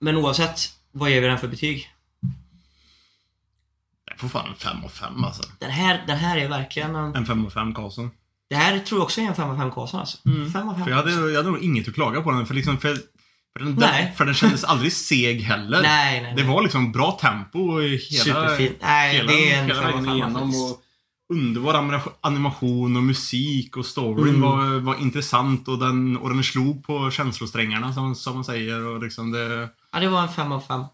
Men 0.00 0.16
oavsett, 0.16 0.60
vad 0.92 1.10
ger 1.10 1.20
vi 1.20 1.26
den 1.26 1.38
för 1.38 1.48
betyg? 1.48 1.90
Jag 4.10 4.18
får 4.18 4.28
fan 4.28 4.48
en 4.48 4.54
5 4.54 4.84
av 4.84 4.88
5 4.88 5.24
alltså. 5.24 5.42
Den 5.58 5.70
här, 5.70 6.04
den 6.06 6.16
här 6.18 6.36
är 6.38 6.48
verkligen 6.48 6.94
en, 6.96 7.14
En 7.16 7.26
5 7.26 7.46
av 7.46 7.50
5 7.50 7.74
Karlsson. 7.74 8.10
Det 8.50 8.56
här 8.56 8.78
tror 8.78 8.98
jag 9.00 9.04
också 9.04 9.20
är 9.20 9.24
en 9.24 9.34
5 9.34 9.50
av 9.50 9.56
5 9.58 9.70
Karlsson 9.70 10.00
alltså. 10.00 10.18
Mm. 10.28 10.52
5 10.52 10.68
av 10.68 10.74
5 10.74 10.84
För 10.84 10.90
jag 10.90 10.96
hade, 10.96 11.10
jag 11.12 11.36
hade 11.36 11.50
nog 11.50 11.62
inget 11.62 11.88
att 11.88 11.94
klaga 11.94 12.20
på 12.22 12.30
den. 12.30 12.46
För, 12.46 12.54
liksom, 12.54 12.78
för, 12.78 12.94
för, 13.58 13.64
den, 13.64 13.74
Nej. 13.74 14.14
för 14.16 14.24
den 14.24 14.34
kändes 14.34 14.64
aldrig 14.64 14.92
seg 14.92 15.40
heller. 15.40 15.82
Nej, 15.82 16.22
nej, 16.22 16.34
Det 16.36 16.42
nej. 16.42 16.52
var 16.54 16.62
liksom 16.62 16.92
bra 16.92 17.18
tempo 17.20 17.82
i 17.82 17.88
hela, 17.96 18.24
Superfint. 18.24 18.76
Nej, 18.82 19.14
hela, 19.16 19.32
det 19.32 19.52
är 19.52 19.58
en 19.58 19.66
hela 19.66 19.82
5 19.82 19.84
av 19.86 19.92
vägen 19.92 20.04
5 20.06 20.14
igenom. 20.14 20.50
Och 20.50 20.82
underbar 21.32 21.74
anima- 21.74 22.12
animation 22.20 22.96
och 22.96 23.02
musik 23.02 23.76
och 23.76 23.86
storyn 23.86 24.28
Mm. 24.34 24.40
var, 24.40 24.78
var 24.80 24.94
intressant 25.00 25.68
och 25.68 25.78
den, 25.78 26.16
och 26.16 26.28
den 26.30 26.44
slog 26.44 26.86
på 26.86 27.10
känslosträngarna 27.10 27.92
som, 27.94 28.14
som 28.14 28.34
man 28.34 28.44
säger. 28.44 28.86
Och 28.86 29.02
liksom 29.02 29.30
det, 29.32 29.68
Ja, 29.96 30.00
det 30.00 30.08
var 30.08 30.22
en 30.22 30.28
5 30.28 30.52
av 30.52 30.60
5. 30.60 30.84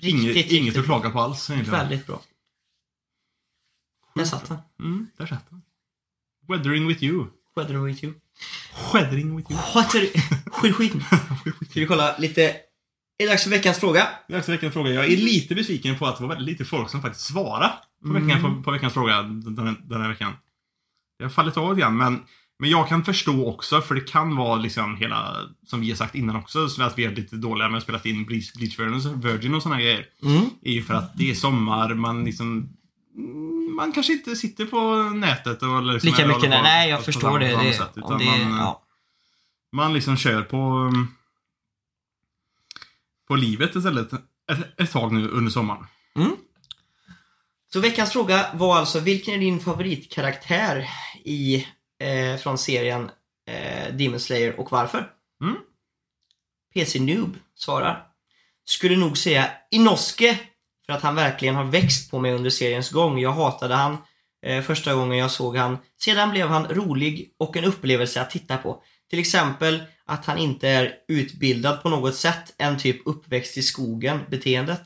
Riktigt, 0.00 0.22
inget, 0.22 0.34
riktigt 0.34 0.52
inget 0.58 0.76
att 0.76 0.84
klaga 0.84 1.10
på 1.10 1.20
alls 1.20 1.50
egentligen. 1.50 1.80
Väldigt 1.80 2.06
bra. 2.06 2.20
Där 4.14 4.24
satt 4.24 4.48
den. 4.48 4.58
Mm, 4.80 5.06
där 5.16 5.26
satt 5.26 5.50
den. 5.50 5.62
Weathering 6.48 6.86
with 6.86 7.04
you. 7.04 7.26
Weather 7.56 7.74
with 7.74 8.04
you. 8.04 8.14
Weathering 8.92 9.36
with 9.36 9.52
you. 9.52 9.60
Weather... 9.74 10.08
Skit 10.50 10.74
skiten. 10.74 11.02
Ska 11.70 11.80
vi 11.80 11.86
kolla 11.86 12.16
lite... 12.18 12.42
Är 12.42 12.56
det 13.18 13.26
dags 13.26 13.42
för 13.42 13.50
veckans 13.50 13.78
fråga? 13.78 14.08
Det 14.28 14.34
är 14.34 14.38
också 14.38 14.52
veckans 14.52 14.72
fråga. 14.72 14.90
Jag 14.90 15.04
är 15.04 15.16
lite 15.16 15.54
besviken 15.54 15.98
på 15.98 16.06
att 16.06 16.16
det 16.16 16.22
var 16.22 16.28
väldigt 16.34 16.48
lite 16.48 16.64
folk 16.64 16.90
som 16.90 17.02
faktiskt 17.02 17.26
svarade 17.26 17.72
på, 18.02 18.08
veckan, 18.08 18.30
Mm. 18.30 18.42
på, 18.56 18.62
på 18.62 18.70
veckans 18.70 18.94
fråga 18.94 19.22
den, 19.22 19.76
den 19.88 20.00
här 20.02 20.08
veckan. 20.08 20.32
Det 21.18 21.24
har 21.24 21.30
fallit 21.30 21.56
av 21.56 21.78
igen, 21.78 21.96
men, 21.96 22.24
men 22.58 22.70
jag 22.70 22.88
kan 22.88 23.04
förstå 23.04 23.46
också, 23.46 23.80
för 23.80 23.94
det 23.94 24.00
kan 24.00 24.36
vara 24.36 24.56
liksom 24.56 24.96
hela, 24.96 25.36
som 25.66 25.80
vi 25.80 25.90
har 25.90 25.96
sagt 25.96 26.14
innan 26.14 26.36
också, 26.36 26.68
så 26.68 26.82
att 26.82 26.98
vi 26.98 27.04
är 27.04 27.14
lite 27.14 27.36
dåliga 27.36 27.68
med 27.68 27.76
att 27.78 27.82
spela 27.82 28.00
in 28.04 28.24
Bleach, 28.24 28.52
Bleach 28.52 28.78
Virgin, 29.24 29.54
och 29.54 29.62
såna 29.62 29.80
grejer. 29.80 30.06
Mm. 30.22 30.50
är 30.62 30.72
ju 30.72 30.82
för 30.82 30.94
att 30.94 31.18
det 31.18 31.30
är 31.30 31.34
sommar, 31.34 31.94
man 31.94 32.24
liksom 32.24 32.68
mm, 33.16 33.74
man 33.76 33.92
kanske 33.92 34.12
inte 34.12 34.36
sitter 34.36 34.66
på 34.66 34.96
nätet 35.14 35.62
och 35.62 35.82
liksom 35.82 36.10
Lika 36.10 36.26
mycket, 36.26 36.42
på 36.42 36.48
nej, 36.48 36.90
jag 36.90 37.04
förstår 37.04 37.20
samma- 37.20 37.38
det. 37.38 37.52
samma 37.52 37.72
sätt, 37.72 37.92
utan 37.96 38.18
det 38.18 38.24
man, 38.24 38.58
ja. 38.58 38.82
man 39.72 39.92
liksom 39.92 40.16
kör 40.16 40.42
på 40.42 40.56
mm, 40.56 41.08
på 43.28 43.36
livet 43.36 43.76
istället 43.76 44.12
ett, 44.12 44.80
ett 44.80 44.90
tag 44.90 45.12
nu 45.12 45.28
under 45.28 45.50
sommaren. 45.50 45.86
Så 47.72 47.80
veckans 47.80 48.12
fråga 48.12 48.46
var 48.54 48.76
alltså, 48.76 49.00
vilken 49.00 49.34
är 49.34 49.38
din 49.38 49.60
favoritkaraktär 49.60 50.88
i, 51.24 51.66
eh, 52.00 52.36
från 52.36 52.58
serien 52.58 53.10
eh, 53.48 53.94
Demon 53.94 54.20
Slayer 54.20 54.60
och 54.60 54.72
varför? 54.72 55.10
Mm. 55.42 55.56
PC 56.74 57.00
Noob 57.00 57.36
svarar. 57.54 58.06
Skulle 58.64 58.96
nog 58.96 59.18
säga 59.18 59.50
Inosuke 59.70 60.38
för 60.86 60.92
att 60.92 61.02
han 61.02 61.14
verkligen 61.14 61.54
har 61.54 61.64
växt 61.64 62.10
på 62.10 62.18
mig 62.18 62.32
under 62.32 62.50
seriens 62.50 62.90
gång. 62.90 63.18
Jag 63.18 63.32
hatade 63.32 63.74
han 63.74 63.96
eh, 64.46 64.62
första 64.62 64.94
gången 64.94 65.18
jag 65.18 65.30
såg 65.30 65.56
han. 65.56 65.78
Sedan 66.00 66.30
blev 66.30 66.48
han 66.48 66.66
rolig 66.66 67.34
och 67.38 67.56
en 67.56 67.64
upplevelse 67.64 68.20
att 68.20 68.30
titta 68.30 68.56
på. 68.56 68.82
Till 69.10 69.18
exempel 69.18 69.82
att 70.04 70.26
han 70.26 70.38
inte 70.38 70.68
är 70.68 70.94
utbildad 71.08 71.82
på 71.82 71.88
något 71.88 72.14
sätt 72.14 72.54
än 72.58 72.78
typ 72.78 73.02
uppväxt 73.04 73.56
i 73.56 73.62
skogen 73.62 74.20
beteendet. 74.30 74.82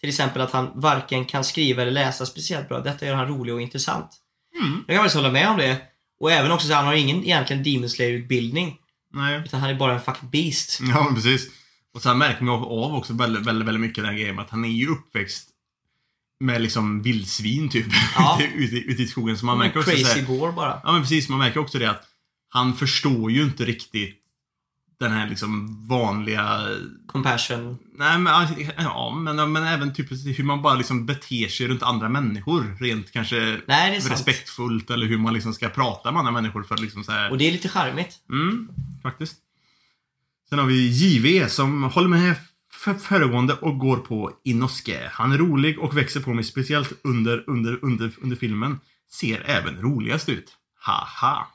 Till 0.00 0.08
exempel 0.08 0.42
att 0.42 0.50
han 0.50 0.70
varken 0.74 1.24
kan 1.24 1.44
skriva 1.44 1.82
eller 1.82 1.92
läsa 1.92 2.26
speciellt 2.26 2.68
bra. 2.68 2.80
Detta 2.80 3.06
gör 3.06 3.14
han 3.14 3.28
rolig 3.28 3.54
och 3.54 3.60
intressant. 3.60 4.10
Mm. 4.60 4.84
Jag 4.86 4.96
kan 4.96 5.04
faktiskt 5.04 5.16
hålla 5.16 5.30
med 5.30 5.48
om 5.48 5.56
det. 5.56 5.91
Och 6.22 6.32
även 6.32 6.52
också 6.52 6.66
så 6.66 6.74
han 6.74 6.86
har 6.86 6.94
ingen 6.94 7.24
egentligen 7.24 7.62
Demon 7.62 7.88
Slayer-utbildning. 7.88 8.76
Nej. 9.14 9.42
Utan 9.44 9.60
han 9.60 9.70
är 9.70 9.74
bara 9.74 9.94
en 9.94 10.00
fucking 10.00 10.30
beast. 10.30 10.78
Ja, 10.80 11.04
men 11.04 11.14
precis. 11.14 11.50
Och 11.94 12.02
sen 12.02 12.18
märker 12.18 12.44
man 12.44 12.54
av 12.54 12.94
också 12.94 13.12
väldigt, 13.12 13.46
väldigt, 13.46 13.68
väldigt 13.68 13.80
mycket 13.80 13.96
den 13.96 14.04
här 14.04 14.12
grejen 14.12 14.38
att 14.38 14.50
han 14.50 14.64
är 14.64 14.68
ju 14.68 14.88
uppväxt 14.88 15.48
med 16.40 16.62
liksom 16.62 17.02
vildsvin 17.02 17.68
typ. 17.68 17.86
Ja. 18.16 18.40
ute, 18.54 18.76
ute, 18.76 19.02
i 19.02 19.06
skogen. 19.06 19.38
Så 19.38 19.46
man 19.46 19.58
märker 19.58 19.78
också 19.78 19.90
Crazy 19.90 20.04
så 20.04 20.18
här, 20.18 20.26
Gore 20.26 20.52
bara. 20.52 20.80
Ja 20.84 20.92
men 20.92 21.02
precis, 21.02 21.28
man 21.28 21.38
märker 21.38 21.60
också 21.60 21.78
det 21.78 21.90
att 21.90 22.04
han 22.48 22.76
förstår 22.76 23.30
ju 23.30 23.42
inte 23.42 23.64
riktigt 23.64 24.21
den 25.02 25.12
här 25.12 25.28
liksom 25.28 25.78
vanliga... 25.88 26.60
Compassion. 27.06 27.78
Nej 27.94 28.18
men, 28.18 28.32
ja, 28.78 29.14
men, 29.14 29.52
men 29.52 29.62
även 29.62 29.94
typ 29.94 30.10
hur 30.10 30.44
man 30.44 30.62
bara 30.62 30.74
liksom 30.74 31.06
beter 31.06 31.48
sig 31.48 31.68
runt 31.68 31.82
andra 31.82 32.08
människor. 32.08 32.76
Rent 32.80 33.12
kanske 33.12 33.60
Nej, 33.66 33.98
respektfullt 33.98 34.90
eller 34.90 35.06
hur 35.06 35.18
man 35.18 35.34
liksom 35.34 35.54
ska 35.54 35.68
prata 35.68 36.12
med 36.12 36.18
andra 36.18 36.32
människor 36.32 36.62
för 36.62 36.74
att 36.74 36.80
liksom 36.80 37.04
så 37.04 37.12
här... 37.12 37.30
Och 37.30 37.38
det 37.38 37.48
är 37.48 37.52
lite 37.52 37.68
charmigt. 37.68 38.18
Mm, 38.30 38.68
faktiskt. 39.02 39.36
Sen 40.48 40.58
har 40.58 40.66
vi 40.66 40.88
JV 40.88 41.48
som 41.48 41.84
håller 41.84 42.08
med 42.08 42.34
föregående 43.00 43.54
och 43.54 43.78
går 43.78 43.96
på 43.96 44.30
Inoske. 44.44 45.10
Han 45.12 45.32
är 45.32 45.38
rolig 45.38 45.78
och 45.78 45.96
växer 45.96 46.20
på 46.20 46.34
mig 46.34 46.44
speciellt 46.44 46.92
under, 47.04 47.44
under, 47.46 47.78
under, 47.84 48.12
under 48.22 48.36
filmen. 48.36 48.80
Ser 49.10 49.42
även 49.46 49.80
roligast 49.80 50.28
ut. 50.28 50.52
Haha. 50.78 51.46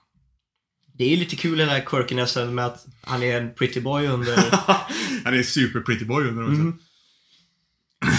Det 0.97 1.13
är 1.13 1.17
lite 1.17 1.35
kul 1.35 1.57
den 1.57 1.69
här 1.69 1.85
quirkinessen 1.85 2.55
med 2.55 2.65
att 2.65 2.85
han 3.01 3.23
är 3.23 3.41
en 3.41 3.53
pretty 3.53 3.81
boy 3.81 4.07
under... 4.07 4.35
Han 5.23 5.33
är 5.33 5.43
super 5.43 5.79
pretty 5.79 6.05
boy 6.05 6.27
under 6.27 6.43
också. 6.43 6.61
Mm. 6.61 6.79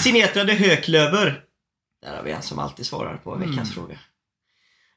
Sinetrade 0.03 0.53
Höklöver. 0.53 1.45
Där 2.03 2.17
har 2.17 2.23
vi 2.23 2.31
en 2.31 2.43
som 2.43 2.59
alltid 2.59 2.87
svarar 2.87 3.17
på 3.17 3.35
veckans 3.35 3.75
fråga. 3.75 3.99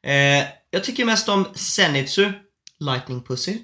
Eh, 0.03 0.47
jag 0.71 0.83
tycker 0.83 1.05
mest 1.05 1.29
om 1.29 1.45
Zenitsu, 1.55 2.31
Lightning 2.79 3.23
Pussy. 3.23 3.57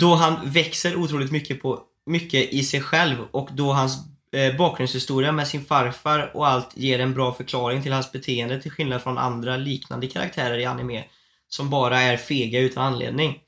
Då 0.00 0.14
han 0.14 0.50
växer 0.50 0.96
otroligt 0.96 1.32
mycket, 1.32 1.62
på, 1.62 1.80
mycket 2.06 2.52
i 2.52 2.62
sig 2.62 2.80
själv 2.80 3.16
och 3.30 3.48
då 3.52 3.72
hans 3.72 3.98
eh, 4.32 4.56
bakgrundshistoria 4.56 5.32
med 5.32 5.48
sin 5.48 5.64
farfar 5.64 6.30
och 6.34 6.48
allt 6.48 6.76
ger 6.76 6.98
en 6.98 7.14
bra 7.14 7.34
förklaring 7.34 7.82
till 7.82 7.92
hans 7.92 8.12
beteende 8.12 8.62
till 8.62 8.70
skillnad 8.70 9.02
från 9.02 9.18
andra 9.18 9.56
liknande 9.56 10.06
karaktärer 10.06 10.58
i 10.58 10.64
anime 10.64 11.04
som 11.48 11.70
bara 11.70 12.00
är 12.00 12.16
fega 12.16 12.60
utan 12.60 12.84
anledning. 12.92 13.38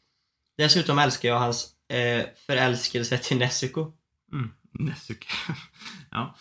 Dessutom 0.61 0.99
älskar 0.99 1.29
jag 1.29 1.39
hans 1.39 1.69
eh, 1.89 2.25
förälskelse 2.47 3.19
till 3.19 3.39
Nezuko. 3.39 3.93
Mm. 4.33 4.51
Nesuke. 4.73 5.27
ja. 6.11 6.37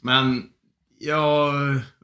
Men 0.00 0.48
jag 0.98 1.54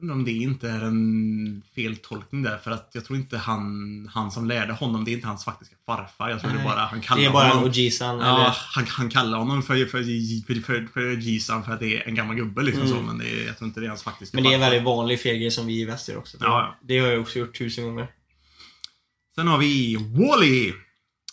undrar 0.01 0.15
om 0.15 0.25
det 0.25 0.31
inte 0.31 0.69
är 0.69 0.81
en 0.81 1.63
feltolkning 1.75 2.43
där. 2.43 2.57
För 2.57 2.71
att 2.71 2.89
jag 2.93 3.05
tror 3.05 3.19
inte 3.19 3.37
han, 3.37 4.09
han 4.13 4.31
som 4.31 4.45
lärde 4.47 4.73
honom, 4.73 5.05
det 5.05 5.11
är 5.11 5.13
inte 5.13 5.27
hans 5.27 5.45
faktiska 5.45 5.75
farfar. 5.85 6.29
Jag 6.29 6.41
tror 6.41 6.51
det 6.51 6.59
är 6.59 6.63
bara 6.63 6.79
han 6.79 7.01
kallar 7.01 7.21
Det 7.21 7.27
är 7.27 7.31
bara 7.31 7.47
honom 7.47 7.63
Ojisan. 7.63 8.19
Ja, 8.19 8.35
eller... 8.35 8.55
han, 8.75 8.85
han 8.87 9.09
kallar 9.09 9.37
honom 9.37 9.63
för, 9.63 9.85
för, 9.85 10.03
för, 10.45 10.61
för, 10.61 10.87
för 10.93 11.17
Jisan 11.17 11.63
för 11.63 11.73
att 11.73 11.79
det 11.79 11.97
är 11.97 12.07
en 12.07 12.15
gammal 12.15 12.35
gubbe 12.35 12.63
liksom 12.63 12.83
Mm. 12.83 12.97
så, 12.97 13.03
men 13.03 13.17
det 13.17 13.29
är, 13.29 13.47
jag 13.47 13.57
tror 13.57 13.67
inte 13.67 13.79
det 13.79 13.85
är 13.85 13.89
hans 13.89 14.03
faktiska 14.03 14.37
Men 14.37 14.43
det 14.43 14.49
är 14.49 14.53
en 14.53 14.59
farfar. 14.59 14.71
väldigt 14.71 14.85
vanlig 14.85 15.19
feghet 15.21 15.53
som 15.53 15.65
vi 15.67 15.81
i 15.81 15.85
väst 15.85 16.09
gör 16.09 16.17
också. 16.17 16.37
Ja, 16.39 16.45
ja. 16.45 16.79
Det 16.87 16.99
har 16.99 17.07
jag 17.07 17.21
också 17.21 17.39
gjort 17.39 17.57
tusen 17.57 17.83
gånger. 17.83 18.07
Sen 19.35 19.47
har 19.47 19.57
vi 19.57 19.95
Wally. 19.95 20.73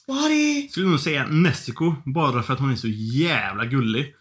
Wally! 0.06 0.68
Skulle 0.68 0.86
nog 0.86 1.00
säga 1.00 1.26
Nessico, 1.26 1.94
bara 2.04 2.42
för 2.42 2.52
att 2.52 2.60
hon 2.60 2.72
är 2.72 2.76
så 2.76 2.88
jävla 2.88 3.64
gullig. 3.64 4.14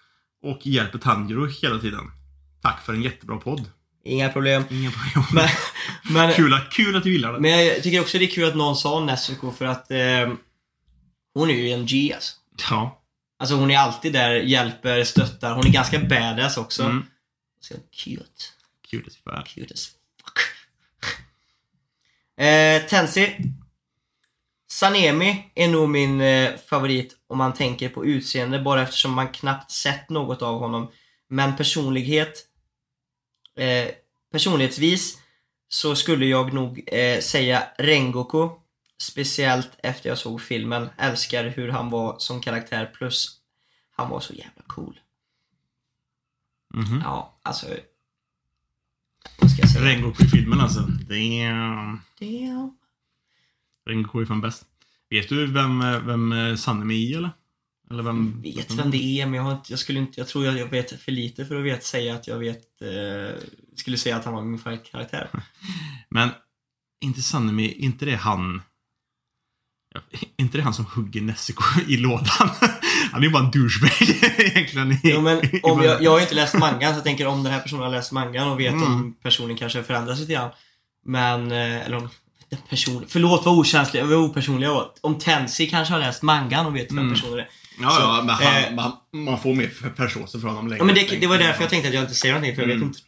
Och 0.43 0.67
hjälper 0.67 0.99
Tanjiro 0.99 1.45
hela 1.45 1.79
tiden. 1.79 2.11
Tack 2.61 2.85
för 2.85 2.93
en 2.93 3.01
jättebra 3.01 3.37
podd. 3.37 3.65
Inga 4.05 4.29
problem. 4.29 4.63
Inga 4.69 4.91
problem. 4.91 5.25
Men, 5.33 5.49
men, 6.13 6.33
kul, 6.35 6.53
att, 6.53 6.71
kul 6.71 6.95
att 6.95 7.03
du 7.03 7.11
gillar 7.11 7.33
det. 7.33 7.39
men 7.39 7.65
jag 7.65 7.83
tycker 7.83 8.01
också 8.01 8.17
det 8.17 8.25
är 8.25 8.29
kul 8.29 8.47
att 8.47 8.55
någon 8.55 8.75
sa 8.75 9.05
Nezuko 9.05 9.51
för 9.51 9.65
att 9.65 9.91
eh, 9.91 10.33
hon 11.33 11.49
är 11.49 11.53
ju 11.53 11.69
en 11.71 11.85
G 11.85 12.11
alltså. 12.13 12.35
Ja. 12.69 13.03
Alltså 13.39 13.55
hon 13.55 13.71
är 13.71 13.77
alltid 13.77 14.13
där, 14.13 14.31
hjälper, 14.35 15.03
stöttar. 15.03 15.55
Hon 15.55 15.67
är 15.67 15.71
ganska 15.71 15.99
badass 15.99 16.57
också. 16.57 16.83
Mm. 16.83 17.05
Så 17.59 17.73
cute. 17.91 18.43
Kul 18.89 19.03
as 19.07 19.17
fan. 19.17 19.43
Cute 19.43 19.73
as 19.73 19.91
fuck. 20.23 20.39
Eh, 22.45 22.81
Tensi. 22.89 23.35
Sanemi 24.83 25.51
är 25.55 25.67
nog 25.67 25.89
min 25.89 26.21
eh, 26.21 26.55
favorit 26.57 27.17
om 27.27 27.37
man 27.37 27.53
tänker 27.53 27.89
på 27.89 28.05
utseende 28.05 28.59
bara 28.59 28.81
eftersom 28.81 29.13
man 29.13 29.27
knappt 29.27 29.71
sett 29.71 30.09
något 30.09 30.41
av 30.41 30.59
honom. 30.59 30.91
Men 31.27 31.55
personlighet 31.55 32.47
eh, 33.55 33.87
personlighetsvis 34.31 35.17
så 35.67 35.95
skulle 35.95 36.25
jag 36.25 36.53
nog 36.53 36.83
eh, 36.87 37.19
säga 37.19 37.63
Rengoku. 37.77 38.49
Speciellt 38.97 39.69
efter 39.83 40.09
jag 40.09 40.17
såg 40.17 40.41
filmen. 40.41 40.89
Älskar 40.97 41.43
hur 41.43 41.69
han 41.69 41.89
var 41.89 42.19
som 42.19 42.41
karaktär 42.41 42.85
plus 42.85 43.37
han 43.95 44.09
var 44.09 44.19
så 44.19 44.33
jävla 44.33 44.63
cool. 44.67 44.99
Mhm. 46.73 47.01
Ja, 47.03 47.39
alltså... 47.43 47.67
Vad 49.39 49.51
ska 49.51 49.61
jag 49.61 49.69
säga? 49.69 49.85
Rengoku 49.85 50.23
i 50.23 50.27
filmen 50.27 50.59
alltså. 50.59 50.79
Damn. 50.79 52.01
Damn. 52.19 52.77
Rengoku 53.85 54.21
är 54.21 54.25
fan 54.25 54.41
bäst. 54.41 54.65
Vet 55.19 55.29
du 55.29 55.45
vem, 55.47 55.81
eh, 55.81 55.99
vem 55.99 56.57
Sanemi 56.57 56.95
är 57.05 57.09
i 57.09 57.13
eller? 57.13 57.31
Eller 57.91 58.03
vem? 58.03 58.41
Jag 58.43 58.55
vet 58.55 58.71
vem 58.71 58.91
det 58.91 58.97
är, 59.21 59.25
men 59.25 59.33
jag, 59.33 59.43
har 59.43 59.51
inte, 59.51 59.71
jag 59.73 59.79
skulle 59.79 59.99
inte... 59.99 60.19
Jag 60.19 60.27
tror 60.27 60.45
jag, 60.45 60.57
jag 60.57 60.67
vet 60.67 61.01
för 61.01 61.11
lite 61.11 61.45
för 61.45 61.55
att 61.55 61.65
vet, 61.65 61.83
säga 61.83 62.15
att 62.15 62.27
jag 62.27 62.37
vet... 62.39 62.81
Eh, 62.81 63.39
skulle 63.75 63.97
säga 63.97 64.15
att 64.15 64.25
han 64.25 64.33
var 64.33 64.41
min 64.41 64.59
favoritkaraktär. 64.59 65.29
Men, 66.09 66.29
inte 67.01 67.21
Sanemi, 67.21 67.71
inte 67.71 68.05
det 68.05 68.15
han... 68.15 68.61
Ja, 69.93 70.01
inte 70.37 70.57
det 70.57 70.63
han 70.63 70.73
som 70.73 70.85
hugger 70.85 71.21
Nessico 71.21 71.63
i 71.87 71.97
lådan? 71.97 72.49
Han 73.11 73.21
är 73.21 73.27
ju 73.27 73.31
bara 73.33 73.43
en 73.45 73.51
douchebag 73.51 73.91
egentligen. 74.37 74.91
i- 74.91 74.99
Jo, 75.03 75.21
men 75.21 75.37
om 75.63 75.81
jag, 75.83 76.03
jag 76.03 76.11
har 76.11 76.17
ju 76.17 76.23
inte 76.23 76.35
läst 76.35 76.53
mangan, 76.59 76.91
så 76.93 76.97
jag 76.97 77.03
tänker 77.03 77.27
om 77.27 77.43
den 77.43 77.53
här 77.53 77.59
personen 77.59 77.83
har 77.83 77.89
läst 77.91 78.11
mangan 78.11 78.47
och 78.49 78.59
vet 78.59 78.73
Mm. 78.73 78.83
om 78.93 79.13
personen 79.23 79.57
kanske 79.57 79.83
förändras 79.83 80.19
lite 80.19 80.33
grann. 80.33 80.49
Men, 81.05 81.51
eh, 81.51 81.85
eller 81.85 81.97
om 81.97 82.09
personen... 82.69 83.03
Förlåt 83.07 83.45
vad 83.45 83.57
okänslig, 83.59 84.03
vad 84.05 84.13
opersonlig 84.13 84.67
jag 84.67 84.73
var. 84.73 84.91
Om 85.01 85.19
Tensi 85.19 85.67
kanske 85.69 85.93
har 85.93 85.99
läst 85.99 86.21
mangan 86.21 86.65
och 86.65 86.75
vet 86.75 86.91
vem 86.91 86.97
Mm. 86.99 87.13
personen 87.13 87.39
är. 87.39 87.47
Ja, 87.81 87.89
Så, 87.89 88.01
ja, 88.01 88.23
men 88.25 88.35
han, 88.35 88.63
eh, 88.63 88.73
man, 88.75 88.91
man 89.25 89.39
får 89.39 89.53
mer 89.55 89.93
förståelse 89.95 90.39
för 90.39 90.47
honom 90.47 90.67
längre. 90.67 90.77
Ja, 90.79 90.85
men 90.85 90.95
det, 90.95 91.19
det 91.21 91.27
var 91.27 91.37
därför 91.37 91.61
jag 91.61 91.69
tänkte 91.69 91.87
att 91.89 91.95
jag 91.95 92.03
inte 92.03 92.15
säger 92.15 92.33
någonting, 92.33 92.55
för 92.55 92.61
jag 92.61 92.67
vet 92.67 92.75
Mm. 92.75 92.87
inte 92.87 92.99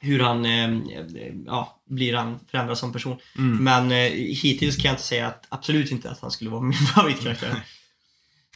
hur 0.00 0.20
han, 0.20 0.44
eh, 0.44 0.70
ja, 1.46 1.82
blir 1.90 2.14
han 2.14 2.38
förändras 2.50 2.78
som 2.80 2.92
person. 2.92 3.16
Mm. 3.38 3.64
Men 3.64 3.92
eh, 3.92 4.12
hittills 4.16 4.76
kan 4.76 4.84
jag 4.84 4.92
inte 4.92 5.02
säga 5.02 5.26
att, 5.26 5.46
absolut 5.48 5.90
inte 5.90 6.10
att 6.10 6.20
han 6.20 6.30
skulle 6.30 6.50
vara 6.50 6.60
min 6.62 6.78
favoritkaraktär. 6.78 7.60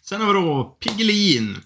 Sen 0.03 0.21
har 0.21 0.27
vi 0.27 0.33
då 0.33 0.77
Piggelin. 0.81 1.57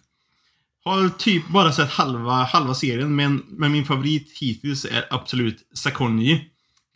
Har 0.85 1.09
typ 1.09 1.49
bara 1.49 1.73
sett 1.73 1.91
halva, 1.91 2.33
halva 2.33 2.75
serien, 2.75 3.17
men, 3.17 3.45
men 3.49 3.73
min 3.73 3.85
favorit 3.85 4.39
hittills 4.41 4.85
är 4.85 5.05
absolut 5.11 5.69
Sakonji. 5.75 6.45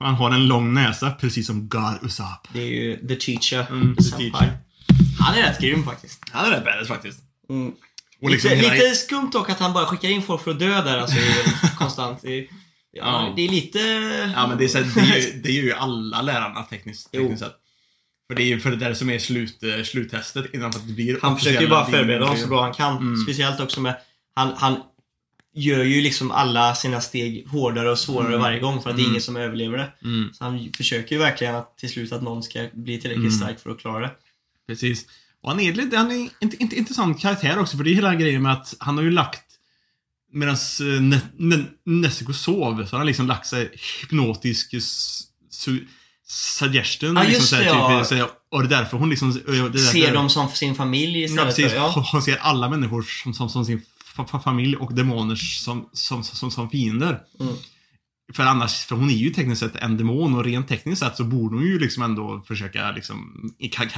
Han 0.00 0.14
har 0.14 0.30
en 0.30 0.46
lång 0.48 0.74
näsa, 0.74 1.10
precis 1.10 1.46
som 1.46 1.68
Gar 1.68 1.98
Usopp. 2.04 2.48
Det 2.52 2.60
är 2.60 2.66
ju 2.66 3.08
The 3.08 3.16
Teacher. 3.16 3.66
Mm, 3.70 3.96
The. 3.96 4.02
Teacher. 4.02 4.58
Han 5.20 5.34
är 5.38 5.42
rätt 5.42 5.60
grym 5.60 5.84
faktiskt. 5.84 6.20
Han 6.30 6.46
är 6.46 6.50
rätt 6.56 6.64
badass 6.64 6.88
faktiskt. 6.88 7.18
Mm. 7.50 7.72
Liksom 8.20 8.50
lite, 8.50 8.62
hela- 8.62 8.74
lite 8.74 8.94
skumt 8.94 9.30
dock 9.32 9.50
att 9.50 9.58
han 9.58 9.72
bara 9.72 9.86
skickar 9.86 10.08
in 10.08 10.22
folk 10.22 10.42
för 10.42 10.50
att 10.50 10.58
dö 10.58 10.82
där 10.82 10.98
alltså, 10.98 11.16
konstant. 11.78 12.18
Det, 12.22 12.38
ja, 12.40 12.46
Ja. 12.92 13.32
det 13.36 13.42
är 13.42 13.48
lite... 13.48 13.78
Ja 14.36 14.46
men 14.46 14.58
det 14.58 14.64
är, 14.64 14.68
så, 14.68 14.78
här- 14.78 14.94
det 14.94 15.00
är, 15.00 15.20
ju, 15.32 15.40
det 15.42 15.48
är 15.48 15.62
ju 15.62 15.72
alla 15.72 16.22
lärarna 16.22 16.62
tekniskt, 16.62 17.12
tekniskt 17.12 17.42
sett. 17.42 17.54
För 18.28 18.34
det 18.36 18.42
är 18.42 18.46
ju 18.46 18.60
för 18.60 18.70
det 18.70 18.76
där 18.76 18.94
som 18.94 19.10
är 19.10 19.18
slut, 19.18 19.62
eh, 19.62 19.82
sluttestet 19.84 20.54
innan 20.54 20.70
det 20.70 20.92
blir 20.92 21.18
Han 21.22 21.38
försöker 21.38 21.60
ju 21.60 21.68
bara 21.68 21.86
förbereda 21.86 22.26
dem 22.26 22.36
så 22.36 22.46
bra 22.48 22.62
han 22.62 22.74
kan. 22.74 22.96
Mm. 22.96 23.16
Speciellt 23.22 23.60
också 23.60 23.80
med... 23.80 23.96
Han, 24.34 24.52
han 24.56 24.76
gör 25.54 25.84
ju 25.84 26.00
liksom 26.00 26.30
alla 26.30 26.74
sina 26.74 27.00
steg 27.00 27.48
hårdare 27.48 27.90
och 27.90 27.98
svårare 27.98 28.28
Mm. 28.28 28.40
varje 28.40 28.60
gång 28.60 28.82
för 28.82 28.90
att 28.90 28.96
det 28.96 29.00
är 29.00 29.04
Mm. 29.04 29.10
ingen 29.12 29.22
som 29.22 29.36
överlever 29.36 29.78
det. 29.78 29.92
Mm, 30.04 30.30
Så 30.34 30.44
han 30.44 30.72
försöker 30.76 31.16
ju 31.16 31.18
verkligen 31.22 31.54
att 31.54 31.78
till 31.78 31.88
slut 31.90 32.12
att 32.12 32.22
någon 32.22 32.42
ska 32.42 32.68
bli 32.72 33.00
tillräckligt 33.00 33.26
Mm. 33.32 33.38
stark 33.38 33.60
för 33.60 33.70
att 33.70 33.78
klara 33.80 34.00
det. 34.00 34.10
precis. 34.66 35.06
Och 35.42 35.50
han 35.50 35.60
är 35.60 35.72
lite, 35.74 35.96
han 35.96 36.10
är 36.10 36.28
inte, 36.40 36.56
inte 36.58 36.76
intressant 36.76 37.20
karaktär 37.20 37.58
också, 37.58 37.76
för 37.76 37.84
det 37.84 37.90
är 37.90 37.94
hela 37.94 38.14
grejen 38.14 38.42
med 38.42 38.52
att 38.52 38.74
han 38.78 38.96
har 38.96 39.04
ju 39.04 39.10
lagt 39.10 39.40
Medan 40.32 40.56
ne, 41.00 41.20
ne, 41.38 41.64
Nessico 41.84 42.32
sov, 42.32 42.84
så 42.86 42.90
har 42.90 42.98
han 42.98 43.06
liksom 43.06 43.26
lagt 43.26 43.46
sig 43.46 43.70
hypnotisk 44.00 44.74
su, 45.50 45.86
suggestion. 46.26 47.16
Ja, 47.16 47.22
liksom, 47.22 47.34
just 47.40 47.50
det, 47.52 47.64
ja. 47.64 47.98
typ, 47.98 48.06
så 48.08 48.14
här, 48.14 48.28
och 48.50 48.62
det 48.68 48.74
är 48.74 48.78
därför 48.80 48.96
hon 48.96 49.10
liksom... 49.10 49.32
Det 49.46 49.52
är 49.58 49.62
därför, 49.62 49.78
Ser 49.78 50.14
dem 50.14 50.30
som 50.30 50.48
sin 50.48 50.74
familj 50.74 51.18
Ja, 51.20 51.24
istället 51.24 51.44
precis. 51.56 51.70
för... 51.72 51.76
Ja. 51.76 52.08
Hon 52.12 52.22
ser 52.22 52.36
alla 52.36 52.68
människor 52.68 53.02
som, 53.02 53.34
som, 53.34 53.48
som 53.50 53.64
sin 53.64 53.82
familj 54.44 54.76
och 54.76 54.94
demoner 54.94 55.34
som, 55.36 55.88
som, 55.92 56.24
som, 56.24 56.50
som 56.50 56.70
fiender. 56.70 57.20
Mm. 57.40 57.54
för 58.34 58.42
annars, 58.42 58.84
för 58.84 58.96
hon 58.96 59.10
är 59.10 59.14
ju 59.14 59.30
tekniskt 59.30 59.60
sett 59.60 59.76
en 59.76 59.96
demon 59.96 60.34
och 60.36 60.44
rent 60.44 60.68
tekniskt 60.68 61.00
sett 61.02 61.16
så 61.16 61.24
borde 61.24 61.54
hon 61.56 61.64
ju 61.64 61.78
liksom 61.78 62.02
ändå 62.02 62.42
försöka 62.46 62.90
liksom, 62.92 63.50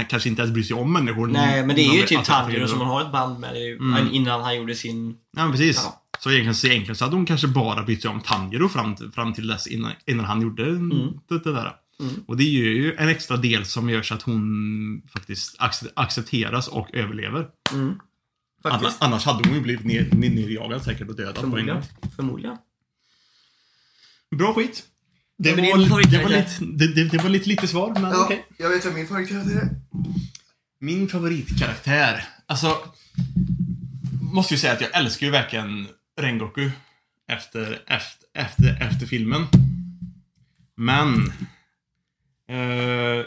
kanske 0.08 0.28
inte 0.28 0.42
ens 0.42 0.54
bry 0.54 0.62
sig 0.64 0.76
om 0.76 0.92
människor. 0.92 1.26
Nej, 1.26 1.66
men 1.66 1.76
det 1.76 1.82
är 1.82 1.92
ju 1.92 1.98
Hon- 1.98 2.06
typ 2.06 2.18
alltså, 2.18 2.32
Tanjiro 2.32 2.68
som 2.68 2.78
man 2.78 2.88
har 2.88 3.02
ett 3.02 3.12
band 3.12 3.40
med 3.40 3.56
Mm. 3.72 4.08
innan 4.12 4.40
han 4.42 4.56
gjorde 4.56 4.74
sin... 4.74 5.16
Ja, 5.36 5.48
precis. 5.50 5.76
Ja. 5.84 6.02
Så 6.18 6.30
egentligen, 6.30 6.54
så 6.54 6.66
egentligen 6.66 6.96
så 6.96 7.04
hade 7.04 7.16
hon 7.16 7.26
kanske 7.26 7.48
bara 7.48 7.82
brytt 7.82 8.02
sig 8.02 8.10
om 8.10 8.20
Tanjiro 8.20 8.68
fram, 8.68 8.94
till- 8.94 9.10
fram 9.12 9.32
till 9.34 9.46
dess 9.46 9.66
innan, 9.66 9.92
innan 10.06 10.24
han 10.24 10.42
gjorde 10.42 10.64
det, 10.64 11.38
det 11.44 11.52
där. 11.52 11.72
Mm. 12.00 12.14
Och 12.26 12.36
det 12.36 12.42
är 12.44 12.50
ju 12.50 12.94
en 12.96 13.08
extra 13.08 13.36
del 13.36 13.64
som 13.64 13.90
gör 13.90 14.02
så 14.02 14.14
att 14.14 14.22
hon 14.22 15.02
faktiskt 15.12 15.58
ac- 15.58 15.88
accepteras 15.96 16.68
och 16.68 16.94
överlever. 16.94 17.46
Mm. 17.72 17.94
Annars, 18.70 18.82
Faktiskt. 18.82 19.02
annars 19.02 19.24
hade 19.24 19.48
hon 19.48 19.56
ju 19.56 19.62
blivit 19.62 19.84
ner, 19.84 20.08
ner, 20.12 20.30
nerjagad 20.30 20.82
säkert 20.84 21.08
och 21.08 21.16
dödad 21.16 21.50
på 21.50 21.58
en 21.58 21.66
gång. 21.66 21.82
Förmodligen. 22.16 22.56
Bra 24.36 24.54
skit. 24.54 24.82
Det, 25.38 25.50
Ja, 25.50 25.56
var, 25.56 25.62
det, 26.10 26.22
var 26.22 26.28
lite, 26.28 26.64
det, 26.64 26.94
det, 26.94 27.04
det 27.04 27.18
var 27.18 27.28
lite 27.28 27.48
lite 27.48 27.68
svar, 27.68 27.94
men 28.00 28.14
okej. 28.14 28.46
jag 28.58 28.70
vet 28.70 28.84
vad 28.84 28.94
min 28.94 29.06
favoritkaraktär 29.06 29.56
är. 29.56 29.70
Min 30.78 31.08
favoritkaraktär. 31.08 32.28
Alltså, 32.46 32.78
måste 34.32 34.54
ju 34.54 34.58
säga 34.58 34.72
att 34.72 34.80
jag 34.80 34.96
älskar 34.96 35.26
ju 35.26 35.32
verkligen 35.32 35.88
Rengoku 36.20 36.70
efter, 37.28 37.82
efter, 37.86 38.28
efter, 38.34 38.82
efter 38.82 39.06
filmen. 39.06 39.46
Men... 40.76 41.32
Eh, 42.48 43.24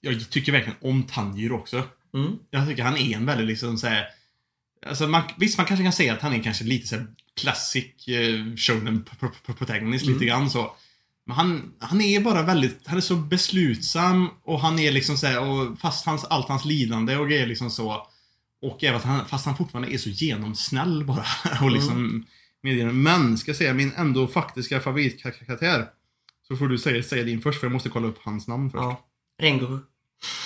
jag 0.00 0.30
tycker 0.30 0.52
verkligen 0.52 0.78
om 0.80 1.02
Tanjiro 1.02 1.54
också. 1.54 1.82
Mm. 2.14 2.38
Jag 2.50 2.68
tycker 2.68 2.82
han 2.82 2.96
är 2.96 3.16
en 3.16 3.26
väldigt 3.26 3.46
liksom 3.46 3.78
såhär... 3.78 4.06
Alltså 4.86 5.06
man, 5.06 5.22
visst, 5.36 5.58
man 5.58 5.66
kanske 5.66 5.84
kan 5.84 5.92
säga 5.92 6.12
att 6.12 6.22
han 6.22 6.32
är 6.32 6.42
kanske 6.42 6.64
lite 6.64 6.86
såhär 6.86 7.06
classic 7.40 8.08
eh, 8.08 8.56
shonen 8.56 9.04
protagonist 9.46 10.06
lite 10.06 10.24
grann 10.24 10.50
så. 10.50 10.76
Men 11.26 11.36
han, 11.36 11.72
han 11.80 12.00
är 12.00 12.20
bara 12.20 12.42
väldigt, 12.42 12.86
han 12.86 12.96
är 12.96 13.00
så 13.00 13.16
beslutsam 13.16 14.30
och 14.44 14.60
han 14.60 14.78
är 14.78 14.92
liksom 14.92 15.16
såhär, 15.16 15.40
och 15.40 15.78
fast 15.78 16.06
hans, 16.06 16.24
allt 16.24 16.48
hans 16.48 16.64
lidande 16.64 17.16
och 17.16 17.28
grejer 17.28 17.46
liksom 17.46 17.70
så. 17.70 18.06
Och 18.62 18.84
även 18.84 18.96
att 18.96 19.04
han, 19.04 19.26
fast 19.26 19.46
han 19.46 19.56
fortfarande 19.56 19.94
är 19.94 19.98
så 19.98 20.10
genomsnäll 20.10 21.04
bara. 21.04 21.24
och 21.62 21.70
liksom 21.70 22.26
medger 22.62 22.92
Men, 22.92 23.38
ska 23.38 23.48
jag 23.48 23.56
säga 23.56 23.74
min 23.74 23.92
ändå 23.96 24.26
faktiska 24.26 24.80
favoritkaraktär. 24.80 25.86
Så 26.48 26.56
får 26.56 26.68
du 26.68 26.78
säga, 26.78 27.02
säga 27.02 27.24
din 27.24 27.40
först 27.40 27.60
för 27.60 27.66
jag 27.66 27.72
måste 27.72 27.88
kolla 27.88 28.08
upp 28.08 28.18
hans 28.22 28.48
namn 28.48 28.70
först. 28.70 28.82
Ja. 28.82 29.06
Rengoku. 29.40 29.78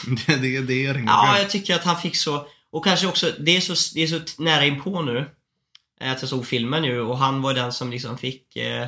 Det, 0.26 0.36
det, 0.36 0.60
det 0.60 0.86
är 0.86 0.94
Rengoku. 0.94 1.12
Ja, 1.12 1.38
jag 1.38 1.50
tycker 1.50 1.74
att 1.74 1.84
han 1.84 2.00
fick 2.00 2.16
så... 2.16 2.46
Och 2.72 2.84
kanske 2.84 3.06
också, 3.06 3.32
det 3.38 3.56
är 3.56 3.60
så, 3.60 3.94
det 3.94 4.02
är 4.02 4.06
så 4.06 4.42
nära 4.42 4.64
inpå 4.64 5.02
nu. 5.02 5.30
eh, 6.00 6.12
Att 6.12 6.22
jag 6.22 6.28
såg 6.28 6.46
filmen 6.46 6.82
nu 6.82 7.00
och 7.00 7.18
han 7.18 7.42
var 7.42 7.54
den 7.54 7.72
som 7.72 7.90
liksom 7.90 8.18
fick... 8.18 8.56
Eh, 8.56 8.86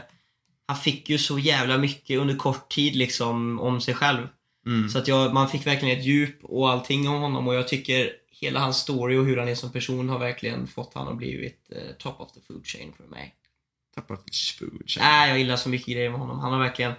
han 0.67 0.77
fick 0.77 1.11
ju 1.11 1.19
så 1.19 1.39
jävla 1.39 1.79
mycket 1.79 2.19
under 2.19 2.37
kort 2.37 2.73
tid 2.73 2.97
liksom 2.97 3.61
om 3.61 3.81
sig 3.81 3.95
själv. 3.95 4.29
Mm. 4.67 4.89
Så 4.89 4.99
att 4.99 5.09
jag, 5.09 5.35
man 5.35 5.49
fick 5.49 5.67
verkligen 5.67 5.99
ett 5.99 6.05
djup 6.05 6.45
och 6.45 6.71
allting 6.71 7.09
om 7.09 7.23
honom 7.23 7.49
och 7.49 7.55
jag 7.55 7.69
tycker 7.69 8.11
hela 8.31 8.61
hans 8.61 8.77
story 8.77 9.17
och 9.17 9.25
hur 9.25 9.37
han 9.37 9.49
är 9.49 9.55
som 9.55 9.73
person 9.73 10.09
har 10.09 10.19
verkligen 10.19 10.67
fått 10.67 10.95
han 10.95 11.09
att 11.09 11.17
blivit 11.17 11.71
eh, 11.71 11.95
top 11.99 12.21
of 12.21 12.33
the 12.33 12.41
food 12.41 12.67
chain 12.67 12.93
för 12.97 13.05
mig. 13.05 13.35
Tappat 13.95 14.25
food. 14.59 14.83
Nej, 14.99 15.29
jag 15.29 15.39
gillar 15.39 15.57
så 15.57 15.69
mycket 15.69 15.95
grejer 15.95 16.11
med 16.11 16.21
honom. 16.21 16.39
Han 16.39 16.53
har 16.53 16.61
verkligen, 16.61 16.93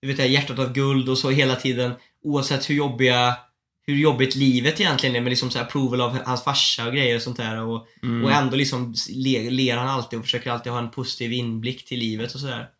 du 0.00 0.08
vet 0.08 0.16
det 0.16 0.22
här 0.22 0.30
hjärtat 0.30 0.58
av 0.58 0.72
guld 0.72 1.08
och 1.08 1.18
så 1.18 1.30
hela 1.30 1.56
tiden 1.56 1.92
oavsett 2.22 2.70
hur 2.70 2.74
jobbiga 2.74 3.36
hur 3.82 3.96
jobbigt 3.96 4.34
livet 4.34 4.80
egentligen 4.80 5.16
är 5.16 5.20
med 5.20 5.30
liksom 5.30 5.50
så 5.50 5.58
här 5.58 5.64
approval 5.66 6.00
av 6.00 6.18
hans 6.24 6.44
farsa 6.44 6.86
och 6.86 6.92
grejer 6.92 7.16
och 7.16 7.22
sånt 7.22 7.36
där 7.36 7.60
och, 7.60 7.86
Mm. 8.02 8.24
och 8.24 8.32
ändå 8.32 8.56
liksom 8.56 8.94
ler, 9.10 9.50
ler 9.50 9.76
han 9.76 9.88
alltid 9.88 10.18
och 10.18 10.24
försöker 10.24 10.50
alltid 10.50 10.72
ha 10.72 10.78
en 10.78 10.90
positiv 10.90 11.32
inblick 11.32 11.84
till 11.86 11.98
livet 11.98 12.34
och 12.34 12.40
sådär. 12.40 12.70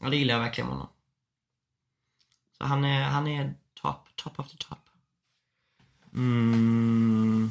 Ja, 0.00 0.08
det 0.08 0.16
gillar 0.16 0.34
jag 0.34 0.40
verkligen 0.40 0.68
med 0.68 0.76
honom. 0.76 0.92
Så 2.58 2.64
han 2.64 2.84
är, 2.84 3.02
han 3.02 3.26
är 3.28 3.54
top, 3.82 4.08
top 4.16 4.38
of 4.38 4.50
the 4.50 4.56
top. 4.56 4.78
Mm. 6.14 7.50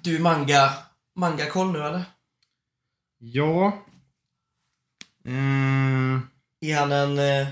Du 0.00 0.18
manga, 0.18 0.72
manga-koll 1.14 1.72
nu 1.72 1.78
eller? 1.78 2.04
Ja. 3.18 3.82
Eh, 5.24 6.18
Är 6.60 6.76
han 6.78 6.92
en 6.92 7.18
eh, 7.18 7.46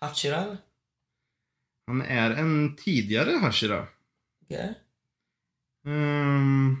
Hachira 0.00 0.36
eller? 0.36 0.58
Han 1.86 2.02
är 2.02 2.30
en 2.30 2.76
tidigare 2.76 3.30
Hashira. 3.30 3.86
Okej. 4.44 4.74
Ehm, 5.86 6.76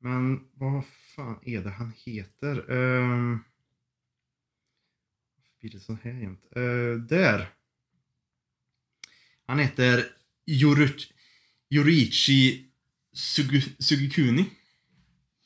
men 0.00 0.48
vad 0.54 0.84
fan 1.16 1.38
är 1.42 1.60
det 1.60 1.70
han 1.70 1.92
heter? 1.96 2.70
Um, 2.70 3.44
varför 5.36 5.58
blir 5.60 5.70
det 5.70 5.80
så 5.80 5.98
här 6.02 6.10
jämt? 6.12 6.44
Eh, 6.56 7.02
där. 7.08 7.48
Han 9.46 9.58
heter 9.58 10.04
Yorut, 10.46 11.12
Yorichi 11.70 12.66
Sugu, 13.12 13.60
Sugikuni. 13.78 14.50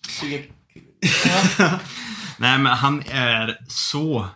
Suge- 0.09 0.53
Nej 2.39 2.59
men 2.59 2.67
han 2.67 3.01
är 3.01 3.65
så 3.69 4.29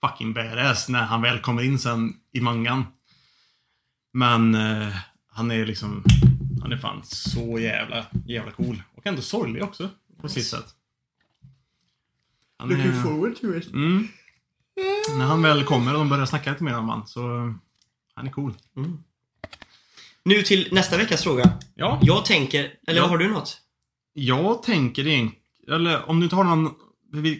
fucking 0.00 0.32
badass 0.34 0.88
när 0.88 1.02
han 1.02 1.22
väl 1.22 1.40
kommer 1.40 1.62
in 1.62 1.78
sen 1.78 2.20
i 2.38 2.40
mangan. 2.40 2.84
Men 4.12 4.54
eh, 4.54 4.94
han 5.30 5.50
är 5.50 5.66
liksom, 5.66 6.04
han 6.62 6.72
är 6.72 6.76
fan 6.76 7.00
så 7.04 7.58
jävla, 7.58 8.06
jävla 8.26 8.50
cool. 8.52 8.82
Och 8.94 9.06
ändå 9.06 9.22
sorglig 9.22 9.62
också. 9.62 9.90
På 10.20 10.28
sitt 10.28 10.46
sätt. 10.46 10.66
Han 12.58 12.72
är, 12.72 13.02
forward 13.02 13.36
to 13.40 13.54
it. 13.56 13.72
mm, 13.72 14.08
när 15.18 15.24
han 15.24 15.42
väl 15.42 15.64
kommer 15.64 15.92
och 15.92 15.98
de 15.98 16.08
börjar 16.08 16.26
snacka 16.26 16.50
lite 16.50 16.64
mer 16.64 16.78
om 16.78 16.88
han 16.88 17.06
så 17.06 17.54
han 18.14 18.26
är 18.26 18.30
cool. 18.30 18.54
Nu 20.24 20.42
till 20.42 20.68
nästa 20.72 20.96
veckas 20.96 21.22
fråga. 21.22 21.58
Ja, 21.74 21.98
Jag 22.02 22.24
tänker, 22.24 22.72
eller 22.86 23.00
Ja. 23.00 23.06
har 23.06 23.18
du 23.18 23.28
något? 23.28 23.60
jag 24.12 24.62
tänker 24.62 25.06
egentligen, 25.06 25.42
eller 25.68 26.08
om 26.10 26.20
du 26.20 26.24
inte 26.24 26.36
har 26.36 26.44
någon 26.44 26.74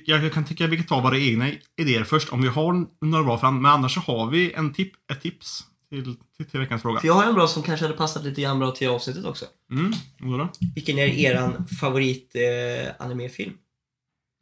jag 0.05 0.33
kan 0.33 0.45
tycka 0.45 0.65
att 0.65 0.71
vi 0.71 0.77
kan 0.77 0.87
ta 0.87 1.01
våra 1.01 1.19
egna 1.19 1.51
idéer 1.77 2.05
först 2.05 2.33
om 2.33 2.43
vi 2.43 2.49
har 2.49 2.87
några 3.07 3.25
bra 3.25 3.39
fram. 3.39 3.63
Men 3.63 3.73
annars 3.73 3.95
så 3.95 4.01
har 4.01 4.31
vi 4.31 4.53
en 4.53 4.73
tip, 4.73 4.93
ett 5.13 5.23
tips 5.23 5.65
till, 5.91 6.17
till, 6.37 6.47
till 6.47 6.61
veckans 6.61 6.83
fråga. 6.83 7.01
För 7.01 7.07
jag 7.07 7.15
har 7.15 7.25
en 7.25 7.35
bra 7.35 7.49
som 7.49 7.63
kanske 7.63 7.87
hade 7.87 7.97
passat 7.97 8.25
lite 8.25 8.41
grann 8.41 8.59
bra 8.59 8.71
till 8.71 8.89
avsnittet 8.89 9.25
också. 9.25 9.45
Mm, 9.73 9.93
då? 10.39 10.49
Vilken 10.75 10.99
är 10.99 11.07
eran 11.07 11.67
favorit 11.81 12.35
eh, 12.35 13.07
animefilm? 13.07 13.53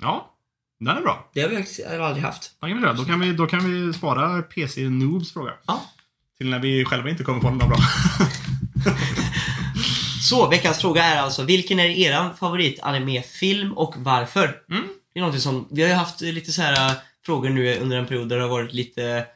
Ja, 0.03 0.37
den 0.81 0.97
är 0.97 1.03
bra. 1.03 1.31
Det 1.35 1.41
har 1.41 1.49
vi 1.49 1.57
faktiskt 1.57 1.87
aldrig 1.87 2.25
haft. 2.25 2.53
Köra. 2.61 2.93
Då, 2.93 3.05
kan 3.05 3.21
vi, 3.21 3.33
då 3.33 3.47
kan 3.47 3.71
vi 3.71 3.93
spara 3.93 4.43
PC 4.43 4.89
Noobs 4.89 5.33
fråga. 5.33 5.53
Ja. 5.67 5.83
Till 6.39 6.51
när 6.51 6.59
vi 6.59 6.85
själva 6.85 7.11
inte 7.11 7.25
kommer 7.25 7.41
på 7.41 7.51
något 7.51 7.69
bra. 7.69 7.79
Så, 10.23 10.49
veckans 10.49 10.79
fråga 10.79 11.05
är 11.05 11.23
alltså, 11.23 11.43
vilken 11.43 11.81
är 11.81 11.89
eran 11.89 12.37
favorit 12.37 12.81
animefilm 12.83 13.73
och 13.73 13.95
varför? 13.97 14.63
Mm. 14.71 14.85
Det 15.17 15.21
är 15.21 15.23
någonting 15.23 15.41
som, 15.41 15.69
vi 15.71 15.83
har 15.83 15.89
ju 15.89 15.95
haft 15.95 16.21
lite 16.21 16.53
så 16.53 16.63
här 16.63 16.91
äh, 16.91 16.97
frågor 17.27 17.49
nu 17.51 17.77
under 17.79 17.97
en 17.97 18.07
period 18.07 18.29
där 18.29 18.37
det 18.37 18.43
har 18.43 18.49
varit 18.51 18.73
lite 18.73 19.27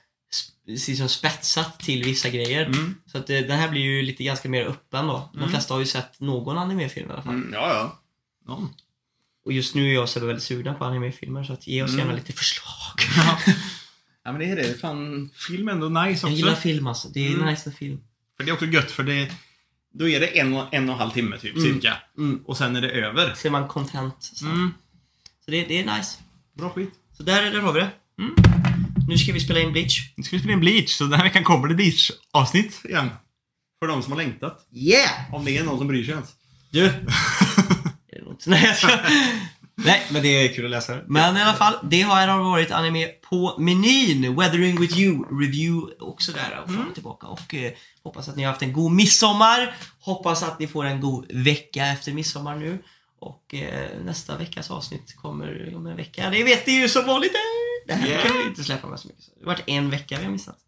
liksom 0.67 1.09
spetsat 1.09 1.81
till 1.81 2.05
vissa 2.05 2.29
grejer. 2.31 2.67
Mm. 2.67 2.95
Så 3.07 3.19
att 3.19 3.31
eh, 3.31 3.39
den 3.39 3.59
här 3.59 3.69
blir 3.69 3.81
ju 3.81 4.03
lite 4.03 4.25
ganska 4.25 4.49
mer 4.49 4.65
öppen 4.67 5.07
då. 5.07 5.31
De 5.33 5.39
Mm. 5.39 5.51
flesta 5.51 5.75
har 5.75 5.79
ju 5.81 5.87
sett 5.87 6.21
någon 6.21 6.59
animefilm 6.59 7.11
i 7.11 7.13
alla 7.13 7.23
fall. 7.23 7.35
Mm, 7.35 7.51
ja, 7.53 7.69
ja. 7.75 8.01
ja. 8.47 8.69
Och 9.45 9.53
just 9.53 9.75
nu 9.75 9.89
är 9.91 9.95
jag 9.95 10.03
och 10.03 10.09
Sebbe 10.09 10.27
väldigt 10.27 10.45
sugna 10.45 10.75
på 10.75 10.85
animefilmer 10.85 11.45
så 11.45 11.53
att 11.53 11.67
ge 11.67 11.83
oss 11.83 11.91
Mm. 11.91 11.99
gärna 12.01 12.13
lite 12.19 12.33
förslag. 12.33 12.97
ja, 14.25 14.33
men 14.33 14.39
det 14.39 14.45
är 14.51 14.57
det. 14.57 14.81
Fan, 14.81 15.31
film 15.35 15.69
är 15.69 15.73
ändå 15.73 15.89
nice 15.89 16.13
också. 16.13 16.27
Jag 16.29 16.37
gillar 16.37 16.55
film 16.55 16.87
alltså. 16.87 17.09
Det 17.09 17.27
är 17.29 17.35
Mm. 17.35 17.47
nice 17.47 17.69
med 17.69 17.77
film. 17.79 18.01
För 18.37 18.45
det 18.45 18.51
är 18.51 18.53
också 18.53 18.67
gött 18.67 18.91
för 18.91 19.03
det 19.03 19.33
då 19.95 20.09
är 20.09 20.21
det 20.21 20.39
en 20.41 20.55
och 20.55 20.75
en, 20.75 20.89
och 20.89 20.95
en 20.95 21.01
halv 21.01 21.11
timme 21.11 21.39
typ, 21.39 21.57
Mm. 21.57 21.73
cirka. 21.73 21.97
Mm. 22.19 22.43
Och 22.47 22.57
sen 22.57 22.77
är 22.77 22.81
det 22.81 22.91
över. 22.91 23.35
Ser 23.35 23.51
man 23.51 23.69
content. 23.69 24.17
Så, 24.21 24.45
Mm. 24.47 24.75
Så 25.51 25.57
det, 25.57 25.65
det 25.65 25.79
är 25.79 25.97
nice. 25.97 26.19
Bra 26.59 26.71
skit. 26.71 26.91
Så 27.17 27.23
där, 27.23 27.51
där 27.51 27.61
har 27.61 27.73
vi 27.73 27.81
det. 27.81 27.91
Mm. 28.19 28.35
Nu 29.09 29.19
ska 29.19 29.33
vi 29.33 29.41
spela 29.41 29.61
in 29.61 29.73
Bleach. 29.73 30.13
Nu 30.17 30.23
ska 30.23 30.37
vi 30.37 30.41
spela 30.41 30.53
in 30.53 30.61
Bleach, 30.61 30.91
så 30.91 31.05
den 31.05 31.13
här 31.13 31.25
veckan 31.25 31.45
kommer 31.45 31.69
det 31.69 31.75
Bleach-avsnitt 31.75 32.85
igen. 32.85 33.11
För 33.79 33.89
de 33.89 34.03
som 34.03 34.13
har 34.13 34.19
längtat. 34.19 34.69
Yeah! 34.73 35.35
Om 35.35 35.45
det 35.45 35.59
är 35.59 35.65
någon 35.65 35.79
som 35.79 35.89
bryr 35.89 36.05
sig 36.05 36.13
ens. 36.13 36.29
Du! 36.71 36.93
Nej, 38.47 38.65
jag 38.65 38.77
ska... 38.77 38.89
Nej, 39.75 40.07
men 40.11 40.23
det 40.23 40.29
är 40.29 40.55
kul 40.55 40.65
att 40.65 40.71
läsa. 40.71 40.99
Men 41.07 41.37
i 41.37 41.43
alla 41.43 41.55
fall, 41.55 41.75
det 41.83 42.03
har 42.03 42.27
har 42.27 42.43
varit 42.43 42.71
anime 42.71 43.07
på 43.07 43.57
menyn. 43.59 44.37
Weathering 44.37 44.81
with 44.81 44.99
you 44.99 45.41
review 45.41 45.95
också 46.01 46.33
där 46.33 46.63
och 46.65 46.75
fram 46.75 46.89
och 46.89 46.95
tillbaka. 46.95 47.27
Och 47.27 47.55
eh, 47.55 47.73
hoppas 48.03 48.29
att 48.29 48.37
ni 48.37 48.43
har 48.43 48.51
haft 48.51 48.63
en 48.63 48.73
god 48.73 48.93
midsommar. 48.93 49.75
Hoppas 50.01 50.43
att 50.43 50.59
ni 50.59 50.67
får 50.67 50.85
en 50.85 51.01
god 51.01 51.33
vecka 51.33 51.87
efter 51.87 52.13
midsommar 52.13 52.57
nu. 52.57 52.79
Och 53.21 53.55
eh, 53.55 54.01
nästa 54.03 54.39
veckas 54.39 54.71
avsnitt 54.71 55.17
kommer 55.17 55.75
om 55.75 55.87
en 55.87 55.97
vecka. 55.97 56.31
Det 56.31 56.45
vet 56.45 56.67
ni 56.67 56.73
ju 56.73 56.89
som 56.89 57.07
vanligt. 57.07 57.33
Det 57.87 57.95
här 57.95 58.09
Yeah. 58.09 58.27
kan 58.27 58.39
vi 58.39 58.45
inte 58.47 58.65
släppa 58.65 58.87
med 58.89 59.01
så 59.01 59.09
mycket. 59.09 59.25
Det 59.35 59.41
har 59.41 59.47
varit 59.47 59.65
en 59.67 59.91
vecka 59.91 60.19
vi 60.19 60.25
har 60.25 60.33
missat. 60.33 60.59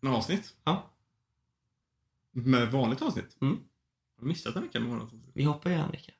Några 0.00 0.16
avsnitt? 0.16 0.54
Ja. 0.64 0.90
Med 2.32 2.70
vanligt 2.72 3.02
avsnitt? 3.02 3.36
Mm. 3.40 3.58
Har 4.20 4.26
missat 4.26 4.56
en 4.56 4.62
vecka 4.62 4.80
med 4.80 4.88
vanligt 4.88 5.04
avsnitt? 5.06 5.30
Vi 5.34 5.44
hoppar 5.44 5.70
ju 5.70 5.76
en 5.76 5.90
vecka. 5.90 6.12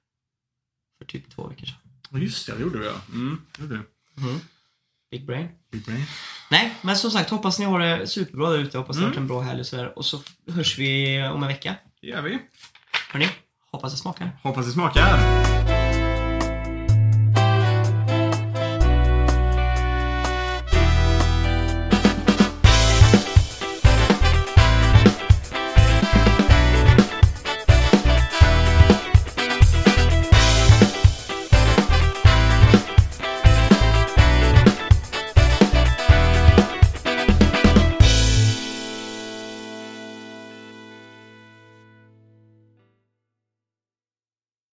För 0.99 1.05
typ 1.05 1.31
två 1.31 1.47
veckor 1.49 1.67
sedan. 1.67 1.77
Ja, 2.11 2.19
just 2.19 2.47
det. 2.47 2.55
Det 2.55 2.63
gjorde 2.63 2.79
vi 2.79 2.87
ja. 2.87 3.01
Mm, 3.13 3.43
det 3.57 3.63
gjorde 3.63 3.83
vi. 4.15 4.39
Big 5.11 5.27
brain. 5.27 5.49
Big 5.71 5.85
brain. 5.85 6.05
Nej, 6.51 6.75
men 6.83 6.97
som 6.97 7.11
sagt, 7.11 7.31
hoppas 7.31 7.59
ni 7.59 7.65
har 7.65 7.81
det 7.81 8.07
superbra 8.07 8.51
där 8.51 8.59
ute. 8.59 8.79
Hoppas 8.79 8.97
har 8.97 9.03
Mm. 9.03 9.11
varit 9.11 9.19
en 9.21 9.27
bra 9.29 9.41
helg 9.41 9.61
och 9.61 9.67
sådär. 9.67 9.99
Och 9.99 10.07
så 10.07 10.23
hörs 10.49 10.79
vi 10.79 11.23
om 11.29 11.43
en 11.43 11.49
vecka. 11.49 11.77
Det 12.01 12.07
gör 12.07 12.23
vi. 12.23 12.39
Hörni, 13.13 13.29
hoppas 13.73 13.93
det 13.93 13.99
smakar. 13.99 14.31
Hoppas 14.43 14.67
det 14.67 14.73
smakar. 14.73 15.60